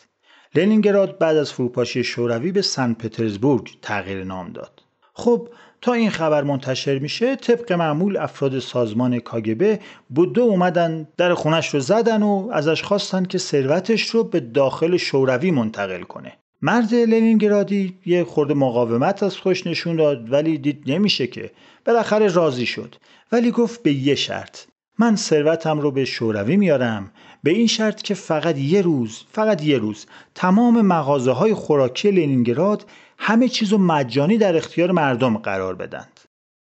لنینگراد 0.54 1.18
بعد 1.18 1.36
از 1.36 1.52
فروپاشی 1.52 2.04
شوروی 2.04 2.52
به 2.52 2.62
سن 2.62 2.94
پترزبورگ 2.94 3.70
تغییر 3.82 4.24
نام 4.24 4.52
داد. 4.52 4.82
خب 5.14 5.48
تا 5.84 5.92
این 5.92 6.10
خبر 6.10 6.42
منتشر 6.42 6.98
میشه 6.98 7.36
طبق 7.36 7.72
معمول 7.72 8.16
افراد 8.16 8.58
سازمان 8.58 9.18
کاگبه 9.18 9.80
بوده 10.10 10.40
اومدن 10.40 11.08
در 11.16 11.34
خونش 11.34 11.74
رو 11.74 11.80
زدن 11.80 12.22
و 12.22 12.48
ازش 12.52 12.82
خواستن 12.82 13.24
که 13.24 13.38
ثروتش 13.38 14.02
رو 14.02 14.24
به 14.24 14.40
داخل 14.40 14.96
شوروی 14.96 15.50
منتقل 15.50 16.02
کنه. 16.02 16.32
مرد 16.62 16.94
لنینگرادی 16.94 17.94
یه 18.06 18.24
خورده 18.24 18.54
مقاومت 18.54 19.22
از 19.22 19.36
خوش 19.36 19.66
نشون 19.66 19.96
داد 19.96 20.32
ولی 20.32 20.58
دید 20.58 20.82
نمیشه 20.86 21.26
که. 21.26 21.50
بالاخره 21.86 22.28
راضی 22.28 22.66
شد. 22.66 22.94
ولی 23.32 23.50
گفت 23.50 23.82
به 23.82 23.92
یه 23.92 24.14
شرط. 24.14 24.60
من 24.98 25.16
ثروتم 25.16 25.80
رو 25.80 25.90
به 25.90 26.04
شوروی 26.04 26.56
میارم. 26.56 27.10
به 27.42 27.50
این 27.50 27.66
شرط 27.66 28.02
که 28.02 28.14
فقط 28.14 28.58
یه 28.58 28.82
روز 28.82 29.24
فقط 29.32 29.64
یه 29.64 29.78
روز 29.78 30.06
تمام 30.34 30.80
مغازه 30.80 31.32
های 31.32 31.54
خوراکی 31.54 32.10
لنینگراد 32.10 32.86
همه 33.18 33.48
چیز 33.48 33.72
رو 33.72 33.78
مجانی 33.78 34.38
در 34.38 34.56
اختیار 34.56 34.90
مردم 34.90 35.38
قرار 35.38 35.74
بدند. 35.74 36.20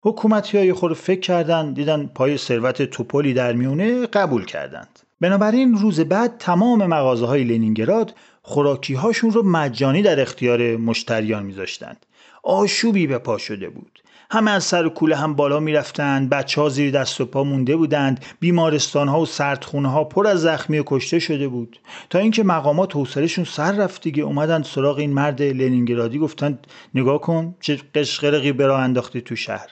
حکومتی 0.03 0.57
های 0.57 0.73
خود 0.73 0.93
فکر 0.93 1.19
کردند 1.19 1.75
دیدن 1.75 2.05
پای 2.15 2.37
ثروت 2.37 2.81
توپولی 2.81 3.33
در 3.33 3.53
میونه 3.53 4.05
قبول 4.05 4.45
کردند. 4.45 4.99
بنابراین 5.21 5.77
روز 5.77 5.99
بعد 5.99 6.37
تمام 6.37 6.85
مغازه 6.85 7.25
های 7.25 7.43
لنینگراد 7.43 8.13
خوراکی 8.41 8.93
هاشون 8.93 9.31
رو 9.31 9.43
مجانی 9.43 10.01
در 10.01 10.21
اختیار 10.21 10.77
مشتریان 10.77 11.45
میذاشتند. 11.45 12.05
آشوبی 12.43 13.07
به 13.07 13.17
پا 13.17 13.37
شده 13.37 13.69
بود. 13.69 13.99
همه 14.29 14.51
از 14.51 14.63
سر 14.63 14.89
و 14.89 14.95
کول 14.95 15.15
هم 15.15 15.33
بالا 15.33 15.59
می‌رفتند. 15.59 16.29
بچه 16.29 16.61
ها 16.61 16.69
زیر 16.69 16.91
دست 16.91 17.21
و 17.21 17.25
پا 17.25 17.43
مونده 17.43 17.75
بودند. 17.75 18.25
بیمارستان 18.39 19.07
ها 19.07 19.21
و 19.21 19.25
سردخونه 19.25 19.91
ها 19.91 20.03
پر 20.03 20.27
از 20.27 20.41
زخمی 20.41 20.79
و 20.79 20.83
کشته 20.85 21.19
شده 21.19 21.47
بود. 21.47 21.79
تا 22.09 22.19
اینکه 22.19 22.43
مقامات 22.43 22.95
حوصلهشون 22.95 23.45
سر 23.45 23.71
رفت 23.71 24.01
دیگه. 24.01 24.23
اومدن 24.23 24.63
سراغ 24.63 24.97
این 24.97 25.13
مرد 25.13 25.41
لنینگرادی 25.41 26.19
گفتند 26.19 26.67
نگاه 26.95 27.21
کن 27.21 27.55
چه 27.59 27.79
قشقرقی 27.95 28.51
به 28.51 28.64
راه 28.64 28.77
انداختی 28.77 29.21
تو 29.21 29.35
شهر. 29.35 29.67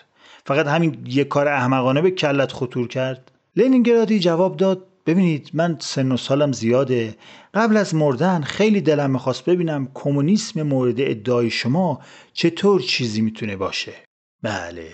فقط 0.45 0.67
همین 0.67 0.97
یک 1.05 1.27
کار 1.27 1.47
احمقانه 1.47 2.01
به 2.01 2.11
کلت 2.11 2.51
خطور 2.51 2.87
کرد. 2.87 3.31
لنینگرادی 3.55 4.19
جواب 4.19 4.57
داد 4.57 4.83
ببینید 5.05 5.49
من 5.53 5.77
سن 5.79 6.11
و 6.11 6.17
سالم 6.17 6.51
زیاده. 6.51 7.15
قبل 7.53 7.77
از 7.77 7.95
مردن 7.95 8.41
خیلی 8.41 8.81
دلم 8.81 9.11
می‌خواست 9.11 9.45
ببینم 9.45 9.87
کمونیسم 9.93 10.63
مورد 10.63 11.01
ادعای 11.01 11.49
شما 11.49 11.99
چطور 12.33 12.81
چیزی 12.81 13.21
می‌تونه 13.21 13.55
باشه. 13.55 13.93
بله. 14.45 14.87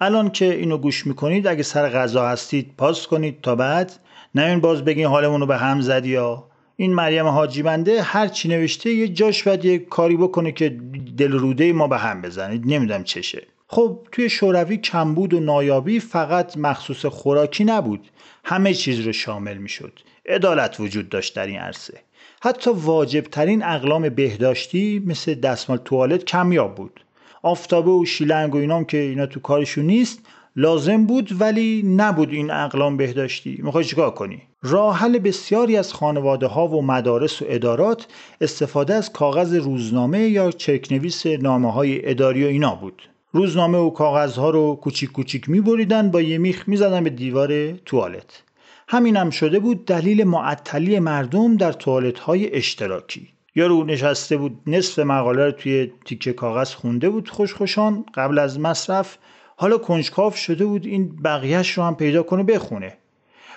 الان 0.00 0.30
که 0.30 0.54
اینو 0.54 0.78
گوش 0.78 1.06
می‌کنید 1.06 1.46
اگه 1.46 1.62
سر 1.62 1.88
غذا 1.88 2.28
هستید 2.28 2.74
پاس 2.76 3.06
کنید 3.06 3.40
تا 3.42 3.54
بعد. 3.54 3.92
نه 4.34 4.58
باز 4.58 4.84
بگین 4.84 5.06
حالمون 5.06 5.40
رو 5.40 5.46
به 5.46 5.56
هم 5.56 5.80
زدی 5.80 6.08
یا. 6.08 6.44
این 6.76 6.94
مریم 6.94 7.26
حاجی 7.26 7.62
بنده 7.62 8.02
هر 8.02 8.28
چی 8.28 8.48
نوشته 8.48 8.90
یه 8.90 9.08
جاش 9.08 9.42
باید 9.42 9.64
یه 9.64 9.78
کاری 9.78 10.16
بکنه 10.16 10.52
که 10.52 10.68
دل 11.16 11.32
روده 11.32 11.72
ما 11.72 11.88
به 11.88 11.98
هم 11.98 12.22
بزنید 12.22 12.62
نمی‌دونم 12.66 13.04
چشه 13.04 13.46
خب 13.66 14.06
توی 14.12 14.30
شوروی 14.30 14.76
کمبود 14.76 15.34
و 15.34 15.40
نایابی 15.40 16.00
فقط 16.00 16.56
مخصوص 16.56 17.06
خوراکی 17.06 17.64
نبود. 17.64 18.08
همه 18.44 18.74
چیز 18.74 19.00
رو 19.00 19.12
شامل 19.12 19.56
می‌شد. 19.56 19.92
عدالت 20.26 20.80
وجود 20.80 21.08
داشت 21.08 21.36
در 21.36 21.46
این 21.46 21.58
عرصه. 21.58 22.00
حتی 22.42 22.70
واجب 22.74 23.20
ترین 23.20 23.64
اقلام 23.64 24.08
بهداشتی 24.08 25.02
مثل 25.06 25.34
دستمال 25.34 25.78
توالت 25.78 26.24
کمیاب 26.24 26.74
بود. 26.74 27.00
آفتابه 27.42 27.90
و 27.90 28.04
شیلنگ 28.04 28.54
و 28.54 28.58
اینام 28.58 28.84
که 28.84 28.98
اینا 28.98 29.26
تو 29.26 29.40
کارشون 29.40 29.84
نیست 29.84 30.18
لازم 30.56 31.06
بود 31.06 31.40
ولی 31.40 31.82
نبود 31.96 32.30
این 32.30 32.50
اقلام 32.50 32.96
بهداشتی. 32.96 33.58
می‌خوای 33.62 33.84
چیکار 33.84 34.10
کنی؟ 34.10 34.42
راه 34.62 34.96
حل 34.96 35.18
بسیاری 35.18 35.76
از 35.76 35.92
خانواده 35.92 36.46
ها 36.46 36.68
و 36.68 36.82
مدارس 36.82 37.42
و 37.42 37.44
ادارات 37.48 38.06
استفاده 38.40 38.94
از 38.94 39.12
کاغذ 39.12 39.54
روزنامه 39.54 40.20
یا 40.20 40.50
چرکنویس 40.50 41.26
نامه 41.26 41.72
های 41.72 42.10
اداری 42.10 42.44
و 42.44 42.46
اینا 42.46 42.74
بود. 42.74 43.02
روزنامه 43.32 43.78
و 43.78 43.90
کاغذها 43.90 44.50
رو 44.50 44.74
کوچیک 44.74 45.12
کوچیک 45.12 45.48
میبریدن 45.48 46.10
با 46.10 46.20
یه 46.20 46.38
میخ 46.38 46.68
می‌زدن 46.68 47.04
به 47.04 47.10
دیوار 47.10 47.72
توالت. 47.72 48.42
همین 48.88 49.16
هم 49.16 49.30
شده 49.30 49.58
بود 49.58 49.84
دلیل 49.84 50.24
معطلی 50.24 50.98
مردم 50.98 51.56
در 51.56 51.72
توالت 51.72 52.18
های 52.18 52.54
اشتراکی. 52.54 53.28
یارو 53.54 53.84
نشسته 53.84 54.36
بود 54.36 54.60
نصف 54.66 54.98
مقاله 54.98 55.44
رو 55.44 55.52
توی 55.52 55.92
تیکه 56.04 56.32
کاغذ 56.32 56.74
خونده 56.74 57.10
بود 57.10 57.28
خوشخوشان 57.28 58.04
قبل 58.14 58.38
از 58.38 58.60
مصرف. 58.60 59.18
حالا 59.56 59.78
کنجکاف 59.78 60.36
شده 60.36 60.66
بود 60.66 60.86
این 60.86 61.16
بقیهش 61.22 61.70
رو 61.70 61.82
هم 61.84 61.96
پیدا 61.96 62.22
کنه 62.22 62.42
بخونه. 62.42 62.96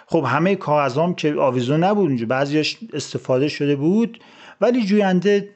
خب 0.08 0.24
همه 0.28 0.56
کاغذام 0.56 1.16
که 1.16 1.34
آویزون 1.34 1.84
نبود 1.84 2.08
اونجا 2.08 2.26
بعضیش 2.26 2.78
استفاده 2.94 3.48
شده 3.48 3.76
بود 3.76 4.20
ولی 4.62 4.86
جوینده 4.86 5.50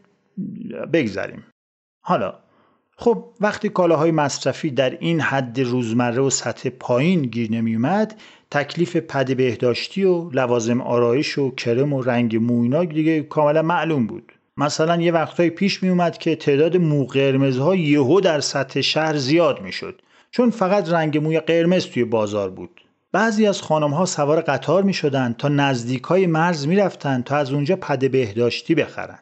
بگذریم. 0.94 1.46
حالا 2.02 2.34
خب 2.98 3.26
وقتی 3.42 3.70
کالاهای 3.70 4.12
مصرفی 4.12 4.70
در 4.70 4.98
این 5.00 5.22
حد 5.22 5.60
روزمره 5.60 6.22
و 6.22 6.30
سطح 6.30 6.70
پایین 6.70 7.22
گیر 7.22 7.52
نمی 7.52 7.76
اومد 7.76 8.16
تکلیف 8.52 8.96
پد 8.98 9.38
بهداشتی 9.38 10.04
و 10.04 10.30
لوازم 10.30 10.82
آرایش 10.82 11.38
و 11.38 11.56
کرم 11.56 11.94
و 11.94 12.02
رنگ 12.02 12.36
موینا 12.36 12.86
دیگه 12.86 13.24
کاملا 13.24 13.62
معلوم 13.62 14.08
بود. 14.08 14.32
مثلا 14.58 15.02
یه 15.02 15.12
وقتایی 15.12 15.50
پیش 15.50 15.84
می 15.84 15.90
اومد 15.90 16.18
که 16.18 16.36
تعداد 16.36 16.78
مو 16.78 17.06
قرمزها 17.06 17.76
یهو 17.76 18.22
در 18.22 18.40
سطح 18.40 18.82
شهر 18.82 19.18
زیاد 19.18 19.62
می‌شد 19.62 20.02
چون 20.32 20.50
فقط 20.50 20.90
رنگ 20.90 21.18
موی 21.18 21.40
قرمز 21.40 21.86
توی 21.86 22.04
بازار 22.04 22.50
بود. 22.50 22.82
بعضی 23.12 23.48
از 23.48 23.62
خانم 23.62 23.94
ها 23.94 24.06
سوار 24.06 24.42
قطار 24.42 24.84
می 24.84 24.94
شدن 24.94 25.36
تا 25.38 25.48
نزدیک 25.48 26.04
های 26.04 26.28
مرز 26.28 26.68
می 26.68 26.76
رفتن 26.76 27.22
تا 27.22 27.38
از 27.38 27.52
اونجا 27.52 27.76
پد 27.76 28.12
بهداشتی 28.12 28.76
بخرن. 28.76 29.20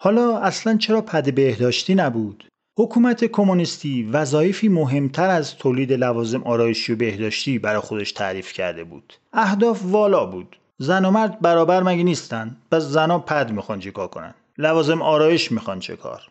حالا 0.00 0.38
اصلا 0.38 0.76
چرا 0.76 1.00
پد 1.00 1.34
بهداشتی 1.34 1.94
نبود؟ 1.94 2.44
حکومت 2.78 3.24
کمونیستی 3.24 4.02
وظایفی 4.02 4.68
مهمتر 4.68 5.30
از 5.30 5.56
تولید 5.56 5.92
لوازم 5.92 6.42
آرایشی 6.42 6.92
و 6.92 6.96
بهداشتی 6.96 7.58
برای 7.58 7.80
خودش 7.80 8.12
تعریف 8.12 8.52
کرده 8.52 8.84
بود. 8.84 9.14
اهداف 9.32 9.80
والا 9.84 10.26
بود. 10.26 10.56
زن 10.78 11.04
و 11.04 11.10
مرد 11.10 11.40
برابر 11.40 11.82
مگه 11.82 12.02
نیستن؟ 12.02 12.56
پس 12.70 12.82
زنا 12.82 13.18
پد 13.18 13.50
می‌خوان 13.50 13.80
چیکار 13.80 14.08
کنن؟ 14.08 14.34
لوازم 14.58 15.02
آرایش 15.02 15.52
می‌خوان 15.52 15.80
چه 15.80 15.96
کار؟ 15.96 16.22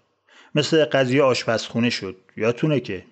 مثل 0.56 0.86
قضیه 0.86 1.24
آشپزخونه 1.24 1.90
شد. 1.90 2.16
یادتونه 2.38 2.80
که؟ 2.80 3.06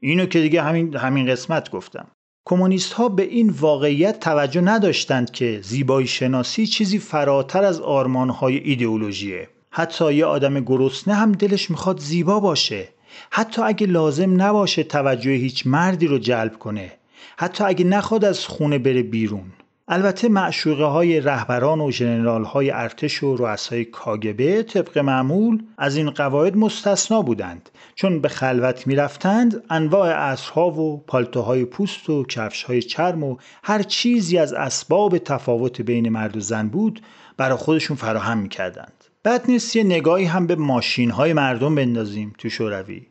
اینو 0.00 0.26
که 0.26 0.40
دیگه 0.40 0.62
همین 0.62 0.96
همین 0.96 1.26
قسمت 1.26 1.70
گفتم. 1.70 2.06
کمونیست 2.44 2.92
ها 2.92 3.08
به 3.08 3.22
این 3.22 3.50
واقعیت 3.50 4.20
توجه 4.20 4.60
نداشتند 4.60 5.30
که 5.30 5.60
زیبایی 5.62 6.06
شناسی 6.06 6.66
چیزی 6.66 6.98
فراتر 6.98 7.64
از 7.64 7.80
آرمان 7.80 8.30
های 8.30 8.58
ایدئولوژیه. 8.58 9.48
حتی 9.70 10.14
یه 10.14 10.24
آدم 10.24 10.60
گرسنه 10.60 11.14
هم 11.14 11.32
دلش 11.32 11.70
می‌خواد 11.70 12.00
زیبا 12.00 12.40
باشه. 12.40 12.88
حتی 13.30 13.62
اگه 13.62 13.86
لازم 13.86 14.42
نباشه 14.42 14.82
توجه 14.82 15.30
هیچ 15.30 15.66
مردی 15.66 16.06
رو 16.06 16.18
جلب 16.18 16.58
کنه. 16.58 16.92
حتی 17.36 17.64
اگه 17.64 17.84
نخواد 17.84 18.24
از 18.24 18.46
خونه 18.46 18.78
بره 18.78 19.02
بیرون. 19.02 19.52
البته 19.88 20.28
معشوقه 20.28 20.84
های 20.84 21.20
رهبران 21.20 21.80
و 21.80 21.90
جنرال 21.90 22.44
های 22.44 22.70
ارتش 22.70 23.22
و 23.22 23.36
رؤسای 23.36 23.84
کاگبه 23.84 24.62
طبق 24.62 24.98
معمول 24.98 25.62
از 25.78 25.96
این 25.96 26.10
قواعد 26.10 26.56
مستثنا 26.56 27.22
بودند. 27.22 27.70
چون 27.94 28.20
به 28.20 28.28
خلوت 28.28 28.86
می‌رفتند 28.86 29.62
انواع 29.70 30.08
اسرها 30.08 30.70
و 30.70 31.04
پالتوهای 31.06 31.64
پوست 31.64 32.10
و 32.10 32.24
کفشهای 32.24 32.82
چرم 32.82 33.24
و 33.24 33.36
هر 33.64 33.82
چیزی 33.82 34.38
از 34.38 34.52
اسباب 34.52 35.18
تفاوت 35.18 35.80
بین 35.80 36.08
مرد 36.08 36.36
و 36.36 36.40
زن 36.40 36.68
بود 36.68 37.02
برای 37.36 37.56
خودشون 37.56 37.96
فراهم 37.96 38.38
می‌کردند. 38.38 38.99
بعد 39.24 39.44
نیست 39.48 39.76
یه 39.76 39.84
نگاهی 39.84 40.24
هم 40.24 40.46
به 40.46 40.56
ماشین 40.56 41.10
های 41.10 41.32
مردم 41.32 41.74
بندازیم 41.74 42.32
تو 42.38 42.48
شوروی. 42.48 43.02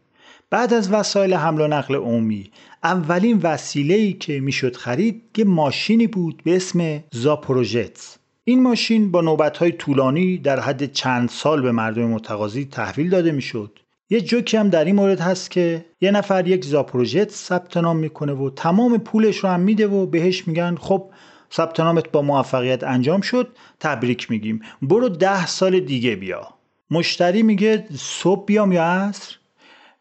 بعد 0.49 0.73
از 0.73 0.93
وسایل 0.93 1.33
حمل 1.33 1.61
و 1.61 1.67
نقل 1.67 1.95
عمومی 1.95 2.51
اولین 2.83 3.39
وسیله‌ای 3.43 4.13
که 4.13 4.39
می‌شد 4.39 4.75
خرید 4.75 5.21
یه 5.37 5.45
ماشینی 5.45 6.07
بود 6.07 6.41
به 6.45 6.55
اسم 6.55 7.03
زاپروژتس. 7.11 8.17
این 8.43 8.63
ماشین 8.63 9.11
با 9.11 9.21
نوبت‌های 9.21 9.71
طولانی 9.71 10.37
در 10.37 10.59
حد 10.59 10.91
چند 10.91 11.29
سال 11.29 11.61
به 11.61 11.71
مردم 11.71 12.05
متقاضی 12.05 12.65
تحویل 12.65 13.09
داده 13.09 13.31
می‌شد. 13.31 13.79
یه 14.09 14.21
جوکی 14.21 14.57
هم 14.57 14.69
در 14.69 14.85
این 14.85 14.95
مورد 14.95 15.19
هست 15.19 15.51
که 15.51 15.85
یه 16.01 16.11
نفر 16.11 16.47
یک 16.47 16.65
زاپروژت 16.65 17.31
ثبت 17.31 17.77
نام 17.77 17.97
می‌کنه 17.97 18.33
و 18.33 18.49
تمام 18.49 18.97
پولش 18.97 19.37
رو 19.37 19.49
هم 19.49 19.59
میده 19.59 19.87
و 19.87 20.05
بهش 20.05 20.47
میگن 20.47 20.75
خب 20.75 21.11
ثبت 21.53 21.79
نامت 21.79 22.11
با 22.11 22.21
موفقیت 22.21 22.83
انجام 22.83 23.21
شد 23.21 23.47
تبریک 23.79 24.31
میگیم. 24.31 24.61
برو 24.81 25.09
ده 25.09 25.45
سال 25.45 25.79
دیگه 25.79 26.15
بیا. 26.15 26.47
مشتری 26.91 27.43
میگه 27.43 27.87
صبح 27.97 28.45
بیام 28.45 28.71
یا 28.71 28.83
عصر؟ 28.83 29.35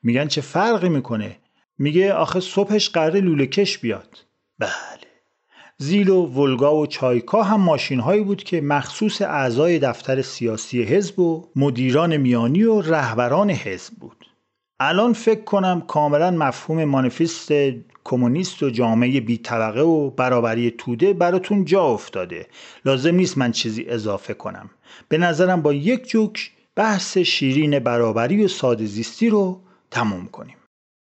میگن 0.02 0.26
چه 0.26 0.40
فرقی 0.40 0.88
می‌کنه؟ 0.88 1.36
میگه 1.78 2.12
آخه 2.12 2.40
صبحش 2.40 2.90
قرار 2.90 3.16
لوله 3.16 3.46
کش 3.46 3.78
بیاد. 3.78 4.24
بله. 4.58 4.70
زیل 5.78 6.08
و 6.08 6.26
ولگا 6.26 6.76
و 6.76 6.86
چایکا 6.86 7.42
هم 7.42 7.60
ماشین 7.60 8.00
هایی 8.00 8.22
بود 8.22 8.42
که 8.42 8.60
مخصوص 8.60 9.22
اعضای 9.22 9.78
دفتر 9.78 10.22
سیاسی 10.22 10.82
حزب 10.82 11.18
و 11.18 11.48
مدیران 11.56 12.16
میانی 12.16 12.64
و 12.64 12.80
رهبران 12.80 13.50
حزب 13.50 13.94
بود. 13.94 14.17
الان 14.80 15.12
فکر 15.12 15.40
کنم 15.40 15.80
کاملا 15.80 16.30
مفهوم 16.30 16.84
مانیفست 16.84 17.52
کمونیست 18.04 18.62
و 18.62 18.70
جامعه 18.70 19.20
بی 19.20 19.38
طبقه 19.38 19.80
و 19.80 20.10
برابری 20.10 20.70
توده 20.70 21.12
براتون 21.12 21.64
جا 21.64 21.82
افتاده. 21.82 22.46
لازم 22.84 23.14
نیست 23.14 23.38
من 23.38 23.52
چیزی 23.52 23.84
اضافه 23.88 24.34
کنم. 24.34 24.70
به 25.08 25.18
نظرم 25.18 25.62
با 25.62 25.72
یک 25.72 26.08
جوک 26.08 26.50
بحث 26.76 27.18
شیرین 27.18 27.78
برابری 27.78 28.44
و 28.44 28.48
ساده 28.48 28.86
زیستی 28.86 29.28
رو 29.28 29.60
تموم 29.90 30.26
کنیم. 30.26 30.56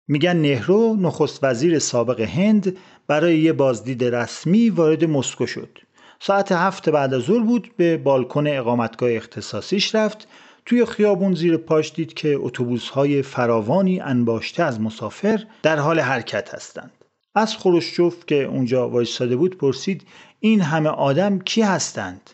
میگن 0.09 0.37
نهرو 0.37 0.97
نخست 0.97 1.45
وزیر 1.45 1.79
سابق 1.79 2.21
هند 2.21 2.77
برای 3.07 3.39
یه 3.39 3.53
بازدید 3.53 4.05
رسمی 4.05 4.71
وارد 4.71 5.05
مسکو 5.05 5.47
شد. 5.47 5.79
ساعت 6.21 6.53
هفت 6.53 6.89
بعد 6.89 7.15
از 7.15 7.23
ظهر 7.23 7.43
بود 7.43 7.71
به 7.77 7.97
بالکن 7.97 8.47
اقامتگاه 8.47 9.13
اختصاصیش 9.13 9.95
رفت 9.95 10.29
توی 10.67 10.85
خیابون 10.85 11.35
زیر 11.35 11.57
پاش 11.57 11.93
دید 11.93 12.15
که 12.15 12.37
اتوبوس 12.41 12.89
های 12.89 13.23
فراوانی 13.23 14.01
انباشته 14.01 14.63
از 14.63 14.81
مسافر 14.81 15.45
در 15.63 15.77
حال 15.79 16.01
حرکت 16.01 16.55
هستند. 16.55 16.91
از 17.35 17.57
خروشچوف 17.57 18.27
که 18.27 18.45
اونجا 18.45 18.89
وایستاده 18.89 19.37
بود 19.37 19.59
پرسید 19.59 20.03
این 20.41 20.61
همه 20.61 20.89
آدم 20.89 21.39
کی 21.39 21.63
هستند؟ 21.63 22.31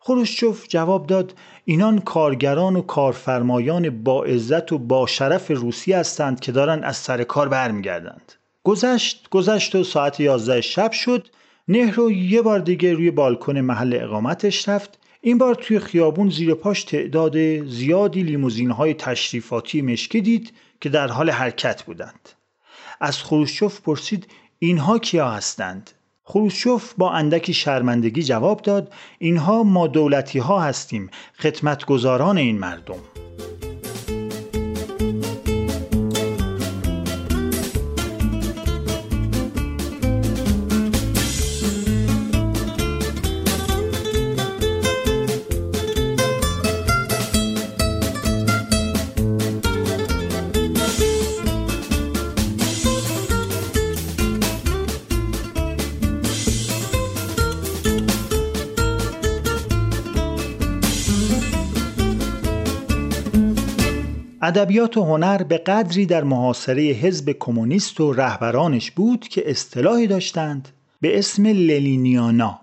خروشچوف 0.00 0.68
جواب 0.68 1.06
داد 1.06 1.34
اینان 1.64 1.98
کارگران 1.98 2.76
و 2.76 2.82
کارفرمایان 2.82 4.02
با 4.02 4.24
عزت 4.24 4.72
و 4.72 4.78
با 4.78 5.06
شرف 5.06 5.50
روسی 5.50 5.92
هستند 5.92 6.40
که 6.40 6.52
دارن 6.52 6.84
از 6.84 6.96
سر 6.96 7.24
کار 7.24 7.48
برمیگردند. 7.48 8.32
گذشت 8.64 9.28
گذشت 9.30 9.74
و 9.74 9.84
ساعت 9.84 10.20
11 10.20 10.60
شب 10.60 10.92
شد 10.92 11.28
نهرو 11.68 12.12
یه 12.12 12.42
بار 12.42 12.58
دیگه 12.58 12.92
روی 12.92 13.10
بالکن 13.10 13.58
محل 13.58 13.98
اقامتش 14.02 14.68
رفت. 14.68 14.98
این 15.22 15.38
بار 15.38 15.54
توی 15.54 15.78
خیابون 15.78 16.30
زیر 16.30 16.54
پاش 16.54 16.84
تعداد 16.84 17.64
زیادی 17.66 18.22
لیموزین 18.22 18.70
های 18.70 18.94
تشریفاتی 18.94 19.82
مشکی 19.82 20.20
دید 20.20 20.52
که 20.80 20.88
در 20.88 21.08
حال 21.08 21.30
حرکت 21.30 21.82
بودند. 21.82 22.28
از 23.00 23.22
خروشچوف 23.22 23.80
پرسید 23.80 24.26
اینها 24.58 24.98
کیا 24.98 25.30
هستند؟ 25.30 25.90
خروشچوف 26.24 26.94
با 26.98 27.12
اندکی 27.12 27.52
شرمندگی 27.52 28.22
جواب 28.22 28.62
داد 28.62 28.92
اینها 29.18 29.62
ما 29.62 29.86
دولتی 29.86 30.38
ها 30.38 30.60
هستیم 30.60 31.10
خدمتگزاران 31.38 32.38
این 32.38 32.58
مردم. 32.58 33.00
ادبیات 64.42 64.96
و 64.96 65.04
هنر 65.04 65.42
به 65.42 65.58
قدری 65.58 66.06
در 66.06 66.24
محاصره 66.24 66.82
حزب 66.82 67.36
کمونیست 67.38 68.00
و 68.00 68.12
رهبرانش 68.12 68.90
بود 68.90 69.28
که 69.28 69.50
اصطلاحی 69.50 70.06
داشتند 70.06 70.68
به 71.00 71.18
اسم 71.18 71.46
للینیانا. 71.46 72.60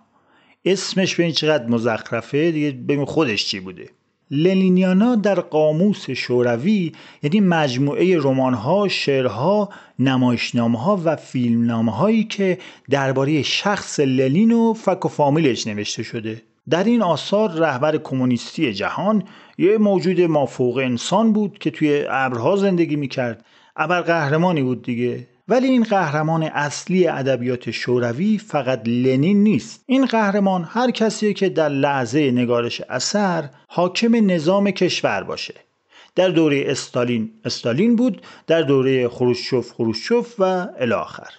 اسمش 0.65 1.15
به 1.15 1.23
این 1.23 1.31
چقدر 1.31 1.67
مزخرفه؟ 1.67 2.51
دیگه 2.51 2.71
بگیم 2.71 3.05
خودش 3.05 3.45
چی 3.45 3.59
بوده. 3.59 3.89
للینیانا 4.31 5.15
در 5.15 5.39
قاموس 5.39 6.09
شوروی 6.09 6.91
یعنی 7.23 7.39
مجموعه 7.39 8.17
رمان‌ها، 8.17 8.87
شعرها، 8.87 9.69
نمایشنامه‌ها 9.99 11.01
و 11.05 11.15
فیلمنامه 11.15 11.95
هایی 11.95 12.23
که 12.23 12.57
درباره 12.89 13.41
شخص 13.41 13.99
للین 13.99 14.51
و 14.51 14.73
فک 14.73 15.05
و 15.05 15.07
فامیلش 15.09 15.67
نوشته 15.67 16.03
شده. 16.03 16.41
در 16.69 16.83
این 16.83 17.01
آثار 17.01 17.51
رهبر 17.51 17.97
کمونیستی 17.97 18.73
جهان 18.73 19.23
یه 19.57 19.77
موجود 19.77 20.21
مافوق 20.21 20.77
انسان 20.77 21.33
بود 21.33 21.57
که 21.57 21.71
توی 21.71 22.05
ابرها 22.09 22.55
زندگی 22.55 22.95
می‌کرد. 22.95 23.45
ابر 23.75 24.01
قهرمانی 24.01 24.61
بود 24.63 24.81
دیگه. 24.83 25.27
ولی 25.47 25.67
این 25.67 25.83
قهرمان 25.83 26.43
اصلی 26.43 27.07
ادبیات 27.07 27.71
شوروی 27.71 28.37
فقط 28.37 28.81
لنین 28.87 29.43
نیست. 29.43 29.83
این 29.85 30.05
قهرمان 30.05 30.63
هر 30.63 30.91
کسی 30.91 31.33
که 31.33 31.49
در 31.49 31.69
لحظه 31.69 32.31
نگارش 32.31 32.81
اثر 32.81 33.49
حاکم 33.67 34.31
نظام 34.31 34.71
کشور 34.71 35.23
باشه. 35.23 35.53
در 36.15 36.29
دوره 36.29 36.63
استالین 36.67 37.31
استالین 37.45 37.95
بود 37.95 38.21
در 38.47 38.61
دوره 38.61 39.07
خروشچوف 39.07 39.71
خروشچوف 39.71 40.35
و 40.39 40.67
الاخر. 40.79 41.29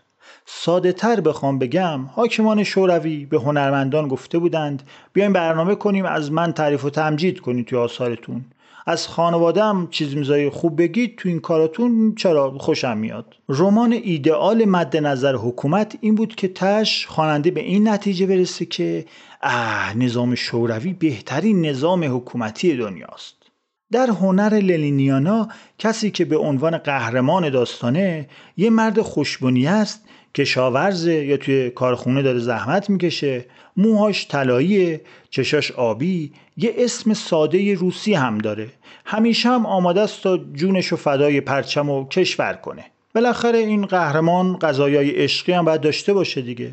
ساده 0.50 0.92
تر 0.92 1.20
بخوام 1.20 1.58
بگم 1.58 2.00
حاکمان 2.04 2.64
شوروی 2.64 3.26
به 3.26 3.38
هنرمندان 3.38 4.08
گفته 4.08 4.38
بودند 4.38 4.82
بیایم 5.12 5.32
برنامه 5.32 5.74
کنیم 5.74 6.04
از 6.04 6.32
من 6.32 6.52
تعریف 6.52 6.84
و 6.84 6.90
تمجید 6.90 7.40
کنید 7.40 7.66
توی 7.66 7.78
آثارتون. 7.78 8.44
از 8.86 9.08
خانوادم 9.08 9.88
چیز 9.90 10.16
میزای 10.16 10.50
خوب 10.50 10.82
بگید 10.82 11.16
تو 11.16 11.28
این 11.28 11.40
کاراتون 11.40 12.14
چرا 12.14 12.58
خوشم 12.58 12.98
میاد. 12.98 13.34
رمان 13.48 13.92
ایدئال 13.92 14.64
مد 14.64 14.96
نظر 14.96 15.34
حکومت 15.34 15.98
این 16.00 16.14
بود 16.14 16.34
که 16.34 16.48
تش 16.48 17.06
خواننده 17.06 17.50
به 17.50 17.60
این 17.60 17.88
نتیجه 17.88 18.26
برسه 18.26 18.66
که 18.66 19.04
اه 19.42 19.96
نظام 19.96 20.34
شوروی 20.34 20.92
بهترین 20.92 21.66
نظام 21.66 22.16
حکومتی 22.16 22.76
دنیاست. 22.76 23.34
در 23.92 24.10
هنر 24.10 24.54
للینیانا 24.54 25.48
کسی 25.78 26.10
که 26.10 26.24
به 26.24 26.36
عنوان 26.36 26.78
قهرمان 26.78 27.50
داستانه 27.50 28.28
یه 28.56 28.70
مرد 28.70 29.00
خوشبونی 29.00 29.66
است 29.66 30.04
کشاورزه 30.34 31.24
یا 31.24 31.36
توی 31.36 31.70
کارخونه 31.70 32.22
داره 32.22 32.38
زحمت 32.38 32.90
می‌کشه. 32.90 33.44
موهاش 33.76 34.28
طلاییه 34.28 35.00
چشاش 35.30 35.72
آبی. 35.72 36.32
یه 36.56 36.74
اسم 36.78 37.14
ساده 37.14 37.74
روسی 37.74 38.14
هم 38.14 38.38
داره. 38.38 38.68
همیشه 39.04 39.48
هم 39.48 39.66
آماده 39.66 40.00
است 40.00 40.22
تا 40.22 40.36
جونش 40.36 40.92
و 40.92 40.96
فدای 40.96 41.40
پرچم 41.40 41.90
و 41.90 42.08
کشور 42.08 42.52
کنه. 42.52 42.84
بالاخره 43.14 43.58
این 43.58 43.86
قهرمان 43.86 44.58
غذایای 44.58 45.10
عشقی 45.10 45.52
هم 45.52 45.64
باید 45.64 45.80
داشته 45.80 46.12
باشه 46.12 46.42
دیگه. 46.42 46.72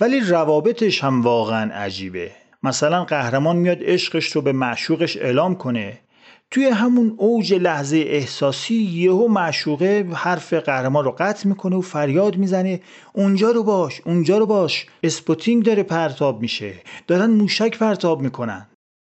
ولی 0.00 0.20
روابطش 0.20 1.04
هم 1.04 1.22
واقعا 1.22 1.74
عجیبه. 1.74 2.30
مثلا 2.62 3.04
قهرمان 3.04 3.56
میاد 3.56 3.78
عشقش 3.82 4.26
رو 4.26 4.42
به 4.42 4.52
معشوقش 4.52 5.16
اعلام 5.16 5.54
کنه. 5.54 5.98
توی 6.50 6.66
همون 6.66 7.14
اوج 7.16 7.54
لحظه 7.54 7.96
احساسی 7.96 8.74
یهو 8.74 9.28
معشوقه 9.28 10.06
حرف 10.14 10.52
قهرمان 10.52 11.04
رو 11.04 11.14
قطع 11.18 11.48
می‌کنه 11.48 11.76
و 11.76 11.80
فریاد 11.80 12.36
می‌زنه. 12.36 12.80
اونجا 13.12 13.50
رو 13.50 13.62
باش 13.62 14.00
اونجا 14.04 14.38
رو 14.38 14.46
باش 14.46 14.86
اسپوتنیک 15.02 15.64
داره 15.64 15.82
پرتاب 15.82 16.40
میشه. 16.40 16.74
دارن 17.06 17.30
موشک 17.30 17.78
پرتاب 17.78 18.20
می‌کنن. 18.22 18.66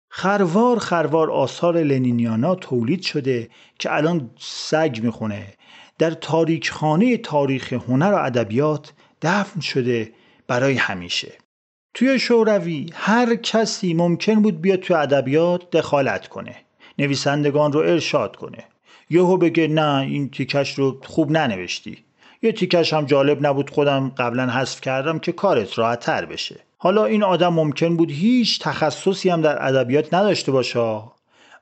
خروار 0.09 0.79
خروار 0.79 1.31
آثار 1.31 1.77
لنینیانا 1.77 2.55
تولید 2.55 3.01
شده 3.01 3.49
که 3.79 3.95
الان 3.95 4.29
سگ 4.39 4.99
می‌خونه. 5.03 5.53
در 5.99 6.11
تاریک 6.11 6.71
خانه 6.71 7.17
تاریخ 7.17 7.73
هنر 7.73 8.11
و 8.13 8.25
ادبیات 8.25 8.93
دفن 9.21 9.59
شده 9.59 10.11
برای 10.47 10.73
همیشه. 10.73 11.31
توی 11.93 12.19
شوروی 12.19 12.89
هر 12.93 13.35
کسی 13.35 13.93
ممکن 13.93 14.41
بود 14.41 14.61
بیاد 14.61 14.79
توی 14.79 14.95
ادبیات 14.95 15.69
دخالت 15.69 16.27
کنه. 16.27 16.64
نویسندگان 16.99 17.71
رو 17.71 17.79
ارشاد 17.79 18.35
کنه. 18.35 18.63
یهو 19.09 19.37
بگه 19.37 19.67
نه 19.67 20.01
این 20.01 20.29
تیکش 20.29 20.73
رو 20.73 21.01
خوب 21.03 21.31
ننوشتی. 21.31 21.97
یه 22.41 22.51
تیکش 22.51 22.93
هم 22.93 23.05
جالب 23.05 23.45
نبود 23.47 23.69
خودم 23.69 24.11
قبلا 24.17 24.49
حذف 24.49 24.81
کردم 24.81 25.19
که 25.19 25.31
کارت 25.31 25.79
راحتتر 25.79 26.25
بشه. 26.25 26.59
حالا 26.77 27.05
این 27.05 27.23
آدم 27.23 27.53
ممکن 27.53 27.95
بود 27.95 28.11
هیچ 28.11 28.59
تخصصی 28.59 29.29
هم 29.29 29.41
در 29.41 29.67
ادبیات 29.67 30.13
نداشته 30.13 30.51
باشه. 30.51 31.01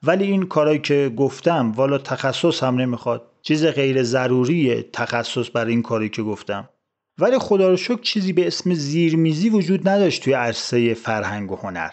ولی 0.03 0.23
این 0.23 0.43
کارایی 0.45 0.79
که 0.79 1.11
گفتم 1.17 1.71
والا 1.71 1.97
تخصص 1.97 2.63
هم 2.63 2.81
نمی‌خواد. 2.81 3.23
چیز 3.41 3.65
غیر 3.65 4.03
ضروری 4.03 4.86
تخصص 4.93 5.49
برای 5.53 5.71
این 5.71 5.81
کاری 5.81 6.09
که 6.09 6.23
گفتم. 6.23 6.69
ولی 7.17 7.38
خدا 7.38 7.69
رو 7.69 7.77
شکر 7.77 8.01
چیزی 8.01 8.34
به 8.34 8.47
اسم 8.47 8.73
زیرمیزی 8.73 9.49
وجود 9.49 9.89
نداشت 9.89 10.23
توی 10.23 10.34
عرصه 10.34 10.93
فرهنگ 10.93 11.51
و 11.51 11.55
هنر. 11.55 11.91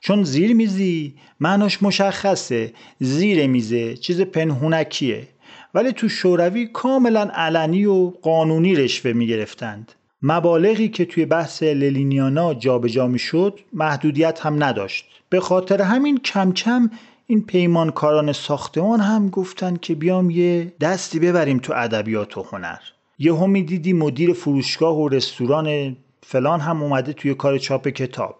چون 0.00 0.22
زیر 0.22 0.54
میزی 0.54 1.14
معناش 1.40 1.82
مشخصه 1.82 2.72
زیر 3.00 3.46
میزه 3.46 3.96
چیز 3.96 4.20
پنهونکیه. 4.20 5.28
ولی 5.74 5.92
تو 5.92 6.08
شوروی 6.08 6.66
کاملا 6.66 7.30
علنی 7.34 7.84
و 7.86 8.10
قانونی 8.10 8.74
رشوه 8.74 9.12
می‌گرفتند. 9.12 9.92
مبالغی 10.22 10.88
که 10.88 11.04
توی 11.04 11.26
بحث 11.26 11.62
للینیانا 11.62 12.54
جابجا 12.54 13.06
می‌شد 13.08 13.60
محدودیت 13.72 14.40
هم 14.40 14.64
نداشت. 14.64 15.04
به 15.28 15.40
خاطر 15.40 15.82
همین 15.82 16.18
کم 16.18 16.52
کم 16.52 16.90
این 17.26 17.46
پیمانکاران 17.46 18.32
ساختمان 18.32 19.00
هم 19.00 19.28
گفتن 19.28 19.76
که 19.76 19.94
بیام 19.94 20.30
یه 20.30 20.72
دستی 20.80 21.18
ببریم 21.18 21.58
تو 21.58 21.72
ادبیات 21.76 22.38
و 22.38 22.42
هنر. 22.42 22.78
یهو 23.18 23.46
می‌دیدی 23.46 23.92
مدیر 23.92 24.32
فروشگاه 24.32 24.96
و 24.96 25.08
رستوران 25.08 25.96
فلان 26.22 26.60
هم 26.60 26.82
اومده 26.82 27.12
توی 27.12 27.34
کار 27.34 27.58
چاپ 27.58 27.88
کتاب. 27.88 28.39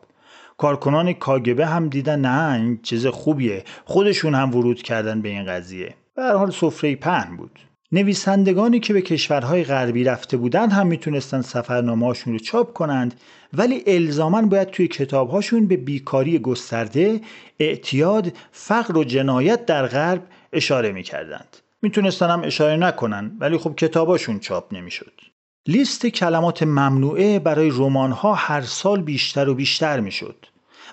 کارکنان 0.61 1.13
کاگبه 1.13 1.67
هم 1.67 1.89
دیدن 1.89 2.21
نه 2.21 2.53
این 2.53 2.81
چیز 2.83 3.07
خوبیه. 3.07 3.65
خودشون 3.85 4.35
هم 4.35 4.55
ورود 4.57 4.83
کردن 4.83 5.23
به 5.23 5.29
این 5.29 5.45
قضیه. 5.45 5.95
به 6.17 6.23
حال 6.23 6.51
سفره 6.51 6.97
پهن 6.97 7.37
بود. 7.37 7.59
نویسندگانی 7.93 8.81
که 8.81 8.93
به 8.93 9.03
کشورهای 9.03 9.65
غربی 9.65 10.05
رفته 10.05 10.37
بودند 10.37 10.73
هم 10.73 10.87
می‌تونستن 10.87 11.41
سفرنامه‌هاشون 11.41 12.33
رو 12.33 12.39
چاپ 12.39 12.73
کنند 12.73 13.15
ولی 13.53 13.83
الزاما 13.87 14.43
باید 14.43 14.71
توی 14.71 14.89
کتابهاشون 14.89 15.67
به 15.67 15.77
بیکاری 15.77 16.39
گسترده 16.39 17.21
اعتیاد 17.59 18.33
فقر 18.53 18.99
و 18.99 19.05
جنایت 19.05 19.67
در 19.67 19.87
غرب 19.87 20.23
اشاره 20.53 20.93
می‌کردند. 20.93 21.57
می‌تونستن 21.83 22.31
هم 22.31 22.43
اشاره 22.45 22.77
نکنن 22.77 23.37
ولی 23.41 23.59
خب 23.59 23.75
کتاباشون 23.77 24.39
چاپ 24.39 24.75
نمی‌شد. 24.75 25.30
لیست 25.67 26.07
کلمات 26.07 26.63
ممنوعه 26.63 27.39
برای 27.39 27.71
رمان‌ها 27.71 28.35
هر 28.35 28.61
سال 28.61 29.03
بیشتر 29.03 29.49
و 29.49 29.55
بیشتر 29.55 30.01
می‌شد. 30.01 30.47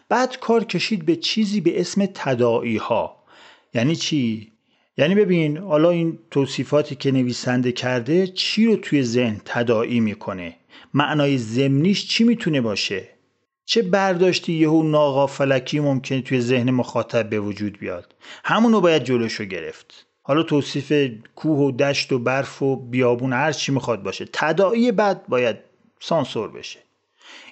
بعد 0.09 0.39
کار 0.39 0.63
کشید 0.63 1.05
به 1.05 1.15
چیزی 1.15 1.61
به 1.61 1.79
اسم 1.81 2.05
تداعی 2.05 2.77
ها 2.77 3.23
یعنی 3.73 3.95
چی؟ 3.95 4.51
یعنی 4.97 5.15
ببین 5.15 5.57
حالا 5.57 5.89
این 5.89 6.19
توصیفاتی 6.31 6.95
که 6.95 7.11
نویسنده 7.11 7.71
کرده 7.71 8.27
چی 8.27 8.65
رو 8.65 8.75
توی 8.75 9.03
ذهن 9.03 9.41
تداعی 9.45 9.99
می‌کنه؟ 9.99 10.55
معنای 10.93 11.37
زمینیش 11.37 12.07
چی 12.07 12.23
می‌تونه 12.23 12.61
باشه؟ 12.61 13.09
چه 13.65 13.81
برداشتی 13.81 14.53
یهو 14.53 14.83
ناغافلکی 14.83 15.79
ممکنه 15.79 16.21
توی 16.21 16.41
ذهن 16.41 16.71
مخاطب 16.71 17.29
به 17.29 17.39
وجود 17.39 17.79
بیاد؟ 17.79 18.15
همونو 18.43 18.81
باید 18.81 19.03
جلوشو 19.03 19.45
گرفت. 19.45 20.06
حالا 20.27 20.43
توصیف 20.43 21.11
کوه 21.35 21.57
و 21.57 21.71
دشت 21.71 22.11
و 22.11 22.19
برف 22.19 22.61
و 22.61 22.75
بیابون 22.75 23.33
هر 23.33 23.51
چی 23.51 23.71
می‌خواد 23.71 24.03
باشه. 24.03 24.25
تداعی 24.33 24.91
بعد 24.91 25.27
باید 25.27 25.55
سانسور 25.99 26.51
بشه. 26.51 26.79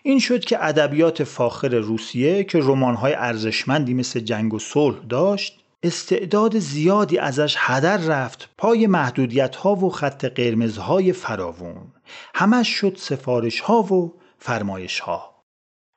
این 0.04 0.20
شد 0.20 0.46
که 0.46 0.66
ادبیات 0.66 1.24
فاخر 1.24 1.76
روسیه 1.76 2.44
که 2.44 2.60
رمان‌های 2.62 3.14
ارزشمندی 3.14 3.94
مثل 3.94 4.20
جنگ 4.20 4.54
و 4.54 4.60
صلح 4.60 4.98
داشت 5.10 5.60
استعداد 5.84 6.60
زیادی 6.60 7.18
ازش 7.18 7.56
هدر 7.60 7.98
رفت 7.98 8.50
پای 8.58 8.88
محدودیت 8.88 9.56
ها 9.56 9.76
و 9.76 9.90
خط 9.90 10.26
قرمزهای 10.26 11.14
فراوون. 11.14 11.88
همش 12.36 12.68
شد 12.68 12.98
سفارش 12.98 13.60
ها 13.60 13.82
و 13.82 14.14
فرمایش 14.40 15.00
ها 15.00 15.36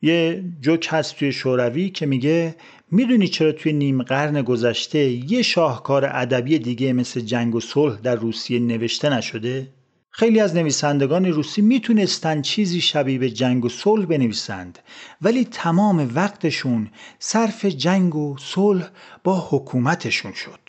یه 0.02 0.44
جوک 0.60 0.88
هست 0.90 1.16
توی 1.16 1.32
شوروی 1.32 1.90
که 1.90 2.06
میگه 2.06 2.56
می‌دونی 2.90 3.28
چرا 3.28 3.52
توی 3.52 3.72
نیم 3.72 4.02
قرن 4.02 4.42
گذشته 4.42 4.98
یه 5.32 5.42
شاهکار 5.42 6.10
ادبی 6.12 6.58
دیگه 6.58 6.92
مثل 6.92 7.20
جنگ 7.20 7.54
و 7.54 7.60
صلح 7.60 7.96
در 8.00 8.14
روسیه 8.14 8.58
نوشته 8.58 9.08
نشده؟ 9.08 9.68
خیلی 10.10 10.40
از 10.40 10.56
نویسندگان 10.56 11.26
روسی 11.26 11.62
می‌تونستن 11.62 12.42
چیزی 12.42 12.80
شبیه 12.80 13.18
به 13.18 13.30
جنگ 13.30 13.64
و 13.64 13.68
صلح 13.68 14.06
بنویسند 14.06 14.78
ولی 15.22 15.44
تمام 15.44 16.10
وقتشون 16.14 16.90
صرف 17.18 17.64
جنگ 17.64 18.16
و 18.16 18.36
صلح 18.38 18.88
با 19.24 19.46
حکومتشون 19.50 20.32
شد 20.32 20.60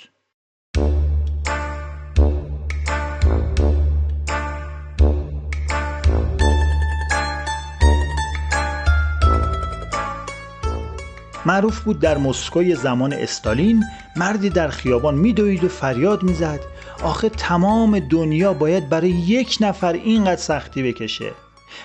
معروف 11.46 11.80
بود 11.80 12.00
در 12.00 12.18
مسکوی 12.18 12.76
زمان 12.76 13.14
استالین 13.14 13.84
مردی 14.16 14.50
در 14.50 14.68
خیابان 14.68 15.16
میدوید 15.16 15.64
و 15.64 15.68
فریاد 15.68 16.24
می‌زد. 16.24 16.60
آخه 17.04 17.30
تمام 17.30 18.00
دنیا 18.00 18.54
باید 18.54 18.90
برای 18.90 19.10
یک 19.10 19.58
نفر 19.62 19.94
اینقدر 19.94 20.42
سختی 20.42 20.84
بکشه. 20.84 21.32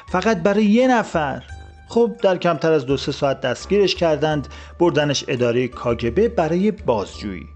فقط 0.09 0.43
برای 0.43 0.65
یه 0.65 0.89
نفر. 0.89 1.43
خب 1.89 2.13
در 2.23 2.37
کمتر 2.37 2.73
از 2.73 2.87
دو 2.87 2.97
سه 2.97 3.13
ساعت 3.13 3.41
دستگیرش 3.41 3.95
کردند 3.95 4.49
بردنش 4.79 5.25
اداره 5.29 5.69
کاگبه 5.69 6.29
برای 6.29 6.71
بازجویی. 6.71 7.47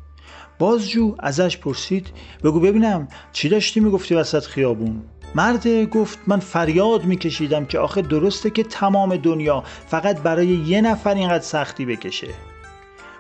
بازجو 0.59 1.17
ازش 1.19 1.57
پرسید 1.57 2.07
بگو 2.45 2.61
ببینم 2.61 3.09
چی 3.33 3.49
داشتی 3.49 3.81
می‌گفتی 3.81 4.15
وسط 4.15 4.45
خیابون؟ 4.45 5.03
مرد 5.35 5.69
گفت 5.69 6.19
من 6.27 6.39
فریاد 6.39 7.05
میکشیدم 7.05 7.65
که 7.65 7.79
آخه 7.79 8.03
درسته 8.03 8.51
که 8.51 8.63
تمام 8.63 9.17
دنیا 9.17 9.65
فقط 9.89 10.21
برای 10.21 10.47
یه 10.47 10.81
نفر 10.81 11.15
اینقدر 11.15 11.45
سختی 11.45 11.87
بکشه. 11.87 12.29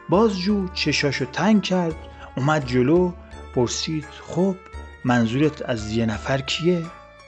بازجو 0.08 0.68
چشاشو 0.74 1.24
تنگ 1.24 1.62
کرد 1.62 1.94
اومد 2.36 2.66
جلو 2.66 3.12
پرسید 3.54 4.06
خب 4.28 4.54
منظورت 5.04 5.62
از 5.62 5.92
یه 5.92 6.06
نفر 6.06 6.40
کیه؟ 6.40 6.82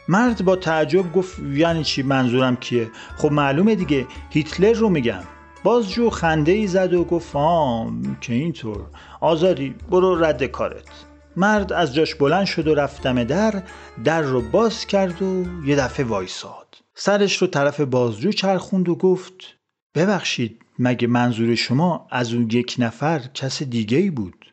مرد 0.09 0.45
با 0.45 0.57
تعجب 0.57 1.12
گفت 1.12 1.39
یعنی 1.39 1.85
چی 1.85 2.03
منظورم 2.03 2.57
کیه؟ 2.57 2.91
خب 3.16 3.33
معلومه 3.33 3.74
دیگه 3.74 4.07
هیتلر 4.31 4.72
رو 4.72 4.89
میگم. 4.89 5.22
بازجو 5.62 6.11
خنده 6.11 6.53
ای 6.53 6.66
زد 6.66 6.95
و 6.95 7.05
گفت 7.05 7.37
آم 7.37 8.16
که 8.20 8.33
اینطور. 8.33 8.81
آزادی 9.20 9.74
برو 9.91 10.24
رد 10.24 10.45
کارت. 10.45 11.10
مرد 11.37 11.72
از 11.72 11.95
جاش 11.95 12.14
بلند 12.14 12.47
شد 12.47 12.68
و 12.68 12.74
رفتم 12.74 13.24
در 13.24 13.62
در 14.05 14.22
رو 14.22 14.41
باز 14.41 14.87
کرد 14.87 15.22
و 15.22 15.45
یه 15.64 15.76
دفعه 15.76 16.07
وایساد. 16.07 16.76
سرش 16.95 17.37
رو 17.37 17.47
طرف 17.47 17.81
بازجو 17.81 18.33
چرخوند 18.33 18.89
و 18.89 18.95
گفت 18.95 19.57
ببخشید 19.95 20.61
مگه 20.78 21.07
منظور 21.09 21.55
شما 21.55 22.07
از 22.11 22.33
اون 22.33 22.49
یک 22.53 22.76
نفر 22.78 23.18
کس 23.35 23.62
دیگه 23.62 23.99
ای 23.99 24.11
بود؟ 24.11 24.53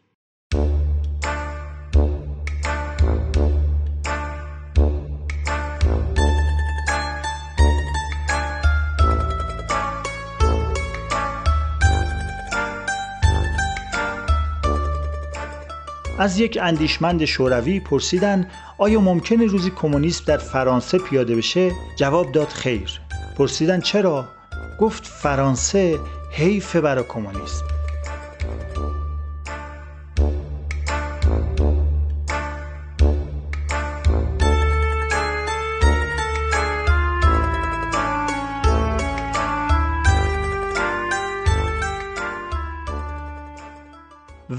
از 16.19 16.39
یک 16.39 16.59
اندیشمند 16.61 17.25
شوروی 17.25 17.79
پرسیدن 17.79 18.47
آیا 18.77 18.99
ممکنه 19.01 19.45
روزی 19.45 19.69
کمونیسم 19.69 20.23
در 20.27 20.37
فرانسه 20.37 20.97
پیاده 20.97 21.35
بشه؟ 21.35 21.71
جواب 21.95 22.31
داد 22.31 22.47
خیر. 22.47 23.01
پرسیدن 23.37 23.81
چرا؟ 23.81 24.27
گفت 24.79 25.05
فرانسه 25.05 25.99
حیف 26.31 26.75
برای 26.75 27.03
کمونیسم. 27.09 27.76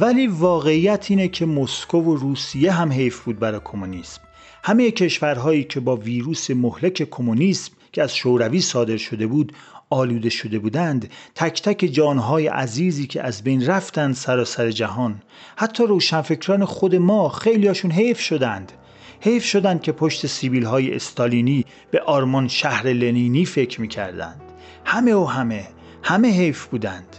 ولی 0.00 0.26
واقعیت 0.26 1.06
اینه 1.10 1.28
که 1.28 1.46
مسکو 1.46 1.98
و 1.98 2.16
روسیه 2.16 2.72
هم 2.72 2.92
حیف 2.92 3.20
بود 3.20 3.38
برای 3.38 3.60
کمونیسم. 3.64 4.20
همه 4.64 4.90
کشورهایی 4.90 5.64
که 5.64 5.80
با 5.80 5.96
ویروس 5.96 6.50
مهلک 6.50 7.02
کمونیسم 7.10 7.72
که 7.92 8.02
از 8.02 8.16
شوروی 8.16 8.60
صادر 8.60 8.96
شده 8.96 9.26
بود 9.26 9.52
آلوده 9.90 10.28
شده 10.28 10.58
بودند 10.58 11.10
تک 11.34 11.62
تک 11.62 11.86
جانهای 11.92 12.46
عزیزی 12.46 13.06
که 13.06 13.22
از 13.22 13.42
بین 13.42 13.66
رفتند 13.66 14.14
سراسر 14.14 14.70
جهان. 14.70 15.22
حتی 15.56 15.84
روشنفکران 15.84 16.64
خود 16.64 16.94
ما 16.94 17.28
خیلیاشون 17.28 17.90
حیف 17.90 18.20
شدند. 18.20 18.72
حیف 19.20 19.44
شدند 19.44 19.82
که 19.82 19.92
پشت 19.92 20.26
سیبیل 20.26 20.64
های 20.64 20.94
استالینی 20.94 21.64
به 21.90 22.00
آرمان 22.00 22.48
شهر 22.48 22.86
لنینی 22.86 23.44
فکر 23.44 23.80
می‌کردند. 23.80 24.40
همه 24.84 25.14
و 25.14 25.24
همه 25.24 25.68
همه 26.02 26.28
حیف 26.28 26.66
بودند. 26.66 27.16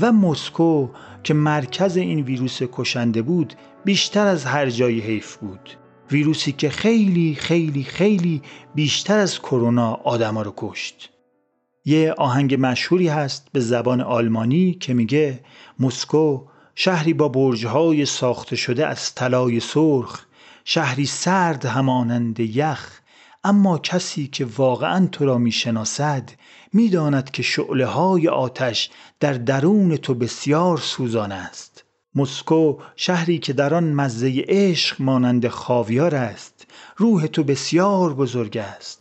و 0.00 0.12
مسکو 0.12 0.88
که 1.24 1.34
مرکز 1.34 1.96
این 1.96 2.20
ویروس 2.20 2.62
کشنده 2.72 3.22
بود 3.22 3.54
بیشتر 3.84 4.26
از 4.26 4.44
هر 4.44 4.70
جای 4.70 5.00
حیف 5.00 5.36
بود. 5.36 5.70
ویروسی 6.10 6.52
که 6.52 6.70
خیلی 6.70 7.34
خیلی 7.34 7.84
خیلی 7.84 8.42
بیشتر 8.74 9.18
از 9.18 9.38
کرونا 9.38 9.92
آدما 9.94 10.42
رو 10.42 10.54
کشت. 10.56 11.10
یه 11.84 12.12
آهنگ 12.12 12.56
مشهوری 12.60 13.08
هست 13.08 13.48
به 13.52 13.60
زبان 13.60 14.00
آلمانی 14.00 14.72
که 14.72 14.94
میگه 14.94 15.40
مسکو 15.80 16.40
شهری 16.74 17.14
با 17.14 17.28
برجهای 17.28 18.06
ساخته 18.06 18.56
شده 18.56 18.86
از 18.86 19.14
طلای 19.14 19.60
سرخ 19.60 20.26
شهری 20.64 21.06
سرد 21.06 21.64
همانند 21.64 22.40
یخ 22.40 23.00
اما 23.44 23.78
کسی 23.78 24.26
که 24.26 24.46
واقعا 24.56 25.06
تو 25.06 25.24
را 25.24 25.38
می‌شناسد 25.38 26.30
می‌داند 26.72 27.30
که 27.30 27.42
شعله 27.42 27.86
های 27.86 28.28
آتش 28.28 28.90
در 29.20 29.32
درون 29.32 29.96
تو 29.96 30.14
بسیار 30.14 30.78
سوزان 30.78 31.32
است. 31.32 31.84
مسکو 32.14 32.76
شهری 32.96 33.38
که 33.38 33.52
در 33.52 33.74
آن 33.74 33.92
مزه 33.92 34.44
عشق 34.48 35.02
مانند 35.02 35.48
خاویار 35.48 36.14
است 36.14 36.66
روح 36.96 37.26
تو 37.26 37.44
بسیار 37.44 38.14
بزرگ 38.14 38.56
است. 38.56 39.00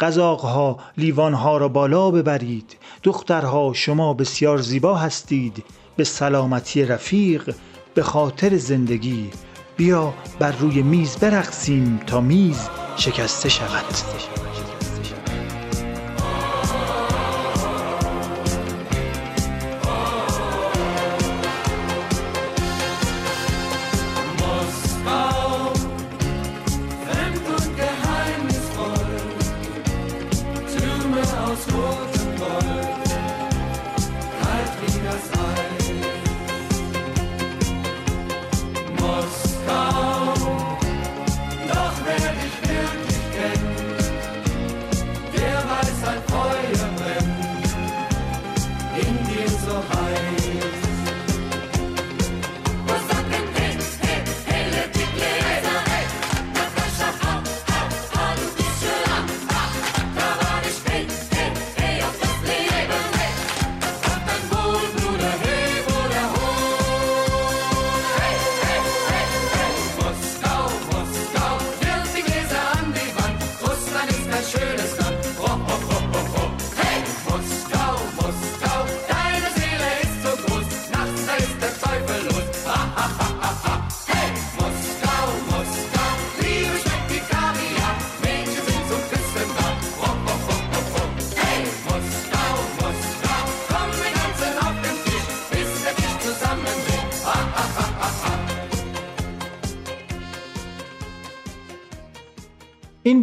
قزاقها 0.00 0.78
لیوانها 0.98 1.56
را 1.56 1.68
بالا 1.68 2.10
ببرید 2.10 2.76
دخترها 3.02 3.72
شما 3.72 4.14
بسیار 4.14 4.58
زیبا 4.58 4.96
هستید 4.96 5.64
به 5.96 6.04
سلامتی 6.04 6.84
رفیق 6.84 7.54
به 7.94 8.02
خاطر 8.02 8.56
زندگی 8.56 9.30
بیا 9.76 10.14
بر 10.38 10.52
روی 10.52 10.82
میز 10.82 11.16
برقصیم 11.16 12.00
تا 12.06 12.20
میز 12.20 12.68
شکسته 12.96 13.48
شود. 13.48 13.84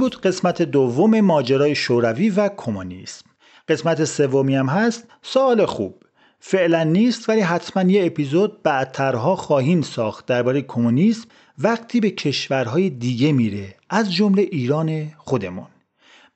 بود 0.04 0.22
قسمت 0.22 0.62
دوم 0.62 1.22
ماجرای 1.22 1.76
شوروی 1.76 2.30
و 2.30 2.50
کمونیسم. 2.58 3.26
قسمت 3.68 4.06
سومی 4.06 4.56
هم 4.56 4.68
هست 4.68 5.08
سال 5.22 5.66
خوب. 5.66 6.04
فعلا 6.40 6.84
نیست 6.84 7.30
ولی 7.30 7.42
حتما 7.42 7.92
یه 7.92 8.06
اپیزود 8.06 8.64
بعدترها 8.64 9.36
خواهیم 9.36 9.82
ساخت 9.82 10.26
درباره 10.26 10.62
کمونیسم 10.62 11.28
وقتی 11.60 12.00
به 12.00 12.10
کشورهای 12.10 12.90
دیگه 12.90 13.32
میره 13.32 13.76
از 13.90 14.14
جمله 14.14 14.42
ایران 14.42 15.12
خودمون. 15.18 15.68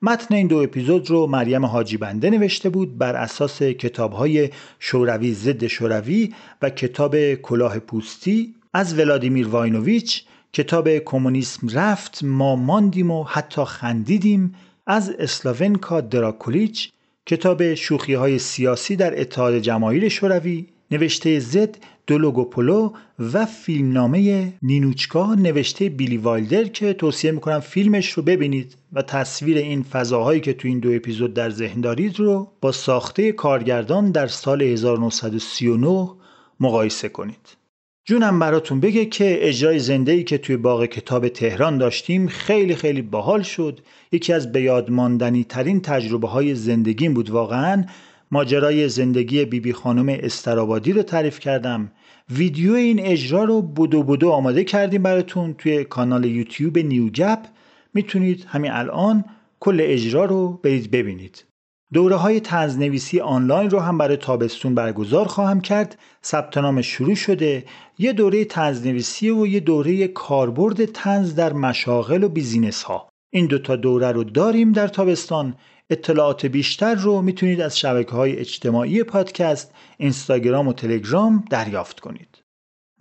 متن 0.01 0.35
این 0.35 0.47
دو 0.47 0.57
اپیزود 0.57 1.09
رو 1.09 1.27
مریم 1.27 1.65
حاجی 1.65 1.97
بنده 1.97 2.29
نوشته 2.29 2.69
بود 2.69 2.97
بر 2.97 3.15
اساس 3.15 3.63
کتابهای 3.63 4.49
شوروی 4.79 5.33
ضد 5.33 5.67
شوروی 5.67 6.33
و 6.61 6.69
کتاب 6.69 7.33
کلاه 7.33 7.79
پوستی 7.79 8.55
از 8.73 8.99
ولادیمیر 8.99 9.47
واینوویچ 9.47 10.25
کتاب 10.57 10.89
کمونیسم 10.89 11.67
رفت 11.69 12.23
ما 12.23 12.55
ماندیم 12.55 13.11
و 13.11 13.23
حتی 13.23 13.63
خندیدیم 13.65 14.55
از 14.87 15.09
اسلاونکا 15.09 16.01
دراکولیچ 16.01 16.91
کتاب 17.25 17.73
شوخی 17.73 18.13
های 18.13 18.39
سیاسی 18.39 18.95
در 18.95 19.21
اتحاد 19.21 19.59
جماهیر 19.59 20.09
شوروی 20.09 20.67
نوشته 20.91 21.39
زد 21.39 21.77
دولوگوپولو 22.07 22.91
و 23.33 23.45
فیلمنامه 23.45 24.53
نینوچکا 24.61 25.35
نوشته 25.35 25.89
بیلی 25.89 26.17
والدر 26.17 26.63
که 26.63 26.93
توصیه 26.93 27.31
می‌کنم 27.31 27.59
فیلمش 27.59 28.11
رو 28.11 28.23
ببینید 28.23 28.75
و 28.93 29.01
تصویر 29.01 29.57
این 29.57 29.83
فضاهایی 29.83 30.41
که 30.41 30.53
تو 30.53 30.67
این 30.67 30.79
دو 30.79 30.91
اپیزود 30.91 31.33
در 31.33 31.49
ذهن 31.49 31.81
دارید 31.81 32.19
رو 32.19 32.51
با 32.61 32.71
ساخته 32.71 33.31
کارگردان 33.31 34.11
در 34.11 34.27
سال 34.27 34.61
1939 34.61 36.09
مقایسه 36.59 37.09
کنید. 37.09 37.56
جونم 38.09 38.39
براتون 38.39 38.79
بگه 38.79 39.05
که 39.05 39.47
اجرای 39.47 39.79
زنده 39.79 40.11
ای 40.11 40.23
که 40.23 40.37
توی 40.37 40.57
باغ 40.57 40.85
کتاب 40.85 41.27
تهران 41.27 41.77
داشتیم 41.77 42.27
خیلی 42.27 42.75
خیلی 42.75 43.01
باحال 43.01 43.41
شد. 43.41 43.79
یکی 44.11 44.33
از 44.33 44.51
بیادماندنی 44.51 45.43
ترین 45.43 45.81
تجربه 45.81 46.27
های 46.27 46.55
زندگیم 46.55 47.13
بود 47.13 47.29
واقعا. 47.29 47.85
ماجرای 48.31 48.89
زندگی 48.89 49.37
بیبی 49.37 49.59
بی 49.59 49.73
خانم 49.73 50.09
استرابادی 50.09 50.91
رو 50.93 51.03
تعریف 51.03 51.39
کردم. 51.39 51.91
ویدیو 52.29 52.73
این 52.73 52.99
اجرا 52.99 53.43
رو 53.43 53.61
بودو 53.61 54.03
بودو 54.03 54.29
آماده 54.29 54.63
کردیم 54.63 55.03
براتون 55.03 55.53
توی 55.53 55.83
کانال 55.83 56.25
یوتیوب 56.25 56.77
نیوگپ. 56.77 57.39
می‌تونید 57.93 58.45
همین 58.47 58.71
الان 58.71 59.25
کل 59.59 59.77
اجرا 59.81 60.25
رو 60.25 60.59
برید 60.63 60.91
ببینید. 60.91 61.46
دوره 61.93 62.15
های 62.15 62.39
طنزنویسی 62.39 63.19
آنلاین 63.19 63.69
رو 63.69 63.79
هم 63.79 63.97
برای 63.97 64.17
تابستون 64.17 64.75
برگزار 64.75 65.27
خواهم 65.27 65.61
کرد. 65.61 65.97
ثبت 66.23 66.57
نام 66.57 66.81
شروع 66.81 67.15
شده. 67.15 67.65
یه 67.97 68.13
دوره 68.13 68.45
طنزنویسی 68.45 69.29
و 69.29 69.47
یه 69.47 69.59
دوره 69.59 70.07
کاربرد 70.07 70.85
طنز 70.85 71.35
در 71.35 71.53
مشاغل 71.53 72.23
و 72.23 72.29
business 72.29 72.83
ها 72.83 73.09
این 73.29 73.45
دوتا 73.45 73.75
دوره 73.75 74.11
رو 74.11 74.23
داریم 74.23 74.71
در 74.71 74.87
تابستان. 74.87 75.55
اطلاعات 75.89 76.45
بیشتر 76.45 76.95
رو 76.95 77.21
می‌تونید 77.21 77.61
از 77.61 77.79
شبکه 77.79 78.11
های 78.11 78.39
اجتماعی 78.39 79.03
پادکست 79.03 79.73
اینستاگرام 79.97 80.67
و 80.67 80.73
تلگرام 80.73 81.45
دریافت 81.49 81.99
کنید. 81.99 82.43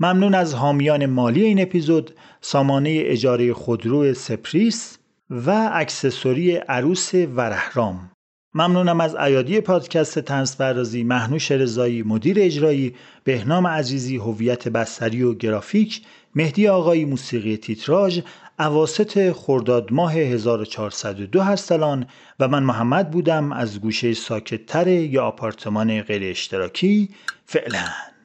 ممنون 0.01 0.35
از 0.35 0.55
حامیان 0.55 1.07
مالی 1.07 1.45
این 1.45 1.63
اپیزود 1.63 2.11
سامانه 2.41 3.03
اجاره 3.05 3.53
خودرو 3.53 4.15
سپریس 4.15 4.99
و 5.31 5.71
اکسسوری 5.73 6.57
عروس 6.57 7.15
ورهرام. 7.15 8.11
ممنونم 8.57 9.01
از 9.01 9.15
ایادی 9.15 9.61
پادکست 9.61 10.19
تنس 10.19 10.57
پردازی 10.57 11.03
محنوش 11.03 11.51
رضایی 11.51 12.03
مدیر 12.03 12.37
اجرایی 12.41 12.95
بهنام 13.25 13.67
عزیزی 13.67 14.17
هویت 14.17 14.69
بستری 14.69 15.23
و 15.23 15.35
گرافیک 15.35 16.03
مهدی 16.35 16.69
آقایی 16.69 17.05
موسیقی 17.05 17.57
تیتراژ 17.57 18.21
اواسط 18.59 19.33
خرداد 19.33 19.93
ماه 19.93 20.15
1402 20.15 21.43
هستلان 21.43 22.07
و 22.41 22.49
من 22.49 22.63
محمد 22.63 23.11
بودم 23.11 23.53
از 23.53 23.81
گوشه 23.81 24.15
ساکتتر 24.15 24.89
یا 24.89 25.25
آپارتمان 25.25 26.03
غیر 26.03 26.31
اشتراکی. 26.31 27.09
فعلا. 27.45 28.16